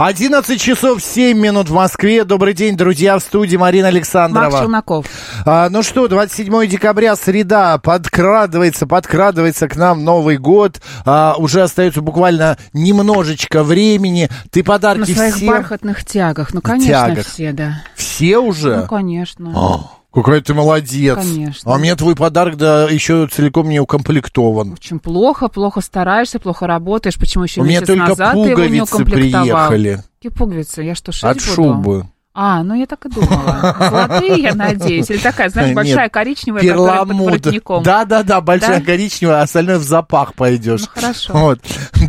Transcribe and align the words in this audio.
11 0.00 0.58
часов 0.58 1.02
7 1.02 1.38
минут 1.38 1.68
в 1.68 1.74
Москве. 1.74 2.24
Добрый 2.24 2.54
день, 2.54 2.74
друзья, 2.74 3.18
в 3.18 3.22
студии 3.22 3.58
Марина 3.58 3.88
Александрова. 3.88 4.46
Макс 4.46 4.58
Челноков. 4.58 5.06
А, 5.44 5.68
ну 5.68 5.82
что, 5.82 6.08
27 6.08 6.66
декабря, 6.68 7.14
среда, 7.16 7.76
подкрадывается, 7.76 8.86
подкрадывается 8.86 9.68
к 9.68 9.76
нам 9.76 10.02
Новый 10.02 10.38
год. 10.38 10.80
А, 11.04 11.34
уже 11.36 11.60
остается 11.60 12.00
буквально 12.00 12.56
немножечко 12.72 13.62
времени. 13.62 14.30
Ты 14.50 14.64
подарки 14.64 15.00
На 15.10 15.16
своих 15.16 15.34
все... 15.34 15.46
бархатных 15.46 16.02
тягах. 16.06 16.54
Ну, 16.54 16.62
конечно, 16.62 16.92
Тягах. 16.92 17.26
все, 17.26 17.52
да. 17.52 17.82
Все 17.94 18.38
уже? 18.38 18.78
Ну, 18.78 18.86
конечно. 18.86 19.52
А, 19.54 19.99
какая 20.12 20.40
ты 20.40 20.54
молодец. 20.54 21.16
Конечно. 21.18 21.74
А 21.74 21.78
мне 21.78 21.94
твой 21.96 22.14
подарок, 22.16 22.56
да, 22.56 22.84
еще 22.88 23.26
целиком 23.26 23.68
не 23.68 23.80
укомплектован. 23.80 24.72
Очень 24.72 24.98
плохо, 24.98 25.48
плохо 25.48 25.80
стараешься, 25.80 26.38
плохо 26.38 26.66
работаешь. 26.66 27.16
Почему 27.18 27.44
еще 27.44 27.60
У 27.60 27.64
меня 27.64 27.80
только 27.80 28.08
назад 28.08 28.32
ты 28.34 28.38
его 28.40 28.64
не 28.64 28.80
пуговицы 28.80 29.04
приехали. 29.04 30.02
Какие 30.18 30.32
пуговицы? 30.32 30.82
Я 30.82 30.94
что, 30.94 31.12
шить 31.12 31.24
От 31.24 31.36
буду? 31.36 31.46
шубы. 31.54 32.06
А, 32.32 32.62
ну 32.62 32.74
я 32.74 32.86
так 32.86 33.04
и 33.06 33.08
думала. 33.10 33.76
Золотые, 33.78 34.40
я 34.40 34.54
надеюсь. 34.54 35.10
Или 35.10 35.18
такая, 35.18 35.48
знаешь, 35.48 35.74
большая 35.74 36.04
Нет, 36.04 36.12
коричневая, 36.12 36.62
которая 36.62 36.98
под 37.00 37.08
Перламутр. 37.08 37.24
воротником. 37.42 37.82
Да, 37.82 38.04
да, 38.04 38.22
да, 38.22 38.40
большая 38.40 38.78
Да? 38.78 38.84
коричневая, 38.86 39.40
а 39.40 39.42
остальное 39.42 39.78
в 39.78 39.82
запах 39.82 40.34
пойдешь. 40.34 40.82
Ну, 40.82 40.86
хорошо. 40.94 41.32
Вот. 41.34 41.58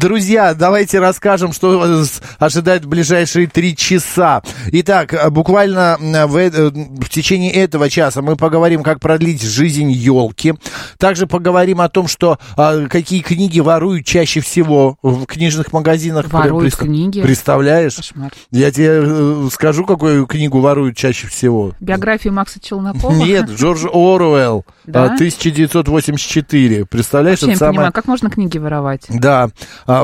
Друзья, 0.02 0.56
давайте 0.56 0.98
расскажем, 1.00 1.54
что 1.54 2.04
ожидает 2.40 2.86
в 2.86 2.88
ближайшие 2.88 3.46
три 3.46 3.76
часа. 3.76 4.42
Итак, 4.72 5.14
буквально 5.32 5.96
в, 6.00 6.38
э, 6.38 6.50
в 6.50 7.08
течение 7.10 7.52
этого 7.52 7.88
часа 7.88 8.24
мы 8.24 8.36
поговорим, 8.36 8.82
как 8.82 9.00
продлить 9.00 9.44
жизнь 9.44 9.92
елки. 9.92 10.56
Также 10.98 11.28
поговорим 11.28 11.82
о 11.82 11.90
том, 11.90 12.08
что 12.08 12.40
а, 12.58 12.88
какие 12.88 13.22
книги 13.22 13.60
воруют 13.60 14.08
чаще 14.08 14.40
всего 14.40 14.98
в 15.04 15.28
книжных 15.28 15.72
магазинах. 15.72 16.34
Воруют 16.34 16.74
Представ- 16.74 16.86
книги? 16.88 17.22
Представляешь? 17.22 17.96
Кошмар. 17.98 18.32
Я 18.50 18.72
тебе 18.72 19.02
э, 19.04 19.50
скажу, 19.52 19.86
какую 19.86 20.26
книгу 20.26 20.62
воруют 20.62 20.98
чаще 20.98 21.28
всего. 21.28 21.74
Биографию 21.80 22.34
Макса 22.34 22.60
Челнокова? 22.60 23.14
Нет, 23.14 23.52
Джордж 23.52 23.86
Оруэлл, 23.86 24.66
Да? 24.86 25.04
а, 25.04 25.14
1984. 25.14 26.86
Представляешь, 26.88 27.42
Вообще 27.42 27.52
это 27.52 27.60
самое... 27.60 27.74
понимаю, 27.74 27.94
как 27.94 28.08
можно 28.08 28.32
книги 28.32 28.58
воровать? 28.58 29.04
Да, 29.10 29.50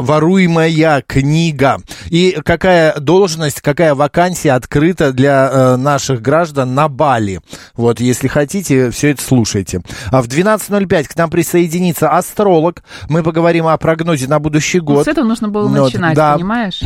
воруемая 0.02 1.03
книга. 1.05 1.77
И 2.09 2.38
какая 2.43 2.99
должность, 2.99 3.61
какая 3.61 3.95
вакансия 3.95 4.52
открыта 4.53 5.11
для 5.13 5.49
э, 5.52 5.75
наших 5.77 6.21
граждан 6.21 6.75
на 6.75 6.88
Бали. 6.88 7.41
Вот, 7.75 7.99
если 7.99 8.27
хотите, 8.27 8.91
все 8.91 9.11
это 9.11 9.21
слушайте. 9.23 9.81
А 10.11 10.21
в 10.21 10.27
12.05 10.27 11.03
к 11.05 11.16
нам 11.16 11.29
присоединится 11.29 12.09
астролог. 12.09 12.84
Мы 13.09 13.23
поговорим 13.23 13.67
о 13.67 13.78
прогнозе 13.78 14.28
на 14.28 14.39
будущий 14.39 14.79
Вот 14.79 14.88
год. 14.88 15.06
с 15.06 15.07
этого 15.07 15.25
нужно 15.25 15.47
было 15.50 15.67
Вот, 15.67 15.85
начинать, 15.94 16.16
да. 16.16 16.35
понимаешь? 16.35 16.79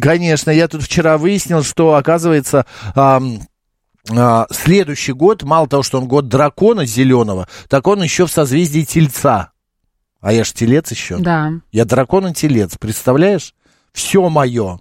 Конечно, 0.00 0.50
я 0.50 0.68
тут 0.68 0.82
вчера 0.82 1.18
выяснил, 1.18 1.62
что, 1.62 1.94
оказывается, 1.94 2.66
а, 2.94 4.46
следующий 4.50 5.12
год, 5.12 5.42
мало 5.42 5.68
того, 5.68 5.82
что 5.82 5.98
он 5.98 6.08
год 6.08 6.28
дракона 6.28 6.86
зеленого, 6.86 7.48
так 7.68 7.86
он 7.86 8.02
еще 8.02 8.26
в 8.26 8.30
созвездии 8.32 8.82
Тельца. 8.82 9.50
А 10.20 10.32
я 10.32 10.44
ж 10.44 10.52
телец 10.52 10.90
еще. 10.90 11.18
Да. 11.18 11.52
Я 11.72 11.84
дракон 11.84 12.28
и 12.28 12.34
телец, 12.34 12.76
представляешь? 12.78 13.54
Все 13.92 14.28
мое. 14.28 14.78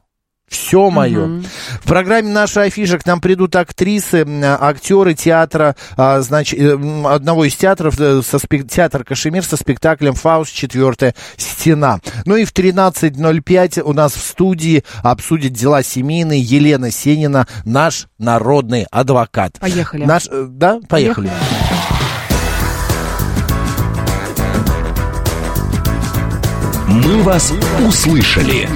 Все 0.48 0.90
мое. 0.90 1.28
Мгм. 1.28 1.46
В 1.84 1.88
программе 1.88 2.30
«Наша 2.30 2.64
афиша» 2.64 2.98
к 2.98 3.06
нам 3.06 3.22
придут 3.22 3.56
актрисы, 3.56 4.26
актеры 4.44 5.14
театра, 5.14 5.76
а, 5.96 6.22
значит, 6.22 6.60
э, 6.60 6.74
одного 7.06 7.46
из 7.46 7.56
театров, 7.56 8.00
э, 8.00 8.24
со 8.24 8.38
спек- 8.38 8.68
театр 8.68 9.04
Кашемир 9.04 9.44
со 9.44 9.58
спектаклем 9.58 10.16
«Фауст. 10.16 10.52
Четвертая 10.52 11.14
стена». 11.38 12.00
Ну 12.26 12.36
и 12.36 12.46
в 12.46 12.52
13.05 12.52 13.84
у 13.84 13.94
нас 13.94 14.14
в 14.14 14.22
студии 14.26 14.84
обсудит 15.04 15.54
дела 15.54 15.84
семейные 15.84 16.42
Елена 16.42 16.90
Сенина, 16.90 17.48
наш 17.64 18.08
народный 18.18 18.88
адвокат. 18.90 19.60
Поехали. 19.60 20.06
Наш, 20.06 20.28
э, 20.32 20.48
да, 20.50 20.80
поехали. 20.90 21.30
«Мы 27.06 27.22
вас 27.24 27.54
услышали». 27.88 28.68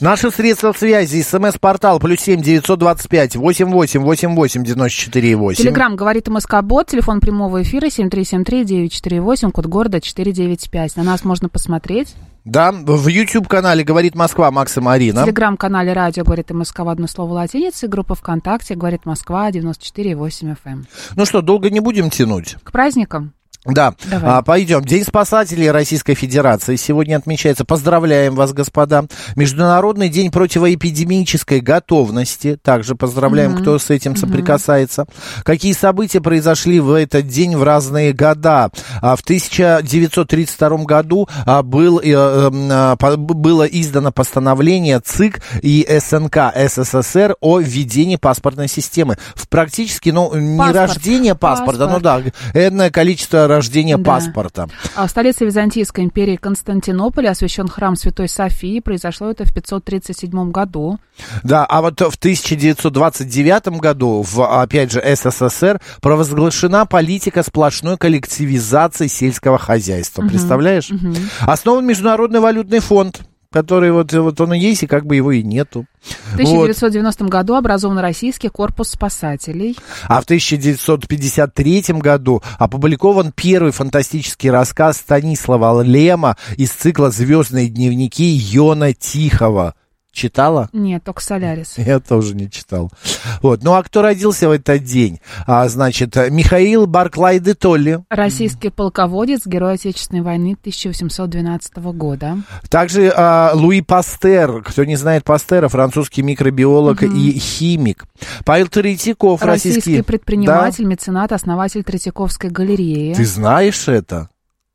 Наши 0.00 0.30
средства 0.30 0.72
связи, 0.72 1.22
смс-портал, 1.22 1.98
плюс 2.00 2.20
семь 2.20 2.42
девятьсот 2.42 2.78
двадцать 2.78 3.08
пять 3.08 3.36
восемь 3.36 3.70
восемь 3.70 4.00
восемь 4.02 4.34
восемь 4.34 4.64
девяносто 4.64 4.98
четыре 4.98 5.36
восемь. 5.36 5.62
Телеграмм 5.62 5.94
говорит 5.96 6.28
МСК 6.28 6.62
Бот, 6.62 6.88
телефон 6.88 7.20
прямого 7.20 7.62
эфира 7.62 7.86
7373-948, 7.86 9.50
код 9.52 9.66
города 9.66 10.00
495. 10.00 10.96
На 10.96 11.04
нас 11.04 11.24
можно 11.24 11.48
посмотреть. 11.48 12.14
Да, 12.44 12.72
в 12.72 13.08
YouTube-канале 13.08 13.84
«Говорит 13.84 14.14
Москва» 14.14 14.50
Макс 14.50 14.76
и 14.76 14.80
В 14.80 14.82
Марина. 14.82 15.22
телеграм-канале 15.24 15.92
радио 15.94 16.24
говорит 16.24 16.50
МСК 16.50 16.80
в 16.80 16.88
одно 16.88 17.06
слово 17.06 17.32
латиницей, 17.34 17.88
группа 17.88 18.14
ВКонтакте 18.14 18.74
говорит 18.74 19.06
Москва 19.06 19.50
94,8 19.50 20.56
FM. 20.62 20.84
Ну 21.16 21.24
что, 21.24 21.40
долго 21.40 21.70
не 21.70 21.80
будем 21.80 22.10
тянуть? 22.10 22.56
К 22.62 22.72
праздникам. 22.72 23.32
Да, 23.64 23.94
Давай. 24.10 24.30
а, 24.30 24.42
пойдем. 24.42 24.84
День 24.84 25.04
спасателей 25.04 25.70
Российской 25.70 26.14
Федерации 26.14 26.76
сегодня 26.76 27.16
отмечается. 27.16 27.64
Поздравляем 27.64 28.34
вас, 28.34 28.52
господа. 28.52 29.04
Международный 29.36 30.08
день 30.08 30.30
противоэпидемической 30.30 31.60
готовности. 31.60 32.58
Также 32.62 32.94
поздравляем, 32.94 33.56
кто 33.56 33.78
с 33.78 33.90
этим 33.90 34.16
соприкасается. 34.16 35.06
Какие 35.44 35.72
события 35.72 36.20
произошли 36.20 36.78
в 36.80 36.92
этот 36.92 37.26
день 37.26 37.56
в 37.56 37.62
разные 37.62 38.12
года? 38.12 38.70
А, 39.00 39.16
в 39.16 39.20
1932 39.22 40.84
году 40.84 41.28
а, 41.46 41.62
был, 41.62 42.00
э, 42.00 42.04
э, 42.12 42.96
по- 42.98 43.16
было 43.16 43.64
издано 43.64 44.12
постановление 44.12 45.00
ЦИК 45.00 45.40
и 45.62 45.86
СНК 46.00 46.52
СССР 46.54 47.36
о 47.40 47.60
введении 47.60 48.16
паспортной 48.16 48.68
системы. 48.68 49.16
В 49.34 49.48
практически, 49.48 50.10
ну, 50.10 50.34
не 50.34 50.58
Паспорт. 50.58 50.76
рождение 50.76 51.34
паспорта, 51.34 51.86
ну 51.86 52.00
Паспорт. 52.00 52.34
да, 52.52 52.60
энное 52.66 52.90
количество 52.90 53.46
рождения 53.54 53.96
Да. 53.96 54.04
паспорта. 54.04 54.68
А 54.94 55.06
в 55.06 55.10
столице 55.10 55.44
Византийской 55.44 56.04
империи 56.04 56.36
Константинополе 56.36 57.30
освящен 57.30 57.68
храм 57.68 57.96
Святой 57.96 58.28
Софии. 58.28 58.80
Произошло 58.80 59.30
это 59.30 59.44
в 59.44 59.52
537 59.52 60.50
году. 60.50 60.98
Да, 61.42 61.64
а 61.64 61.80
вот 61.80 62.00
в 62.00 62.16
1929 62.16 63.80
году, 63.80 64.22
в, 64.22 64.62
опять 64.62 64.90
же, 64.92 65.00
СССР, 65.00 65.80
провозглашена 66.00 66.86
политика 66.86 67.42
сплошной 67.42 67.96
коллективизации 67.96 69.06
сельского 69.06 69.58
хозяйства. 69.58 70.22
Представляешь? 70.26 70.90
Основан 71.40 71.86
Международный 71.86 72.40
валютный 72.40 72.80
фонд, 72.80 73.22
который 73.54 73.92
вот, 73.92 74.12
вот 74.12 74.40
он 74.40 74.54
и 74.54 74.58
есть, 74.58 74.82
и 74.82 74.88
как 74.88 75.06
бы 75.06 75.14
его 75.14 75.30
и 75.30 75.40
нету. 75.44 75.86
В 76.02 76.34
1990 76.34 77.26
году 77.26 77.54
образован 77.54 77.98
Российский 77.98 78.48
корпус 78.48 78.88
спасателей. 78.88 79.78
А 80.08 80.20
в 80.20 80.24
1953 80.24 81.84
году 82.00 82.42
опубликован 82.58 83.30
первый 83.30 83.70
фантастический 83.70 84.50
рассказ 84.50 84.96
Станислава 84.96 85.82
Лема 85.82 86.36
из 86.56 86.72
цикла 86.72 87.12
«Звездные 87.12 87.68
дневники» 87.68 88.24
Йона 88.24 88.92
Тихого. 88.92 89.74
Читала? 90.14 90.68
Нет, 90.72 91.02
только 91.02 91.20
Солярис. 91.20 91.74
Я 91.76 91.98
тоже 91.98 92.36
не 92.36 92.48
читал. 92.48 92.90
Вот. 93.42 93.64
Ну, 93.64 93.74
а 93.74 93.82
кто 93.82 94.00
родился 94.00 94.48
в 94.48 94.52
этот 94.52 94.84
день? 94.84 95.20
А, 95.44 95.68
значит, 95.68 96.14
Михаил 96.30 96.86
Барклай 96.86 97.40
де 97.40 97.54
Толли. 97.54 97.98
Российский 98.08 98.70
полководец, 98.70 99.44
герой 99.44 99.74
Отечественной 99.74 100.22
войны 100.22 100.56
1812 100.58 101.76
года. 101.78 102.38
Также 102.70 103.12
а, 103.14 103.50
Луи 103.54 103.80
Пастер. 103.80 104.62
Кто 104.62 104.84
не 104.84 104.94
знает 104.94 105.24
Пастера, 105.24 105.66
французский 105.66 106.22
микробиолог 106.22 107.02
и 107.02 107.38
химик. 107.38 108.04
Павел 108.44 108.68
Третьяков, 108.68 109.42
Российский, 109.42 109.80
российский... 109.80 110.02
предприниматель, 110.02 110.84
меценат, 110.84 111.32
основатель 111.32 111.82
Третьяковской 111.82 112.50
галереи. 112.50 113.10
Да? 113.10 113.16
Ты 113.16 113.24
знаешь 113.26 113.88
это? 113.88 114.28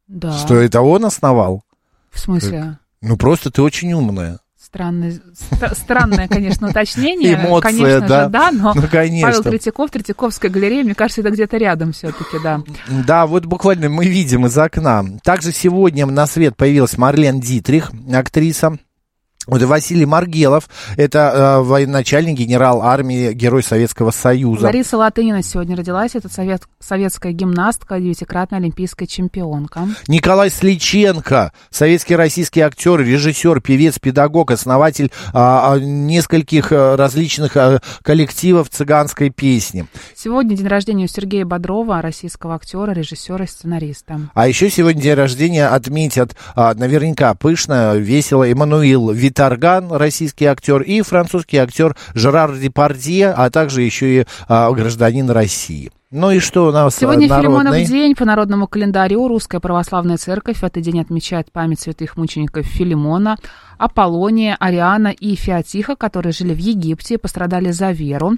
Да. 0.08 0.38
Что 0.38 0.56
это 0.56 0.82
он 0.82 1.06
основал? 1.06 1.64
В 2.12 2.20
смысле? 2.20 2.78
Ну, 3.02 3.16
просто 3.16 3.52
ты 3.52 3.62
очень 3.62 3.94
умная. 3.94 4.40
Странное, 4.70 5.12
ст- 5.34 5.78
странное, 5.78 6.28
конечно, 6.28 6.70
уточнение. 6.70 7.34
Эмоция, 7.34 7.72
конечно 7.72 8.08
да. 8.08 8.24
же, 8.26 8.30
да, 8.30 8.52
но 8.52 8.74
Ну, 8.76 8.84
конечно. 8.90 9.28
Павел 9.30 9.44
Третьяков, 9.44 9.90
Третьяковская 9.90 10.52
галерея, 10.52 10.84
мне 10.84 10.94
кажется, 10.94 11.22
это 11.22 11.32
где-то 11.32 11.58
рядом 11.58 11.92
все-таки, 11.92 12.38
да. 12.44 12.62
Да, 12.88 13.26
вот 13.26 13.46
буквально 13.46 13.90
мы 13.90 14.06
видим 14.06 14.46
из 14.46 14.56
окна. 14.56 15.04
Также 15.24 15.52
сегодня 15.54 16.06
на 16.06 16.28
свет 16.28 16.56
появилась 16.56 17.00
Марлен 17.00 17.40
Дитрих, 17.40 17.92
актриса. 18.14 18.78
Вот 19.50 19.64
Василий 19.64 20.06
Маргелов, 20.06 20.70
это 20.96 21.32
э, 21.34 21.64
военачальник, 21.64 22.38
генерал 22.38 22.84
армии, 22.84 23.34
герой 23.34 23.64
Советского 23.64 24.12
Союза. 24.12 24.66
Лариса 24.66 24.96
Латынина 24.96 25.42
сегодня 25.42 25.76
родилась. 25.76 26.12
Это 26.14 26.30
совет, 26.30 26.64
советская 26.80 27.32
гимнастка, 27.32 28.00
девятикратная 28.00 28.60
олимпийская 28.60 29.08
чемпионка. 29.08 29.88
Николай 30.08 30.52
Сличенко, 30.52 31.52
советский 31.72 32.16
российский 32.16 32.62
актер, 32.62 33.00
режиссер, 33.00 33.60
певец, 33.62 33.98
педагог, 33.98 34.52
основатель 34.52 35.12
а, 35.34 35.74
а, 35.74 35.80
нескольких 35.80 36.72
а, 36.72 36.96
различных 36.96 37.58
а, 37.58 37.82
коллективов 38.04 38.70
цыганской 38.70 39.32
песни. 39.32 39.88
Сегодня 40.16 40.56
день 40.56 40.68
рождения 40.68 41.06
у 41.06 41.08
Сергея 41.08 41.46
Бодрова, 41.46 42.04
российского 42.04 42.54
актера, 42.54 42.92
режиссера 42.92 43.46
и 43.46 43.48
сценариста. 43.48 44.20
А 44.36 44.48
еще 44.48 44.70
сегодня 44.70 45.02
день 45.02 45.16
рождения 45.16 45.68
отметят 45.68 46.36
а, 46.56 46.76
наверняка 46.76 47.34
пышно, 47.34 47.96
весело 47.96 48.48
Эммануил 48.48 49.10
Виторган, 49.40 49.90
российский 49.94 50.44
актер, 50.48 50.82
и 50.82 51.02
французский 51.02 51.60
актер 51.60 51.96
Жерар 52.14 52.58
Депардье, 52.58 53.32
а 53.32 53.50
также 53.50 53.84
еще 53.84 54.22
и 54.22 54.26
а, 54.50 54.70
гражданин 54.72 55.30
России. 55.30 55.94
Ну 56.12 56.32
и 56.32 56.40
что 56.40 56.68
у 56.68 56.72
нас 56.74 56.98
а, 56.98 57.00
Сегодня 57.00 57.30
Филимонов 57.30 57.64
народный? 57.64 57.86
день 57.86 58.16
по 58.16 58.26
народному 58.26 58.68
календарю. 58.68 59.30
Русская 59.30 59.62
православная 59.62 60.18
церковь 60.18 60.58
в 60.58 60.64
этот 60.66 60.84
день 60.84 61.00
отмечает 61.00 61.54
память 61.54 61.80
святых 61.80 62.18
мучеников 62.18 62.66
Филимона, 62.66 63.38
Аполлония, 63.78 64.58
Ариана 64.60 65.08
и 65.08 65.36
Феотиха, 65.36 65.96
которые 65.96 66.34
жили 66.34 66.54
в 66.54 66.58
Египте 66.58 67.14
и 67.14 67.18
пострадали 67.18 67.72
за 67.72 67.92
веру. 67.92 68.34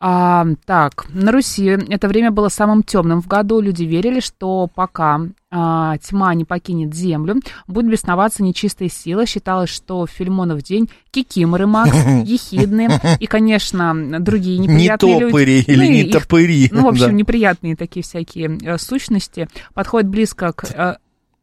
А, 0.00 0.46
так, 0.64 1.04
на 1.10 1.30
Руси 1.30 1.66
это 1.66 2.08
время 2.08 2.30
было 2.30 2.48
самым 2.48 2.82
темным 2.84 3.20
в 3.20 3.26
году. 3.26 3.60
Люди 3.60 3.84
верили, 3.84 4.20
что 4.20 4.66
пока 4.74 5.20
а, 5.54 5.98
тьма 5.98 6.34
не 6.34 6.46
покинет 6.46 6.94
землю, 6.94 7.36
будет 7.66 7.90
бесноваться 7.90 8.42
нечистая 8.42 8.88
сила. 8.88 9.26
Считалось, 9.26 9.68
что 9.68 10.06
в 10.06 10.10
Филимонов 10.10 10.62
день 10.62 10.88
кикиморы 11.10 11.66
Макс, 11.66 11.94
ехидные 12.24 12.88
и, 13.20 13.26
конечно, 13.26 13.94
другие 14.18 14.58
Не 14.58 14.66
неприятные 14.66 15.18
люди. 15.18 15.30
топыри 15.30 15.64
Ну, 15.66 15.72
или 15.74 15.84
и 15.84 15.88
не 15.90 16.00
их 16.04 16.12
топыри. 16.12 16.68
ну, 16.72 16.84
в 16.84 16.88
общем, 16.88 17.06
да. 17.06 17.12
неприятные 17.12 17.76
такие 17.76 18.02
всякие 18.02 18.58
э, 18.62 18.78
сущности 18.78 19.46
подходят 19.74 20.08
близко 20.08 20.52
к, 20.52 20.64
э, 20.64 20.96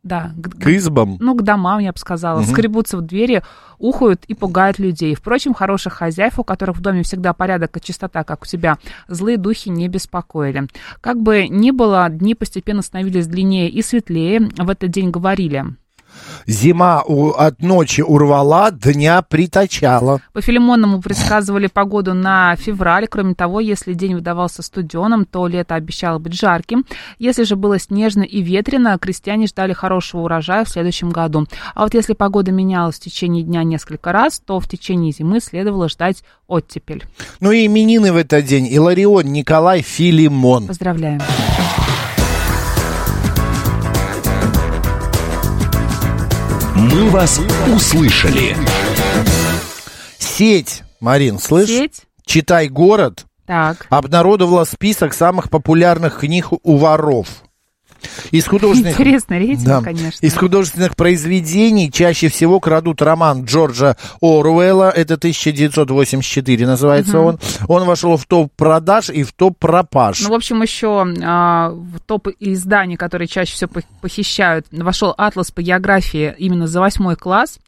да, 0.04 0.32
к, 0.42 0.64
К 0.64 0.68
избам. 0.78 1.18
ну, 1.20 1.36
к 1.36 1.44
домам, 1.44 1.80
я 1.80 1.92
бы 1.92 1.98
сказала, 1.98 2.42
скребутся 2.44 2.98
в 2.98 3.02
двери, 3.02 3.44
ухают 3.78 4.24
и 4.26 4.34
пугают 4.34 4.80
людей. 4.80 5.14
Впрочем, 5.14 5.54
хороших 5.54 5.94
хозяев, 5.94 6.40
у 6.40 6.44
которых 6.44 6.78
в 6.78 6.82
доме 6.82 7.04
всегда 7.04 7.34
порядок 7.34 7.76
и 7.76 7.82
чистота, 7.82 8.24
как 8.24 8.44
у 8.44 8.46
тебя, 8.46 8.78
злые 9.08 9.38
духи 9.38 9.70
не 9.70 9.88
беспокоили. 9.88 10.68
Как 11.02 11.22
бы 11.22 11.48
ни 11.48 11.72
было, 11.72 12.08
дни 12.10 12.34
постепенно 12.34 12.82
становились 12.82 13.28
длиннее 13.28 13.70
и 13.70 13.82
светлее. 13.82 14.50
В 14.58 14.70
этот 14.70 14.90
день 14.90 15.12
говорили. 15.12 15.66
Зима 16.48 17.04
у- 17.06 17.32
от 17.32 17.62
ночи 17.62 18.02
урвала, 18.02 18.72
дня 18.72 19.22
приточала. 19.22 20.20
По 20.34 20.42
Филимонному 20.42 21.02
предсказывали 21.02 21.68
погоду 21.68 22.14
на 22.14 22.56
февраль. 22.56 23.08
Кроме 23.08 23.36
того, 23.36 23.60
если 23.60 23.94
день 23.94 24.16
выдавался 24.16 24.62
студеным, 24.62 25.26
то 25.26 25.48
лето 25.48 25.76
обещало 25.76 26.20
быть 26.20 26.34
жарким. 26.34 26.86
Если 27.20 27.44
же 27.44 27.56
было 27.56 27.80
снежно 27.80 28.24
и 28.24 28.42
ветрено, 28.42 28.98
крестьяне 28.98 29.48
ждали 29.48 29.74
хорошего 29.74 30.22
урожая 30.22 30.66
в 30.66 30.70
следующем 30.70 31.10
году. 31.10 31.46
А 31.76 31.84
вот 31.84 31.94
если 31.94 32.14
погода 32.14 32.52
менялась 32.52 32.96
в 32.96 33.02
течение 33.02 33.44
дня 33.44 33.64
несколько 33.64 34.12
раз, 34.12 34.42
то 34.46 34.60
в 34.60 34.68
течение 34.68 35.12
зимы 35.12 35.40
следовало 35.40 35.90
ждать 35.90 36.24
оттепель. 36.48 37.06
Ну 37.40 37.52
и 37.52 37.66
именины 37.66 38.12
в 38.12 38.18
этот 38.18 38.46
день. 38.46 38.68
Иларион 38.68 39.26
Николай 39.32 39.82
Филимон. 39.82 40.68
Поздравляем. 40.68 41.22
«Мы 46.80 47.10
вас 47.10 47.42
услышали». 47.76 48.56
Сеть, 50.18 50.84
Марин, 51.02 51.38
слышь? 51.38 51.68
Сеть? 51.68 52.04
Читай 52.26 52.70
город 52.70 53.26
Так. 53.46 53.86
обнародовала 53.90 54.64
список 54.64 55.14
самых 55.14 55.50
популярных 55.50 56.20
книг 56.20 56.48
у 56.64 56.78
воров. 56.78 57.28
Из 58.32 58.48
художественных... 58.48 58.94
Интересный 59.00 59.40
рейтинг, 59.40 59.66
Да. 59.66 59.82
конечно. 59.82 60.26
Из 60.26 60.34
художественных 60.36 60.96
произведений 60.96 61.92
чаще 61.92 62.28
всего 62.30 62.60
крадут 62.60 63.02
роман 63.02 63.46
Джорджа 63.46 63.96
Оруэлла, 64.22 64.90
это 64.90 65.16
1984 65.16 66.68
называется 66.68 67.20
он. 67.20 67.40
Он 67.68 67.86
вошел 67.86 68.18
в 68.18 68.26
топ 68.26 68.52
продаж 68.56 69.10
и 69.10 69.24
в 69.24 69.34
топ 69.34 69.58
пропаж. 69.58 70.22
Ну, 70.22 70.30
в 70.30 70.34
общем, 70.34 70.62
еще 70.62 71.06
а, 71.24 71.70
в 71.72 72.00
топ 72.00 72.28
изданий, 72.40 72.96
которые 72.98 73.28
чаще 73.28 73.54
всего 73.54 73.70
пох- 73.74 73.84
похищают, 74.02 74.68
вошел 74.72 75.14
атлас 75.18 75.52
по 75.52 75.62
географии 75.62 76.36
именно 76.38 76.68
за 76.68 76.80
восьмой 76.80 77.16
класс. 77.16 77.60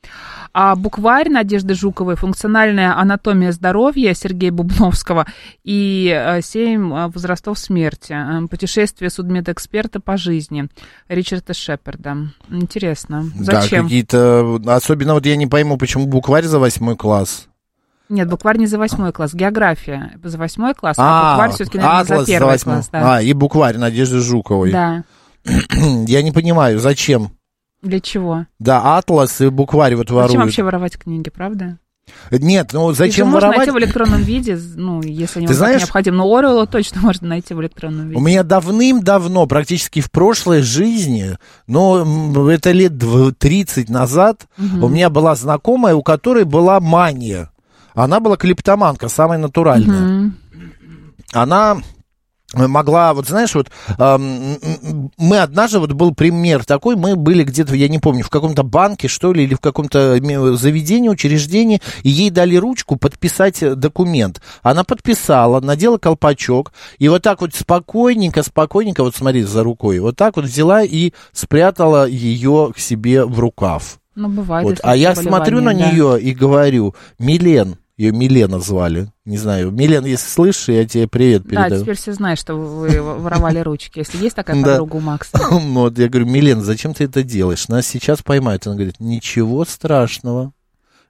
А 0.53 0.75
букварь 0.75 1.29
Надежды 1.29 1.73
Жуковой, 1.75 2.15
функциональная 2.15 2.97
анатомия 2.99 3.51
здоровья 3.53 4.13
Сергея 4.13 4.51
Бубновского 4.51 5.25
и 5.63 6.11
а, 6.13 6.41
семь 6.41 6.93
а, 6.93 7.07
возрастов 7.07 7.57
смерти. 7.57 8.13
А, 8.13 8.45
Путешествие 8.47 9.09
судмедэксперта 9.09 9.99
по 10.01 10.17
жизни 10.17 10.67
Ричарда 11.07 11.53
Шепарда. 11.53 12.17
Интересно. 12.49 13.25
Да, 13.35 13.61
Зачем? 13.61 13.85
какие-то... 13.85 14.59
Особенно 14.67 15.13
вот 15.13 15.25
я 15.25 15.35
не 15.37 15.47
пойму, 15.47 15.77
почему 15.77 16.05
букварь 16.05 16.43
за 16.45 16.59
восьмой 16.59 16.97
класс. 16.97 17.47
Нет, 18.09 18.27
букварь 18.29 18.57
не 18.57 18.67
за 18.67 18.77
восьмой 18.77 19.13
класс. 19.13 19.33
География 19.33 20.11
за 20.21 20.37
восьмой 20.37 20.73
класс, 20.73 20.97
а, 20.99 21.03
А, 21.03 21.31
букварь 21.33 21.51
все-таки, 21.51 21.77
наверное, 21.77 22.03
за 22.03 22.19
за 22.19 22.25
первый 22.25 22.47
восьмой. 22.49 22.75
класс. 22.75 22.89
Да. 22.91 23.15
А, 23.15 23.21
и 23.21 23.31
букварь 23.31 23.77
Надежды 23.77 24.19
Жуковой. 24.19 24.71
да. 24.73 25.03
Я 26.07 26.21
не 26.21 26.31
понимаю, 26.33 26.77
зачем? 26.79 27.31
Для 27.81 27.99
чего? 27.99 28.45
Да, 28.59 28.97
атлас 28.97 29.41
и 29.41 29.49
букварь 29.49 29.95
вот 29.95 30.09
воруют. 30.11 30.31
Зачем 30.31 30.41
вообще 30.43 30.63
воровать 30.63 30.97
книги, 30.97 31.29
правда? 31.29 31.77
Нет, 32.29 32.71
ну 32.73 32.91
Их 32.91 32.97
зачем 32.97 33.27
можно 33.27 33.47
воровать? 33.47 33.57
найти 33.67 33.71
в 33.71 33.79
электронном 33.79 34.21
виде, 34.21 34.59
ну, 34.75 35.01
если 35.01 35.39
они 35.39 35.47
знаешь- 35.47 35.81
необходимы. 35.81 36.17
Но 36.17 36.35
Оруэлла 36.35 36.67
точно 36.67 36.99
можно 37.01 37.27
найти 37.27 37.53
в 37.53 37.61
электронном 37.61 38.09
виде. 38.09 38.19
У 38.19 38.23
меня 38.23 38.43
давным-давно, 38.43 39.45
практически 39.45 40.01
в 40.01 40.11
прошлой 40.11 40.61
жизни, 40.61 41.37
но 41.67 42.49
это 42.51 42.71
лет 42.71 42.93
дв- 42.93 43.33
30 43.37 43.89
назад, 43.89 44.47
у 44.57 44.89
меня 44.89 45.09
была 45.09 45.35
знакомая, 45.35 45.95
у 45.95 46.01
которой 46.03 46.43
была 46.43 46.79
мания. 46.79 47.49
Она 47.93 48.19
была 48.19 48.35
клептоманка, 48.35 49.07
самая 49.07 49.37
натуральная. 49.39 49.99
Мгм. 50.01 50.35
Она 51.33 51.77
могла, 52.53 53.13
вот 53.13 53.27
знаешь, 53.27 53.55
вот 53.55 53.69
эм, 53.97 55.11
мы 55.17 55.39
однажды, 55.39 55.79
вот 55.79 55.93
был 55.93 56.13
пример 56.13 56.65
такой, 56.65 56.95
мы 56.95 57.15
были 57.15 57.43
где-то, 57.43 57.75
я 57.75 57.87
не 57.87 57.99
помню, 57.99 58.23
в 58.23 58.29
каком-то 58.29 58.63
банке, 58.63 59.07
что 59.07 59.33
ли, 59.33 59.43
или 59.43 59.55
в 59.55 59.59
каком-то 59.59 60.17
заведении, 60.57 61.09
учреждении, 61.09 61.81
и 62.03 62.09
ей 62.09 62.29
дали 62.29 62.55
ручку 62.55 62.97
подписать 62.97 63.59
документ. 63.79 64.41
Она 64.63 64.83
подписала, 64.83 65.59
надела 65.61 65.97
колпачок, 65.97 66.73
и 66.97 67.07
вот 67.07 67.21
так 67.21 67.41
вот 67.41 67.55
спокойненько, 67.55 68.43
спокойненько, 68.43 69.03
вот 69.03 69.15
смотри, 69.15 69.43
за 69.43 69.63
рукой, 69.63 69.99
вот 69.99 70.17
так 70.17 70.35
вот 70.35 70.45
взяла 70.45 70.83
и 70.83 71.13
спрятала 71.31 72.07
ее 72.07 72.71
к 72.75 72.79
себе 72.79 73.25
в 73.25 73.39
рукав. 73.39 73.97
Ну, 74.15 74.27
бывает. 74.27 74.67
Вот. 74.67 74.79
А 74.83 74.95
я 74.95 75.15
смотрю 75.15 75.61
на 75.61 75.73
да. 75.73 75.91
нее 75.91 76.21
и 76.21 76.33
говорю, 76.33 76.95
Милен, 77.17 77.77
ее 77.97 78.11
Милена 78.11 78.59
звали, 78.59 79.11
не 79.25 79.37
знаю, 79.37 79.71
Милен, 79.71 80.05
если 80.05 80.27
слышишь, 80.27 80.69
я 80.69 80.87
тебе 80.87 81.07
привет 81.07 81.43
Да, 81.43 81.49
передаю. 81.63 81.81
теперь 81.83 81.95
все 81.95 82.13
знают, 82.13 82.39
что 82.39 82.55
вы 82.55 83.01
воровали 83.01 83.59
ручки. 83.59 83.99
Если 83.99 84.17
есть 84.23 84.35
такая 84.35 84.55
Да. 84.61 84.71
подруга 84.71 84.95
у 84.95 84.99
Макса. 84.99 85.31
Ну, 85.51 85.59
Вот 85.83 85.97
я 85.97 86.09
говорю, 86.09 86.27
Милен, 86.27 86.61
зачем 86.61 86.93
ты 86.93 87.03
это 87.05 87.23
делаешь? 87.23 87.67
Нас 87.67 87.85
сейчас 87.87 88.21
поймают. 88.21 88.65
Она 88.67 88.75
говорит, 88.75 88.99
ничего 88.99 89.65
страшного. 89.65 90.51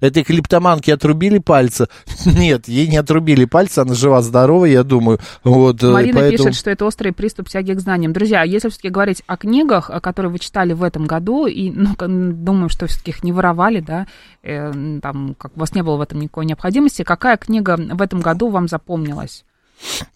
Этой 0.02 0.24
клептоманке 0.24 0.94
отрубили 0.94 1.38
пальцы? 1.38 1.88
Нет, 2.26 2.68
ей 2.68 2.88
не 2.88 2.98
отрубили 2.98 3.46
пальцы, 3.46 3.80
она 3.80 3.94
жива-здорова, 3.94 4.66
я 4.66 4.84
думаю. 4.84 5.20
Вот, 5.44 5.82
э, 5.84 5.92
Марина 5.92 6.20
поэтому... 6.20 6.50
пишет, 6.50 6.60
что 6.60 6.72
это 6.72 6.86
острый 6.86 7.14
приступ 7.14 7.48
тяги 7.48 7.74
к 7.74 7.80
знаниям. 7.80 8.12
Друзья, 8.12 8.44
если 8.44 8.70
все-таки 8.70 8.90
говорить 8.90 9.24
о 9.28 9.38
книгах, 9.38 9.92
которые 10.02 10.32
вы 10.32 10.40
читали 10.40 10.74
в 10.74 10.84
этом 10.84 11.06
году, 11.06 11.46
и, 11.46 11.72
ну, 11.72 11.96
думаю, 11.98 12.70
что 12.70 12.88
все-таки 12.88 13.12
их 13.12 13.24
не 13.24 13.32
воровали, 13.32 13.80
да, 13.80 14.08
э, 14.42 15.00
там, 15.02 15.36
как 15.38 15.56
у 15.56 15.60
вас 15.60 15.74
не 15.76 15.84
было 15.84 15.98
в 15.98 16.02
этом 16.02 16.20
никакой 16.20 16.46
необходимости, 16.46 17.04
какая 17.04 17.38
книга 17.38 17.78
в 17.78 18.02
этом 18.02 18.22
году 18.22 18.50
вам 18.50 18.68
запомнилась? 18.68 19.46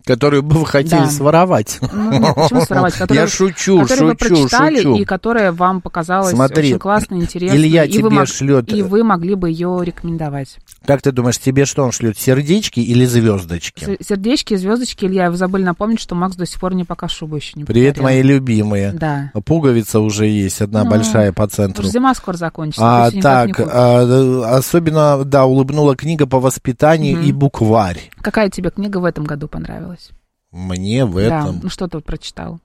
Которую 0.06 0.44
бы 0.44 0.60
вы 0.60 0.66
хотели 0.68 1.02
Да. 1.06 1.10
своровать. 1.10 1.80
Ну, 1.82 2.34
почему 2.36 2.62
своровать? 2.66 2.94
Которые, 2.94 3.24
Я 3.24 3.28
шучу, 3.28 3.82
которые 3.82 4.06
вы 4.06 4.12
шучу, 4.12 4.36
прочитали 4.36 4.76
шучу. 4.78 4.96
и 4.98 5.06
которая 5.06 5.52
вам 5.52 5.82
показалась 5.82 6.32
Смотри, 6.36 6.68
очень 6.70 6.80
классной, 6.80 7.18
интересной. 7.22 7.58
Илья 7.58 7.86
и 7.86 7.92
тебе 7.92 8.04
вы 8.10 8.26
шлет- 8.28 8.72
И 8.72 8.84
вы 8.84 9.04
могли 9.04 9.34
бы 9.34 9.50
ее 9.50 9.80
рекомендовать. 9.84 10.58
Как 10.86 11.02
ты 11.02 11.12
думаешь, 11.12 11.40
тебе 11.40 11.66
что 11.66 11.84
он 11.84 11.92
шлет, 11.92 12.20
сердечки 12.20 12.80
или 12.80 13.06
звездочки? 13.06 13.98
Сердечки, 14.08 14.56
звездочки, 14.56 15.06
Илья, 15.06 15.32
вы 15.32 15.38
забыли 15.38 15.64
напомнить, 15.64 16.00
что 16.00 16.14
Макс 16.14 16.36
до 16.36 16.46
сих 16.46 16.60
пор 16.60 16.74
мне 16.76 16.86
пока 16.86 17.08
шубу 17.08 17.38
еще 17.38 17.54
не 17.56 17.64
Привет, 17.64 17.96
подарил. 17.96 18.04
мои 18.04 18.22
любимые. 18.22 18.92
Да. 18.92 19.32
Пуговица 19.46 20.00
уже 20.00 20.28
есть, 20.28 20.62
одна 20.62 20.84
Ну, 20.84 20.92
большая 20.92 21.32
по 21.34 21.48
центру. 21.48 21.84
Зима 21.88 22.14
скоро 22.14 22.38
закончится. 22.38 23.06
А, 23.06 23.12
не 23.12 23.22
так, 23.22 23.60
а, 23.60 24.58
особенно, 24.58 25.24
да, 25.26 25.46
улыбнула 25.46 25.96
книга 25.96 26.28
по 26.28 26.40
воспитанию 26.40 27.18
Мгм. 27.18 27.26
и 27.28 27.32
букварь. 27.32 28.12
Какая 28.26 28.50
тебе 28.50 28.72
книга 28.72 28.98
в 28.98 29.06
этом 29.06 29.24
году 29.24 29.48
понравилась? 29.48 30.10
Мне 30.52 31.06
в 31.06 31.14
Да, 31.14 31.42
этом... 31.42 31.60
ну 31.62 31.70
что 31.70 31.88
ты 31.88 31.98
вот 31.98 32.06
прочитал? 32.06 32.60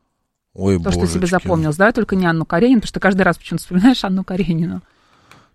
Ой, 0.55 0.77
То, 0.83 0.91
что 0.91 1.01
тебе 1.07 1.21
божечки. 1.21 1.31
запомнилось. 1.31 1.77
Давай 1.77 1.93
только 1.93 2.17
не 2.17 2.25
Анну 2.25 2.47
Каренину, 2.47 2.81
потому 2.81 2.89
что 2.89 2.99
каждый 2.99 3.23
раз 3.23 3.37
почему-то 3.37 3.65
вспоминаешь 3.65 4.03
Анну 4.03 4.25
Каренину. 4.25 4.81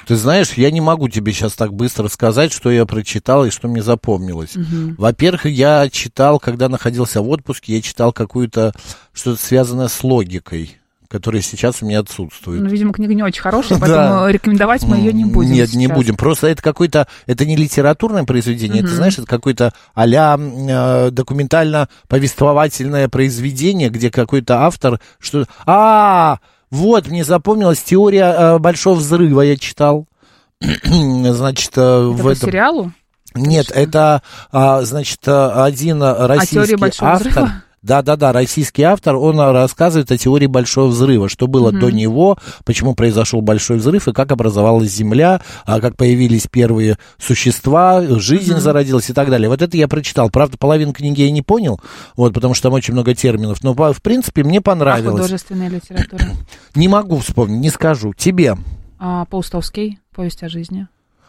Ты 0.05 0.15
знаешь, 0.15 0.53
я 0.53 0.69
не 0.69 0.79
могу 0.79 1.09
тебе 1.09 1.33
сейчас 1.33 1.55
так 1.55 1.73
быстро 1.73 2.07
сказать, 2.07 2.51
что 2.53 2.69
я 2.69 2.85
прочитал 2.85 3.45
и 3.45 3.49
что 3.49 3.67
мне 3.67 3.81
запомнилось. 3.81 4.55
Мгм. 4.55 4.93
Во-первых, 4.99 5.47
я 5.47 5.89
читал, 5.89 6.39
когда 6.39 6.69
находился 6.69 7.23
в 7.23 7.29
отпуске, 7.29 7.73
я 7.77 7.81
читал 7.81 8.13
какую-то, 8.13 8.73
что-то 9.11 9.41
связанное 9.41 9.87
с 9.87 10.03
логикой, 10.03 10.77
которая 11.09 11.41
сейчас 11.41 11.81
у 11.81 11.85
меня 11.85 11.99
отсутствует. 11.99 12.61
Ну, 12.61 12.67
видимо, 12.69 12.93
книга 12.93 13.13
не 13.13 13.23
очень 13.23 13.41
хорошая, 13.41 13.79
Да. 13.79 13.85
поэтому 13.87 14.27
рекомендовать 14.29 14.83
мы 14.83 14.97
ее 14.97 15.13
не 15.13 15.25
будем 15.25 15.51
Нет, 15.53 15.73
не 15.73 15.85
сейчас. 15.85 15.97
будем. 15.97 16.15
Просто 16.15 16.47
это 16.47 16.61
какое-то, 16.61 17.07
это 17.25 17.45
не 17.45 17.55
литературное 17.55 18.23
произведение, 18.23 18.83
это, 18.83 18.93
знаешь, 18.93 19.17
это 19.17 19.27
какое-то 19.27 19.73
а-ля 19.93 20.37
э, 20.39 21.09
документально-повествовательное 21.11 23.09
произведение, 23.09 23.89
где 23.89 24.09
какой-то 24.11 24.63
автор 24.65 24.99
что 25.19 25.45
А, 25.65 26.39
вот, 26.71 27.07
мне 27.07 27.23
запомнилась 27.23 27.81
теория 27.81 28.33
э, 28.37 28.57
большого 28.59 28.95
взрыва, 28.95 29.41
я 29.41 29.57
читал. 29.57 30.07
Значит, 30.61 31.71
э, 31.75 31.81
Это 31.81 32.09
в 32.09 32.23
по 32.23 32.29
этом... 32.29 32.49
сериалу? 32.49 32.91
Нет, 33.37 33.69
это, 33.69 34.21
а, 34.51 34.81
значит, 34.83 35.19
а, 35.27 35.65
один 35.65 36.01
а, 36.01 36.25
российский 36.25 36.77
Большого 36.77 37.11
автор. 37.11 37.31
взрыва? 37.31 37.51
Да, 37.85 38.01
да, 38.01 38.15
да, 38.15 38.31
российский 38.33 38.81
автор, 38.81 39.15
он 39.15 39.39
а, 39.39 39.53
рассказывает 39.53 40.11
о 40.11 40.17
теории 40.17 40.47
большого 40.47 40.87
взрыва, 40.87 41.29
что 41.29 41.45
было 41.45 41.69
Мгм. 41.69 41.79
до 41.81 41.91
него, 41.91 42.37
почему 42.63 42.95
произошел 42.95 43.41
большой 43.41 43.77
взрыв 43.77 44.07
и 44.07 44.11
как 44.11 44.31
образовалась 44.31 44.89
Земля, 44.89 45.39
а, 45.67 45.79
как 45.79 45.95
появились 45.95 46.47
первые 46.49 46.97
существа, 47.19 48.01
жизнь 48.19 48.53
Мгм. 48.53 48.59
зародилась 48.61 49.11
и 49.11 49.13
так 49.13 49.29
далее. 49.29 49.49
Вот 49.49 49.61
это 49.61 49.77
я 49.77 49.87
прочитал. 49.87 50.31
Правда, 50.31 50.57
половину 50.57 50.93
книги 50.93 51.21
я 51.21 51.29
не 51.29 51.43
понял, 51.43 51.79
вот, 52.17 52.33
потому 52.33 52.55
что 52.55 52.63
там 52.63 52.73
очень 52.73 52.93
много 52.95 53.13
терминов, 53.13 53.63
но, 53.63 53.75
в 53.75 54.01
принципе, 54.01 54.43
мне 54.43 54.57
А 54.57 54.61
понравилось. 54.61 55.11
художественная 55.21 55.69
литература? 55.69 56.23
Не 56.73 56.87
могу 56.87 57.19
вспомнить, 57.19 57.61
не 57.61 57.69
скажу. 57.69 58.13
Тебе? 58.13 58.57
А, 58.97 59.25
Паустовский, 59.25 59.99
повесть 60.13 60.41
о 60.41 60.49
жизни. 60.49 60.87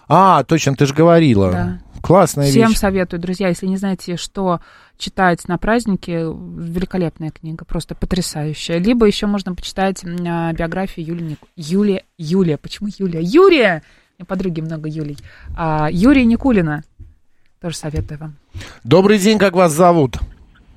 А, 0.09 0.43
точно, 0.45 0.75
ты 0.75 0.87
же 0.87 0.95
говорила. 0.95 1.51
Да. 1.53 1.79
Классная 2.03 2.49
Всем 2.49 2.69
вещь. 2.69 2.79
советую, 2.79 3.21
друзья, 3.21 3.49
если 3.49 3.67
не 3.67 3.77
знаете, 3.77 4.17
что 4.17 4.61
читать 4.99 5.47
на 5.49 5.59
празднике, 5.59 6.21
великолепная 6.21 7.31
книга, 7.31 7.65
просто 7.65 7.95
потрясающая. 7.95 8.79
Либо 8.79 9.07
еще 9.07 9.27
можно 9.27 9.55
почитать 9.55 10.03
а, 10.05 10.53
биографию 10.53 11.07
Юли, 11.07 11.23
Ник- 11.23 11.49
Юлия, 11.57 12.05
Юлия, 12.19 12.57
почему 12.57 12.89
Юлия? 12.99 13.21
Юрия! 13.23 13.83
У 14.19 14.23
меня 14.23 14.27
подруги 14.27 14.61
много 14.61 14.89
Юлий. 14.89 15.19
А, 15.57 15.89
Юрия 15.91 16.25
Никулина. 16.25 16.83
Тоже 17.61 17.77
советую 17.77 18.19
вам. 18.19 18.37
Добрый 18.85 19.19
день, 19.19 19.39
как 19.39 19.55
вас 19.55 19.73
зовут? 19.73 20.19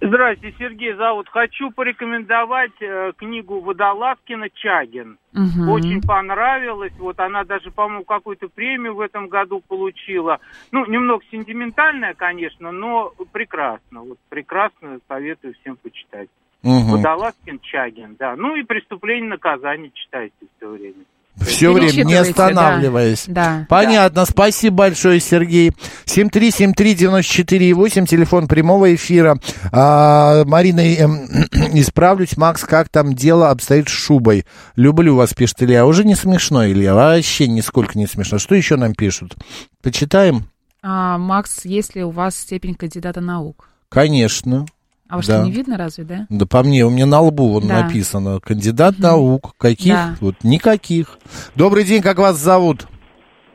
Здравствуйте, 0.02 0.56
Сергей 0.58 0.94
зовут. 0.94 1.28
Хочу 1.28 1.72
порекомендовать 1.72 2.72
э, 2.80 3.12
книгу 3.18 3.60
Водолазкина 3.60 4.50
«Чагин». 4.50 5.18
Мгм. 5.34 5.70
Очень 5.70 6.02
понравилась. 6.02 6.94
Вот 6.98 7.20
она 7.20 7.44
даже, 7.44 7.70
по-моему, 7.70 8.06
какую-то 8.06 8.48
премию 8.48 8.96
в 8.96 9.02
этом 9.02 9.28
году 9.28 9.62
получила. 9.68 10.40
Ну, 10.72 10.86
немного 10.86 11.24
сентиментальная, 11.30 12.14
конечно, 12.14 12.72
но 12.72 13.12
прекрасно. 13.34 14.02
Вот 14.02 14.18
прекрасно 14.30 15.00
советую 15.10 15.54
всем 15.56 15.76
почитать. 15.76 16.30
Мгм. 16.64 16.92
Водолазкин 16.92 17.60
«Чагин», 17.60 18.16
да. 18.18 18.38
Ну 18.38 18.56
и 18.56 18.64
«Преступление 18.64 19.30
наказание» 19.30 19.92
читайте 19.94 20.34
все 20.58 20.70
время. 20.70 21.04
Все 21.42 21.72
время, 21.72 22.04
не 22.04 22.14
да. 22.14 22.22
останавливаясь. 22.22 23.26
Да. 23.28 23.66
Понятно, 23.70 24.26
спасибо 24.26 24.78
большое, 24.78 25.20
Сергей. 25.20 25.72
7373948, 26.06 28.06
телефон 28.06 28.48
прямого 28.48 28.96
эфира. 28.96 29.38
А, 29.72 30.44
Марина, 30.46 30.82
эм, 30.82 31.28
исправлюсь, 31.74 32.38
Макс, 32.38 32.64
как 32.64 32.90
там 32.90 33.14
дело 33.14 33.50
обстоит 33.50 33.90
с 33.90 33.92
шубой? 33.92 34.46
Люблю 34.76 35.16
вас, 35.16 35.34
пишет 35.34 35.64
Илья. 35.64 35.86
Уже 35.86 36.06
не 36.06 36.16
смешно, 36.16 36.68
Илья, 36.68 36.94
вообще 36.94 37.48
нисколько 37.48 37.98
не 37.98 38.08
смешно. 38.08 38.40
Что 38.40 38.56
еще 38.56 38.76
нам 38.76 38.94
пишут? 38.94 39.36
Почитаем? 39.82 40.50
А, 40.82 41.18
Макс, 41.18 41.66
есть 41.66 41.96
ли 41.96 42.04
у 42.04 42.10
вас 42.10 42.38
степень 42.38 42.76
кандидата 42.76 43.22
наук? 43.22 43.70
Конечно. 43.90 44.66
А 45.10 45.16
вас 45.18 45.26
Да. 45.26 45.38
что, 45.38 45.44
не 45.46 45.52
видно 45.52 45.76
разве, 45.78 46.04
да? 46.04 46.28
Да 46.30 46.46
по 46.46 46.62
мне, 46.64 46.86
у 46.86 46.90
меня 46.92 47.08
на 47.08 47.20
лбу 47.20 47.50
вон 47.50 47.68
Да. 47.68 47.82
написано. 47.84 48.40
Кандидат 48.40 49.00
наук. 49.00 49.56
Каких? 49.58 49.92
Да. 49.94 50.16
Вот 50.22 50.36
никаких. 50.44 51.18
Добрый 51.56 51.84
день, 51.84 52.02
как 52.04 52.20
вас 52.20 52.38
зовут? 52.38 52.88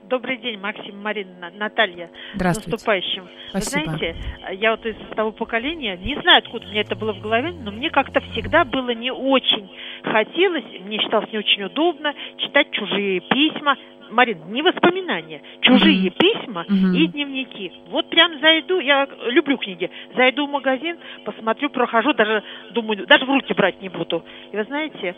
Добрый 0.08 0.37
день, 0.37 0.58
Максим, 0.61 1.00
Марина, 1.02 1.50
Наталья. 1.56 2.11
С 2.32 2.37
Здравствуйте. 2.37 2.70
наступающим. 2.73 3.28
Спасибо. 3.50 3.90
Вы 3.90 3.96
знаете, 3.96 4.16
я 4.61 4.70
вот 4.73 4.84
из 4.84 4.96
того 5.16 5.32
поколения, 5.32 5.96
не 5.96 6.14
знаю, 6.20 6.38
откуда 6.38 6.66
мне 6.68 6.80
это 6.80 6.94
было 6.94 7.12
в 7.14 7.20
голове, 7.20 7.52
но 7.52 7.70
мне 7.70 7.88
как-то 7.90 8.20
всегда 8.32 8.64
было 8.64 8.90
не 8.90 9.11
очень 9.11 9.68
хотелось, 10.02 10.64
мне 10.80 10.99
считалось 10.99 11.32
не 11.32 11.38
очень 11.38 11.62
удобно 11.64 12.12
читать 12.37 12.70
чужие 12.73 13.20
письма. 13.20 13.76
Марин, 14.11 14.38
не 14.52 14.61
воспоминания, 14.61 15.40
чужие 15.62 16.11
Мгм. 16.11 16.18
письма 16.18 16.64
Мгм. 16.68 16.94
и 16.94 17.06
дневники. 17.06 17.73
Вот 17.88 18.11
прям 18.11 18.38
зайду, 18.38 18.78
я 18.78 19.08
люблю 19.28 19.56
книги, 19.56 19.90
зайду 20.14 20.46
в 20.46 20.50
магазин, 20.50 20.99
посмотрю, 21.25 21.70
прохожу, 21.70 22.12
даже 22.12 22.42
думаю, 22.73 23.06
даже 23.06 23.25
в 23.25 23.30
руки 23.30 23.54
брать 23.54 23.80
не 23.80 23.88
буду. 23.88 24.23
И 24.52 24.56
вы 24.56 24.64
знаете, 24.64 25.16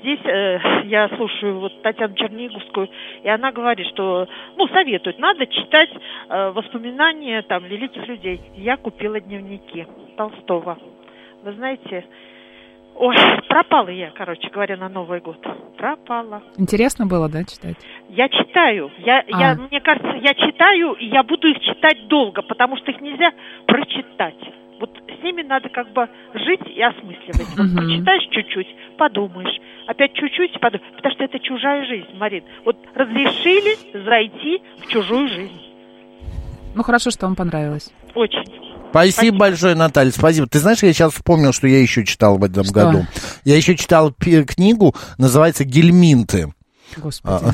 здесь 0.00 0.20
э, 0.24 0.58
я 0.84 1.08
слушаю 1.16 1.60
вот 1.60 1.82
Татьяну 1.82 2.14
Черниговскую, 2.14 2.88
и 3.22 3.28
она 3.28 3.52
говорит, 3.52 3.86
что, 3.88 4.28
ну, 4.56 4.66
советует, 4.68 5.18
надо 5.18 5.46
читать 5.46 5.90
э, 6.28 6.50
воспоминания 6.50 7.42
там 7.42 7.64
великих 7.64 8.06
людей. 8.06 8.40
Я 8.56 8.76
купила 8.76 9.20
дневники 9.20 9.86
Толстого. 10.16 10.78
Вы 11.42 11.52
знаете, 11.52 12.04
ой, 12.98 13.16
пропала 13.48 13.88
я, 13.88 14.10
короче 14.10 14.48
говоря, 14.50 14.76
на 14.76 14.88
Новый 14.88 15.20
год. 15.20 15.38
Пропала. 15.76 16.42
Интересно 16.56 17.06
было, 17.06 17.28
да, 17.28 17.44
читать? 17.44 17.76
Я 18.08 18.28
читаю. 18.28 18.90
Я, 18.98 19.20
А. 19.32 19.40
я, 19.40 19.54
мне 19.54 19.80
кажется, 19.80 20.12
я 20.22 20.34
читаю, 20.34 20.92
и 20.94 21.06
я 21.06 21.22
буду 21.22 21.48
их 21.48 21.60
читать 21.60 22.08
долго, 22.08 22.42
потому 22.42 22.76
что 22.76 22.90
их 22.90 23.00
нельзя 23.00 23.30
прочитать. 23.66 24.36
Вот 24.78 24.90
с 25.18 25.22
ними 25.22 25.42
надо 25.42 25.68
как 25.70 25.90
бы 25.92 26.08
жить 26.34 26.60
и 26.66 26.82
осмысливать. 26.82 27.48
Вот 27.56 27.66
Мгм. 27.66 27.76
прочитаешь 27.76 28.28
чуть-чуть, 28.30 28.68
подумаешь. 28.98 29.56
Опять 29.86 30.12
чуть-чуть 30.14 30.60
подумаешь. 30.60 30.92
Потому 30.96 31.14
что 31.14 31.24
это 31.24 31.38
чужая 31.38 31.84
жизнь, 31.86 32.08
Марин. 32.18 32.44
Вот 32.64 32.76
разрешили 32.94 34.04
зайти 34.04 34.62
в 34.78 34.86
чужую 34.88 35.28
жизнь. 35.28 35.60
Ну, 36.74 36.82
хорошо, 36.82 37.10
что 37.10 37.24
вам 37.26 37.36
понравилось. 37.36 37.90
Очень. 38.16 38.44
Спасибо, 38.90 39.12
Спасибо. 39.12 39.36
большое, 39.38 39.74
Наталья, 39.74 40.10
спасибо. 40.10 40.46
Ты 40.46 40.58
знаешь, 40.58 40.82
я 40.82 40.92
сейчас 40.92 41.12
вспомнил, 41.12 41.52
что 41.52 41.66
я 41.66 41.80
еще 41.80 42.04
читал 42.04 42.38
в 42.38 42.44
этом 42.44 42.64
Что? 42.64 42.72
году. 42.72 43.06
Я 43.44 43.56
еще 43.56 43.76
читал 43.76 44.12
книгу, 44.12 44.94
называется 45.18 45.64
«Гельминты». 45.64 46.52
Господи. 46.96 47.44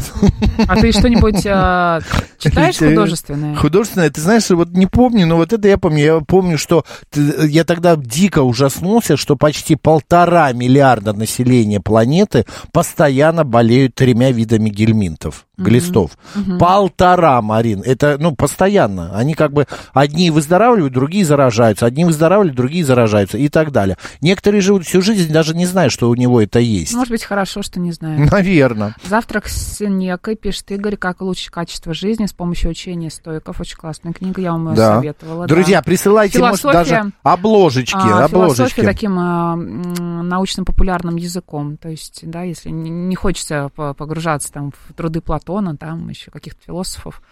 А 0.69 0.77
ты 0.77 0.93
что-нибудь 0.93 1.45
а, 1.47 2.01
читаешь 2.39 2.79
художественное? 2.79 3.57
Художественное, 3.57 4.11
ты 4.11 4.21
знаешь, 4.21 4.49
вот 4.51 4.71
не 4.71 4.87
помню, 4.87 5.27
но 5.27 5.37
вот 5.37 5.53
это 5.53 5.67
я 5.69 5.79
помню. 5.79 5.99
Я 6.05 6.21
помню, 6.21 6.59
что 6.59 6.85
ты- 7.11 7.47
я 7.49 7.65
тогда 7.65 7.97
дико 7.97 8.43
ужаснулся, 8.43 9.17
что 9.17 9.37
почти 9.37 9.75
полтора 9.77 10.53
миллиарда 10.53 11.12
населения 11.12 11.81
планеты 11.81 12.45
постоянно 12.73 13.45
болеют 13.45 13.95
тремя 13.95 14.31
видами 14.31 14.69
гельминтов, 14.71 15.47
глистов. 15.57 16.12
Полтора, 16.59 17.41
Марин. 17.43 17.83
Это, 17.85 18.17
ну, 18.21 18.35
постоянно. 18.37 19.17
Они 19.17 19.35
как 19.35 19.53
бы, 19.53 19.67
одни 19.93 20.31
выздоравливают, 20.31 20.93
другие 20.93 21.25
заражаются. 21.25 21.87
Одни 21.87 22.05
выздоравливают, 22.05 22.57
другие 22.57 22.85
заражаются 22.85 23.39
и 23.39 23.49
так 23.49 23.73
далее. 23.73 23.97
Некоторые 24.21 24.61
живут 24.61 24.85
всю 24.87 25.03
жизнь, 25.03 25.33
даже 25.33 25.55
не 25.57 25.67
зная, 25.67 25.89
что 25.91 26.09
у 26.11 26.15
него 26.15 26.41
это 26.41 26.59
есть. 26.61 26.95
Может 26.95 27.11
быть, 27.11 27.25
хорошо, 27.25 27.62
что 27.62 27.81
не 27.81 27.93
знаю. 27.93 28.29
Наверное. 28.31 28.95
Завтра 29.09 29.32
Завтрак 29.33 29.49
с 29.51 29.81
некой, 29.81 30.37
пишет 30.37 30.71
Игорь, 30.73 30.97
как 30.97 31.23
улучшить 31.23 31.49
качество 31.49 31.95
жизни 31.95 32.27
с 32.27 32.35
помощью 32.35 32.71
учения 32.71 33.11
стоиков. 33.11 33.59
Очень 33.61 33.79
классная 33.79 34.12
книга, 34.12 34.43
я 34.43 34.53
вам 34.53 34.69
ее 34.69 34.77
Да. 34.77 34.97
советовала. 34.97 35.47
Друзья, 35.47 35.79
да. 35.79 35.83
присылайте, 35.85 36.39
может, 36.39 36.61
Философия. 36.61 36.97
даже 36.97 37.12
обложечки, 37.23 37.95
А, 37.97 38.25
обложечки. 38.27 38.57
философия 38.59 38.83
таким 38.83 39.19
а, 39.19 39.57
научно-популярным 39.57 41.17
языком. 41.17 41.79
То 41.79 41.89
есть, 41.89 42.21
да, 42.29 42.43
если 42.43 42.69
не, 42.69 42.91
не 42.91 43.15
хочется 43.17 43.71
по- 43.75 43.95
погружаться 43.95 44.53
там 44.53 44.71
в 44.73 44.93
труды 44.93 45.23
Платона, 45.23 45.79
там 45.79 46.11
еще 46.11 46.31
каких-то 46.31 46.61
философов, 46.67 47.23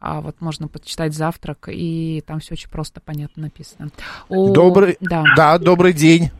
а 0.00 0.22
вот 0.22 0.36
можно 0.40 0.66
почитать 0.66 1.12
завтрак, 1.14 1.68
и 1.70 2.24
там 2.26 2.40
все 2.40 2.54
очень 2.54 2.70
просто, 2.70 3.02
понятно 3.04 3.42
написано. 3.42 3.90
У- 4.30 4.50
Добрый, 4.54 4.96
Да. 5.02 5.24
да, 5.36 5.58
добрый 5.58 5.92
день. 5.92 6.30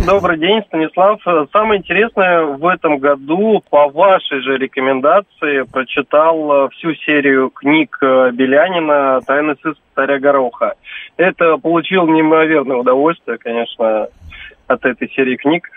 Добрый 0.06 0.38
день, 0.38 0.62
Станислав. 0.66 1.20
Самое 1.52 1.80
интересное, 1.80 2.42
в 2.44 2.66
этом 2.66 2.98
году 2.98 3.62
по 3.68 3.88
вашей 3.88 4.40
же 4.40 4.56
рекомендации 4.56 5.62
прочитал 5.70 6.66
э, 6.66 6.68
всю 6.70 6.94
серию 7.06 7.50
книг 7.50 7.98
э, 8.00 8.30
Белянина 8.32 9.20
«Тайны 9.26 9.56
царя 9.94 10.18
Гороха». 10.18 10.74
Это 11.16 11.56
получил 11.58 12.06
неимоверное 12.06 12.76
удовольствие, 12.76 13.38
конечно, 13.38 14.08
от 14.66 14.84
этой 14.84 15.10
серии 15.10 15.36
книг. 15.36 15.68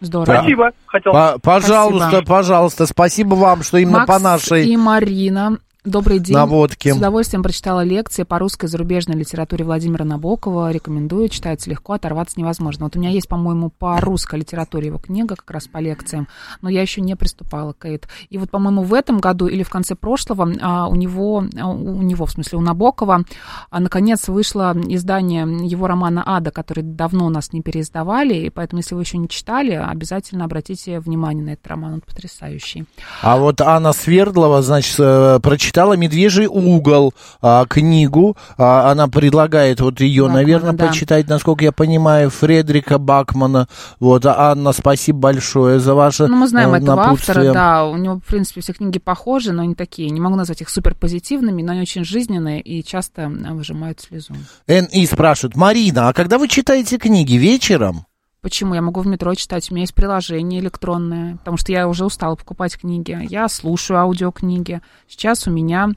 Здорово. 0.00 0.36
Спасибо. 0.36 0.70
Хотел... 0.86 1.12
По- 1.12 1.38
пожалуйста, 1.42 2.08
Спасибо. 2.08 2.28
пожалуйста, 2.28 2.86
спасибо 2.86 3.34
вам, 3.34 3.62
что 3.62 3.78
именно 3.78 4.00
Макс 4.00 4.12
по 4.12 4.18
нашей 4.18 4.66
и 4.66 4.76
Марина. 4.76 5.58
Добрый 5.84 6.18
день. 6.18 6.34
наводке. 6.34 6.94
С 6.94 6.96
удовольствием 6.96 7.42
прочитала 7.42 7.84
лекции 7.84 8.22
по 8.22 8.38
русской 8.38 8.68
зарубежной 8.68 9.16
литературе 9.16 9.66
Владимира 9.66 10.06
Набокова. 10.06 10.70
Рекомендую, 10.70 11.28
читается 11.28 11.68
легко, 11.68 11.92
оторваться 11.92 12.40
невозможно. 12.40 12.86
Вот 12.86 12.96
у 12.96 12.98
меня 12.98 13.10
есть, 13.10 13.28
по-моему, 13.28 13.68
по 13.68 14.00
русской 14.00 14.38
литературе 14.38 14.86
его 14.86 14.96
книга, 14.96 15.36
как 15.36 15.50
раз 15.50 15.66
по 15.66 15.76
лекциям, 15.76 16.26
но 16.62 16.70
я 16.70 16.80
еще 16.80 17.02
не 17.02 17.14
приступала 17.16 17.74
к 17.74 17.86
этому. 17.86 18.10
И 18.30 18.38
вот, 18.38 18.50
по-моему, 18.50 18.82
в 18.82 18.94
этом 18.94 19.18
году 19.18 19.46
или 19.46 19.62
в 19.62 19.68
конце 19.68 19.94
прошлого 19.94 20.50
а, 20.62 20.88
у 20.88 20.94
него, 20.94 21.44
а, 21.60 21.68
у 21.68 22.00
него, 22.00 22.24
в 22.24 22.30
смысле, 22.30 22.56
у 22.56 22.62
Набокова, 22.62 23.24
а, 23.68 23.78
наконец 23.80 24.28
вышло 24.28 24.74
издание 24.88 25.46
его 25.66 25.86
романа 25.86 26.22
«Ада», 26.24 26.50
который 26.50 26.82
давно 26.82 27.26
у 27.26 27.30
нас 27.30 27.52
не 27.52 27.60
переиздавали, 27.60 28.32
и 28.34 28.48
поэтому, 28.48 28.80
если 28.80 28.94
вы 28.94 29.02
еще 29.02 29.18
не 29.18 29.28
читали, 29.28 29.72
обязательно 29.72 30.46
обратите 30.46 30.98
внимание 30.98 31.44
на 31.44 31.50
этот 31.50 31.66
роман, 31.66 31.92
он 31.92 32.00
потрясающий. 32.00 32.86
А 33.20 33.36
вот 33.36 33.60
Анна 33.60 33.92
Свердлова, 33.92 34.62
значит, 34.62 34.96
э, 34.98 35.40
прочитала 35.74 35.94
«Медвежий 35.94 36.46
угол» 36.46 37.12
а, 37.42 37.66
книгу. 37.66 38.36
А, 38.56 38.92
она 38.92 39.08
предлагает 39.08 39.80
вот 39.80 40.00
ее, 40.00 40.22
Бакмана, 40.22 40.40
наверное, 40.40 40.72
да. 40.72 40.86
почитать, 40.86 41.28
насколько 41.28 41.64
я 41.64 41.72
понимаю, 41.72 42.30
Фредрика 42.30 42.98
Бакмана. 42.98 43.66
Вот, 43.98 44.24
а, 44.24 44.52
Анна, 44.52 44.72
спасибо 44.72 45.18
большое 45.18 45.80
за 45.80 45.94
ваше 45.94 46.28
Ну, 46.28 46.36
мы 46.36 46.46
знаем 46.46 46.74
э, 46.74 46.78
этого 46.78 47.02
автора, 47.02 47.52
да, 47.52 47.86
у 47.86 47.96
него, 47.96 48.16
в 48.16 48.24
принципе, 48.24 48.60
все 48.60 48.72
книги 48.72 49.00
похожи, 49.00 49.52
но 49.52 49.62
они 49.62 49.74
такие, 49.74 50.10
не 50.10 50.20
могу 50.20 50.36
назвать 50.36 50.60
их 50.60 50.68
супер 50.68 50.94
позитивными, 50.94 51.62
но 51.62 51.72
они 51.72 51.80
очень 51.80 52.04
жизненные 52.04 52.60
и 52.60 52.84
часто 52.84 53.24
а, 53.24 53.54
выжимают 53.54 54.00
слезу. 54.00 54.34
НИ 54.68 55.06
спрашивает, 55.06 55.56
Марина, 55.56 56.08
а 56.08 56.12
когда 56.12 56.38
вы 56.38 56.46
читаете 56.46 56.98
книги, 56.98 57.34
вечером? 57.34 58.06
Почему? 58.44 58.74
Я 58.74 58.82
могу 58.82 59.00
в 59.00 59.06
метро 59.06 59.34
читать, 59.34 59.70
у 59.70 59.74
меня 59.74 59.84
есть 59.84 59.94
приложение 59.94 60.60
электронное, 60.60 61.38
потому 61.38 61.56
что 61.56 61.72
я 61.72 61.88
уже 61.88 62.04
устала 62.04 62.34
покупать 62.34 62.76
книги. 62.76 63.18
Я 63.30 63.48
слушаю 63.48 64.00
аудиокниги. 64.00 64.82
Сейчас 65.08 65.48
у 65.48 65.50
меня 65.50 65.92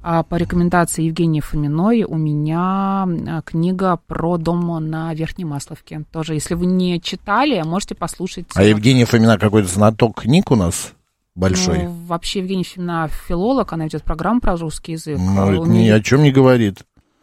а, 0.00 0.22
по 0.22 0.36
рекомендации 0.36 1.02
Евгении 1.02 1.40
Фоминой 1.40 2.04
у 2.04 2.16
меня 2.16 3.04
а, 3.04 3.42
книга 3.44 3.98
про 4.06 4.38
дом 4.38 4.88
на 4.88 5.12
Верхней 5.12 5.44
Масловке. 5.44 6.04
Тоже, 6.10 6.32
если 6.32 6.54
вы 6.54 6.64
не 6.64 7.02
читали, 7.02 7.60
можете 7.66 7.94
послушать. 7.94 8.46
А 8.54 8.62
Евгения 8.62 9.04
Фомина 9.04 9.38
какой-то 9.38 9.68
знаток 9.68 10.22
книг 10.22 10.50
у 10.50 10.56
нас 10.56 10.94
большой. 11.34 11.82
Ну, 11.82 11.90
вообще 12.06 12.38
Евгения 12.38 12.64
Фомина 12.64 13.10
филолог, 13.28 13.74
она 13.74 13.84
ведет 13.84 14.04
программу 14.04 14.40
про 14.40 14.56
русский 14.56 14.92
язык. 14.92 15.18
Ну, 15.18 15.38
А 15.38 15.52
это 15.52 15.68
ни 15.68 15.86
о 15.90 16.00
чем 16.00 16.22
не 16.22 16.32
говорит. 16.32 16.78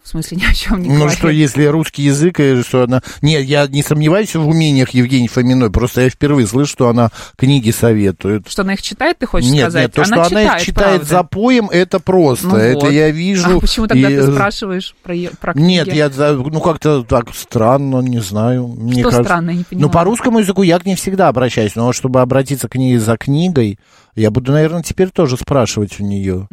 В 0.08 0.10
смысле, 0.12 0.38
ни 0.42 0.46
о 0.50 0.54
чем 0.54 0.82
не 0.82 0.88
Ну 0.88 0.96
говорит. 1.00 1.18
что, 1.18 1.28
если 1.28 1.66
русский 1.66 2.04
язык, 2.04 2.40
и 2.40 2.62
что 2.64 2.84
она... 2.84 3.02
Нет, 3.22 3.44
я 3.44 3.68
не 3.68 3.84
сомневаюсь 3.84 4.34
в 4.36 4.48
умениях 4.48 4.92
Евгении 4.92 5.28
Фоминой, 5.28 5.70
просто 5.70 6.00
я 6.04 6.10
впервые 6.10 6.48
слышу, 6.48 6.72
что 6.72 6.88
она 6.88 7.10
книги 7.36 7.72
советует. 7.72 8.48
Что 8.48 8.62
она 8.62 8.76
их 8.76 8.82
читает, 8.82 9.18
ты 9.18 9.26
хочешь 9.26 9.50
нет, 9.50 9.64
сказать? 9.64 9.82
нет, 9.84 9.92
то, 9.92 10.04
она 10.04 10.24
что 10.26 10.34
она 10.38 10.56
их 10.56 10.62
читает 10.64 11.02
правда. 11.02 11.06
за 11.06 11.24
поем, 11.24 11.70
это 11.70 12.00
просто. 12.00 12.48
Ну 12.48 12.56
это 12.56 12.86
вот. 12.86 12.94
я 12.94 13.12
вижу. 13.12 13.58
А 13.58 13.60
почему 13.60 13.88
тогда 13.88 14.10
и- 14.10 14.16
ты 14.16 14.32
спрашиваешь 14.32 14.96
про, 15.04 15.14
про 15.42 15.52
книги? 15.52 15.66
Нет, 15.68 15.94
я, 15.94 16.10
ну, 16.10 16.62
как-то 16.62 17.04
так 17.04 17.36
странно, 17.36 18.00
не 18.00 18.20
знаю. 18.20 18.68
Мне 18.68 19.02
Что 19.02 19.10
кажется- 19.10 19.24
странно, 19.26 19.50
я 19.50 19.56
не 19.58 19.60
Ну, 19.60 19.66
понимаю. 19.70 19.92
по 19.92 20.04
русскому 20.06 20.40
языку 20.40 20.62
я 20.64 20.80
к 20.80 20.86
ней 20.86 20.96
всегда 20.96 21.28
обращаюсь, 21.28 21.76
но 21.76 21.92
чтобы 21.92 22.22
обратиться 22.22 22.70
к 22.70 22.76
ней 22.76 22.96
за 22.98 23.18
книгой, 23.18 23.78
я 24.18 24.32
буду, 24.32 24.52
наверное, 24.52 24.82
теперь 24.84 25.10
тоже 25.10 25.38
спрашивать 25.38 26.00
у 26.00 26.04
нее. 26.04 26.48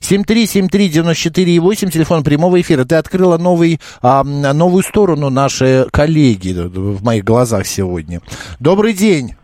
7373948, 0.00 1.90
телефон 1.90 2.24
прямого 2.24 2.60
эфира. 2.60 2.84
Ты 2.84 2.96
открыла 2.96 3.38
новый, 3.38 3.80
а, 4.02 4.24
новую 4.24 4.82
сторону 4.82 5.30
нашей 5.30 5.88
коллеги 5.90 6.52
в 6.52 7.04
моих 7.04 7.24
глазах 7.24 7.66
сегодня. 7.66 8.20
Добрый 8.60 8.92
день. 8.92 9.36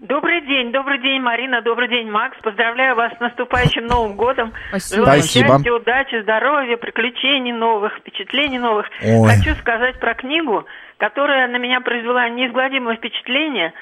Добрый 0.00 0.40
день, 0.46 0.72
добрый 0.72 0.98
день, 1.02 1.20
Марина, 1.20 1.60
добрый 1.60 1.88
день, 1.88 2.08
Макс. 2.08 2.34
Поздравляю 2.42 2.96
вас 2.96 3.12
с 3.18 3.20
наступающим 3.20 3.86
Новым 3.86 4.16
годом. 4.16 4.52
Спасибо. 4.70 5.04
Желаю 5.04 5.22
Спасибо. 5.22 5.48
счастья, 5.48 5.72
удачи, 5.72 6.22
здоровья, 6.22 6.76
приключений 6.78 7.52
новых, 7.52 7.98
впечатлений 7.98 8.58
новых. 8.58 8.86
Ой. 9.04 9.28
Хочу 9.28 9.54
сказать 9.56 10.00
про 10.00 10.14
книгу, 10.14 10.64
которая 10.96 11.48
на 11.48 11.58
меня 11.58 11.80
произвела 11.82 12.30
неизгладимое 12.30 12.96
впечатление, 12.96 13.74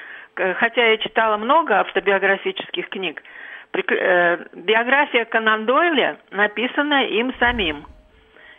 хотя 0.57 0.85
я 0.91 0.97
читала 0.97 1.37
много 1.37 1.79
автобиографических 1.79 2.89
книг. 2.89 3.21
Э, 3.73 4.37
Биография 4.53 5.25
Конан 5.25 5.65
Дойля 5.65 6.17
написана 6.31 7.05
им 7.05 7.33
самим. 7.39 7.85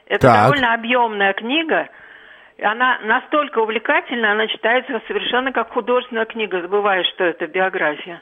Это 0.06 0.26
Так. 0.28 0.44
довольно 0.44 0.74
объемная 0.74 1.32
книга. 1.32 1.88
И 2.56 2.62
Она 2.62 2.98
настолько 3.02 3.60
увлекательна, 3.60 4.32
она 4.32 4.46
читается 4.46 5.00
совершенно 5.06 5.52
как 5.52 5.70
художественная 5.72 6.26
книга. 6.26 6.60
Забываешь, 6.60 7.08
что 7.14 7.24
это 7.24 7.46
биография. 7.46 8.20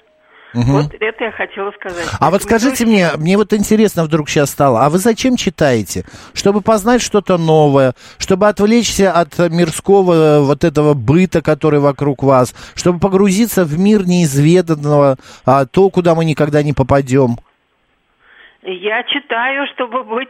Мгм. 0.54 0.72
Вот 0.72 0.94
это 0.98 1.24
я 1.24 1.30
хотела 1.30 1.70
сказать. 1.72 2.06
А 2.20 2.30
вот 2.30 2.42
скажите 2.42 2.86
мне, 2.86 3.08
мне 3.18 3.36
вот 3.36 3.52
интересно 3.52 4.04
вдруг 4.04 4.28
сейчас 4.28 4.50
стало, 4.50 4.84
а 4.84 4.88
вы 4.88 4.98
зачем 4.98 5.36
читаете? 5.36 6.04
Чтобы 6.34 6.62
познать 6.62 7.02
что-то 7.02 7.36
новое, 7.36 7.92
чтобы 8.18 8.48
отвлечься 8.48 9.12
от 9.12 9.38
мирского 9.38 10.12
э, 10.14 10.40
вот 10.40 10.64
этого 10.64 10.94
быта, 10.94 11.42
который 11.42 11.80
вокруг 11.80 12.22
вас, 12.22 12.54
чтобы 12.74 12.98
погрузиться 12.98 13.64
в 13.64 13.78
мир 13.78 14.06
неизведанного, 14.06 15.16
а, 15.44 15.66
то, 15.66 15.90
куда 15.90 16.14
мы 16.14 16.24
никогда 16.24 16.62
не 16.62 16.72
попадем. 16.72 17.36
Я 18.62 19.02
читаю, 19.04 19.66
чтобы 19.74 20.04
быть, 20.04 20.28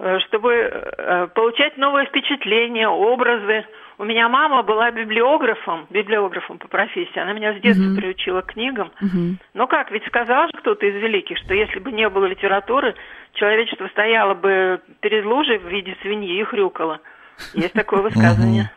э, 0.00 0.18
чтобы 0.26 0.52
э, 0.52 1.28
получать 1.34 1.76
новые 1.76 2.06
впечатления, 2.06 2.88
образы. 2.88 3.64
У 3.98 4.04
меня 4.04 4.28
мама 4.28 4.62
была 4.62 4.90
библиографом, 4.90 5.86
библиографом 5.90 6.58
по 6.58 6.68
профессии. 6.68 7.18
Она 7.18 7.32
меня 7.32 7.54
с 7.56 7.60
детства 7.62 7.84
Мгм. 7.84 7.96
приучила 7.96 8.42
к 8.42 8.52
книгам. 8.52 8.90
Мгм. 9.00 9.38
Ну 9.54 9.66
как, 9.66 9.90
ведь 9.90 10.04
сказал 10.06 10.46
же 10.48 10.52
кто-то 10.60 10.84
из 10.86 10.94
великих, 11.02 11.38
что 11.38 11.54
если 11.54 11.78
бы 11.78 11.90
не 11.92 12.08
было 12.08 12.26
литературы, 12.26 12.94
человечество 13.34 13.88
стояло 13.88 14.34
бы 14.34 14.80
перед 15.00 15.24
лужей 15.24 15.58
в 15.58 15.66
виде 15.68 15.96
свиньи 16.02 16.38
и 16.40 16.44
хрюкало. 16.44 17.00
Есть 17.54 17.74
такое 17.74 18.00
высказывание. 18.00 18.70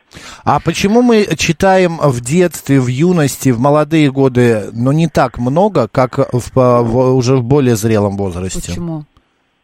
А 0.44 0.58
почему 0.60 1.00
мы 1.00 1.24
читаем 1.38 1.96
в 1.98 2.20
детстве, 2.20 2.78
в 2.78 2.88
юности, 2.88 3.48
в 3.50 3.58
молодые 3.58 4.10
годы, 4.10 4.64
но 4.74 4.92
не 4.92 5.08
так 5.08 5.38
много, 5.38 5.88
как 5.88 6.18
в, 6.18 6.52
по- 6.52 6.82
в- 6.82 7.14
уже 7.16 7.36
в 7.36 7.42
более 7.42 7.74
зрелом 7.76 8.16
возрасте? 8.18 8.70
Почему? 8.70 9.04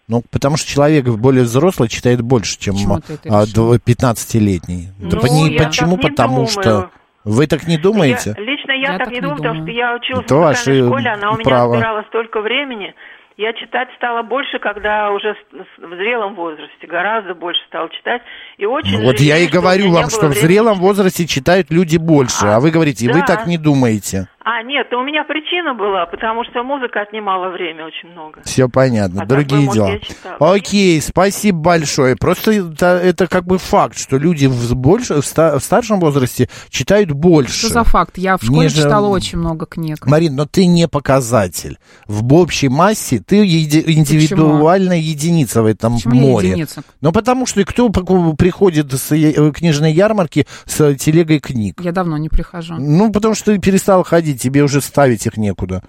Ну, 0.08 0.22
потому 0.30 0.56
что 0.56 0.68
человек 0.70 1.06
более 1.08 1.42
взрослый 1.44 1.88
читает 1.88 2.20
больше, 2.22 2.58
чем 2.58 2.74
Почему 2.74 3.00
ты 3.00 3.14
это 3.14 3.28
а, 3.40 3.44
решил? 3.44 3.74
дв- 3.74 3.80
15-летний. 3.84 4.88
Да 4.98 5.16
Ну, 5.16 5.20
по- 5.20 5.26
не- 5.26 5.52
я 5.54 5.64
почему? 5.66 5.96
так 5.96 6.04
не 6.04 6.10
потому 6.10 6.34
думаю. 6.34 6.48
что... 6.48 6.90
Вы 7.24 7.46
так 7.48 7.66
не 7.66 7.76
думаете? 7.76 8.34
Я- 8.36 8.42
лично 8.44 8.70
я, 8.72 8.92
Я 8.92 8.98
так, 8.98 8.98
так 8.98 9.08
не 9.08 9.14
не 9.16 9.20
думаю, 9.22 9.36
потому 9.38 9.62
что 9.62 9.70
я 9.72 9.94
училась 9.96 10.24
Это 10.26 10.34
в 10.36 10.38
музыкальной 10.38 10.86
школе, 10.86 11.10
она 11.10 11.30
у 11.30 11.34
меня 11.34 11.44
право. 11.44 11.74
отбирала 11.74 12.04
столько 12.08 12.40
времени. 12.40 12.94
Я 13.36 13.52
читать 13.52 13.88
стала 13.96 14.22
больше, 14.22 14.58
когда 14.60 15.10
уже 15.10 15.34
в 15.52 15.96
зрелом 15.96 16.36
возрасте 16.36 16.86
гораздо 16.86 17.34
больше 17.34 17.60
стала 17.68 17.88
читать. 17.90 18.22
И 18.58 18.64
очень 18.64 18.98
Ну, 19.00 19.06
вот 19.06 19.18
я 19.20 19.38
и 19.38 19.48
говорю 19.48 19.90
вам, 19.90 20.08
что 20.08 20.28
в 20.28 20.34
зрелом 20.34 20.78
возрасте 20.78 21.26
читают 21.26 21.70
люди 21.70 21.96
больше, 21.98 22.46
а, 22.46 22.56
А, 22.56 22.60
вы 22.60 22.70
говорите, 22.70 23.08
вы 23.12 23.20
да. 23.20 23.26
так 23.26 23.46
не 23.48 23.58
думаете. 23.58 24.28
А, 24.48 24.62
нет, 24.62 24.86
у 24.92 25.02
меня 25.02 25.24
причина 25.24 25.74
была, 25.74 26.06
потому 26.06 26.44
что 26.44 26.62
музыка 26.62 27.00
отнимала 27.00 27.48
время 27.50 27.84
очень 27.86 28.10
много. 28.10 28.42
Все 28.44 28.68
понятно, 28.68 29.22
А 29.22 29.26
другие 29.26 29.66
дела. 29.68 29.88
я. 29.90 29.98
Окей, 30.38 31.00
спасибо 31.00 31.58
большое. 31.58 32.14
Просто 32.14 32.52
это, 32.52 32.86
это 33.02 33.26
как 33.26 33.44
бы 33.44 33.58
факт, 33.58 33.98
что 33.98 34.18
люди 34.18 34.46
в, 34.46 34.76
больше, 34.76 35.20
в, 35.20 35.26
ста- 35.26 35.58
в 35.58 35.64
старшем 35.64 35.98
возрасте 35.98 36.48
читают 36.68 37.10
больше. 37.10 37.58
Что 37.58 37.68
за 37.70 37.82
факт? 37.82 38.18
Я 38.18 38.36
в 38.36 38.42
школе 38.44 38.68
Ниже- 38.68 38.76
читала 38.84 39.08
очень 39.08 39.38
много 39.38 39.66
книг. 39.66 40.06
Марин, 40.06 40.36
но 40.36 40.46
ты 40.46 40.66
не 40.66 40.86
показатель. 40.86 41.78
В 42.06 42.32
общей 42.32 42.68
массе 42.68 43.18
ты 43.18 43.44
еди- 43.44 43.82
индивидуальная 43.84 44.98
единица 44.98 45.62
в 45.62 45.66
этом 45.66 45.96
Почему 45.96 46.14
я 46.14 46.20
море. 46.20 46.48
единица? 46.50 46.84
Ну, 47.00 47.10
потому 47.10 47.46
что 47.46 47.64
кто 47.64 47.88
приходит 47.90 48.92
с 48.92 49.08
книжной 49.52 49.92
ярмарки 49.92 50.46
с 50.66 50.94
телегой 50.94 51.40
книг? 51.40 51.80
Я 51.82 51.90
давно 51.90 52.16
не 52.16 52.28
прихожу. 52.28 52.74
Ну, 52.78 53.10
потому 53.10 53.34
что 53.34 53.46
ты 53.52 53.58
перестал 53.58 54.04
ходить, 54.04 54.35
тебе 54.36 54.62
уже 54.62 54.80
ставить 54.80 55.26
их 55.26 55.36
некуда. 55.36 55.82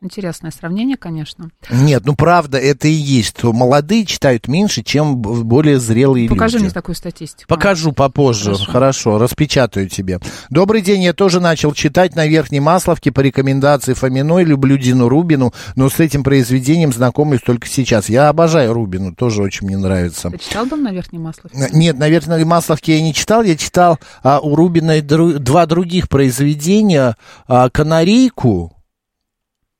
Интересное 0.00 0.52
сравнение, 0.52 0.96
конечно. 0.96 1.50
Нет, 1.70 2.04
ну 2.06 2.14
правда, 2.14 2.56
это 2.56 2.86
и 2.86 2.92
есть, 2.92 3.30
что 3.36 3.52
молодые 3.52 4.06
читают 4.06 4.46
меньше, 4.46 4.84
чем 4.84 5.16
более 5.16 5.80
зрелые 5.80 6.28
Покажи 6.28 6.58
люди. 6.58 6.66
мне 6.66 6.72
такую 6.72 6.94
статистику. 6.94 7.48
Покажу 7.48 7.90
попозже. 7.90 8.52
Хорошо. 8.54 8.70
Хорошо. 8.70 9.18
распечатаю 9.18 9.88
тебе. 9.88 10.20
Добрый 10.50 10.82
день, 10.82 11.02
я 11.02 11.12
тоже 11.14 11.40
начал 11.40 11.72
читать 11.72 12.14
на 12.14 12.28
Верхней 12.28 12.60
Масловке 12.60 13.10
по 13.10 13.20
рекомендации 13.20 13.92
Фоминой. 13.94 14.44
Люблю 14.44 14.78
Дину 14.78 15.08
Рубину, 15.08 15.52
но 15.74 15.90
с 15.90 15.98
этим 15.98 16.22
произведением 16.22 16.92
знакомлюсь 16.92 17.40
только 17.40 17.66
сейчас. 17.66 18.08
Я 18.08 18.28
обожаю 18.28 18.74
Рубину, 18.74 19.12
тоже 19.12 19.42
очень 19.42 19.66
мне 19.66 19.78
нравится. 19.78 20.30
Ты 20.30 20.38
читал 20.38 20.64
дом 20.66 20.84
на 20.84 20.92
Верхней 20.92 21.18
Масловке? 21.18 21.70
Нет, 21.72 21.98
на 21.98 22.08
Верхней 22.08 22.44
Масловке 22.44 22.94
я 22.96 23.02
не 23.02 23.12
читал. 23.12 23.42
Я 23.42 23.56
читал 23.56 23.98
а, 24.22 24.38
у 24.38 24.54
Рубина 24.54 24.98
и 24.98 25.00
дру- 25.02 25.38
два 25.38 25.66
других 25.66 26.08
произведения. 26.08 27.16
А, 27.48 27.68
«Канарейку». 27.68 28.77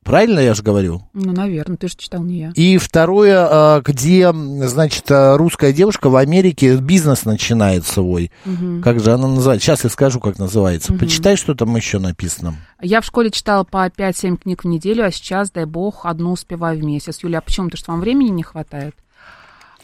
Правильно 0.09 0.41
я 0.41 0.55
же 0.55 0.63
говорю? 0.63 1.03
Ну, 1.13 1.33
наверное, 1.33 1.77
ты 1.77 1.89
же 1.89 1.95
читал 1.97 2.23
не 2.23 2.39
я. 2.39 2.53
И 2.55 2.79
второе, 2.79 3.47
а, 3.51 3.83
где, 3.85 4.33
значит, 4.33 5.05
русская 5.11 5.75
девушка 5.75 6.09
в 6.09 6.17
Америке 6.17 6.77
бизнес 6.79 7.27
начинает 7.27 7.87
свой. 7.87 8.33
Мгм. 8.47 8.81
Как 8.83 9.01
же 9.01 9.13
она 9.13 9.29
называется? 9.29 9.67
Сейчас 9.67 9.85
я 9.85 9.91
скажу, 9.91 10.19
как 10.19 10.39
называется. 10.39 10.93
Мгм. 10.93 11.01
Почитай, 11.01 11.37
что 11.37 11.55
там 11.55 11.77
еще 11.77 11.99
написано. 11.99 12.55
Я 12.81 13.03
в 13.03 13.05
школе 13.05 13.31
читала 13.31 13.65
по 13.65 13.87
5-7 13.91 14.39
книг 14.39 14.65
в 14.65 14.67
неделю, 14.67 15.05
а 15.05 15.11
сейчас, 15.11 15.51
дай 15.51 15.67
бог, 15.67 16.07
одну 16.07 16.33
успеваю 16.33 16.79
в 16.79 16.83
месяц. 16.83 17.19
Юля, 17.23 17.39
а 17.39 17.43
почему? 17.43 17.67
Потому 17.67 17.79
что 17.79 17.93
вам 17.93 18.01
времени 18.01 18.31
не 18.31 18.43
хватает? 18.43 18.95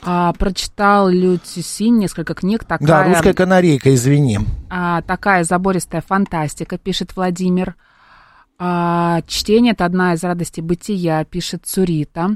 А, 0.02 0.32
прочитал 0.34 1.08
Лю 1.10 1.38
Цюсинь 1.42 1.98
несколько 1.98 2.34
книг. 2.34 2.64
Такая, 2.64 2.86
Да, 2.86 3.04
русская 3.04 3.34
канарейка, 3.34 3.94
извини. 3.94 4.40
а, 4.70 5.02
такая 5.02 5.44
забористая 5.44 6.02
фантастика, 6.06 6.78
пишет 6.78 7.14
Владимир. 7.14 7.74
А, 8.66 9.20
чтение– 9.26 9.72
это 9.74 9.84
одна 9.84 10.14
из 10.14 10.24
радостей 10.24 10.62
бытия, 10.62 11.22
пишет 11.26 11.66
Цурита. 11.66 12.30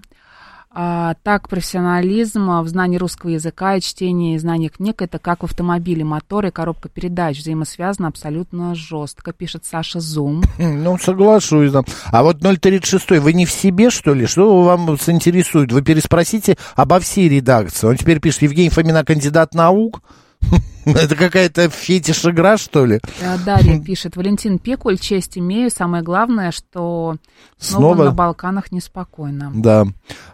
А, 0.70 1.14
так, 1.22 1.48
профессионализм 1.48 2.60
в 2.60 2.68
знании 2.68 2.98
русского 2.98 3.30
языка 3.30 3.76
и 3.76 3.80
чтение 3.80 4.34
и 4.34 4.38
знание 4.38 4.68
книг– 4.68 4.96
это 5.00 5.18
как 5.18 5.40
в 5.40 5.44
автомобиле 5.46 6.04
мотор 6.04 6.44
и 6.44 6.50
коробка 6.50 6.90
передач, 6.90 7.38
взаимосвязаны 7.38 8.08
абсолютно 8.08 8.74
жестко, 8.74 9.32
пишет 9.32 9.64
Саша 9.64 10.00
Зум. 10.00 10.42
Ну, 10.58 10.98
соглашусь, 10.98 11.72
да. 11.72 11.82
А 12.12 12.22
вот 12.22 12.40
036, 12.40 13.22
вы 13.22 13.32
не 13.32 13.46
в 13.46 13.50
себе, 13.50 13.88
что 13.88 14.12
ли? 14.12 14.26
Что 14.26 14.64
вам 14.64 14.90
интересует? 14.90 15.72
Вы 15.72 15.80
переспросите 15.80 16.58
обо 16.76 17.00
всей 17.00 17.30
редакции. 17.30 17.86
Он 17.86 17.96
теперь 17.96 18.20
пишет, 18.20 18.42
Евгений 18.42 18.68
Фомина 18.68 19.02
кандидат 19.02 19.54
наук? 19.54 20.02
Это 20.84 21.16
какая-то 21.16 21.68
фетиш-игра, 21.68 22.56
что 22.56 22.86
ли? 22.86 22.98
А, 23.22 23.36
Дарья 23.44 23.78
пишет, 23.78 24.16
Валентин 24.16 24.58
Пекуль, 24.58 24.96
честь 24.98 25.36
имею, 25.36 25.70
самое 25.70 26.02
главное, 26.02 26.50
что 26.50 27.16
снова, 27.58 27.94
Снова? 27.94 28.04
на 28.04 28.12
Балканах 28.12 28.72
неспокойно. 28.72 29.50
Да. 29.54 29.86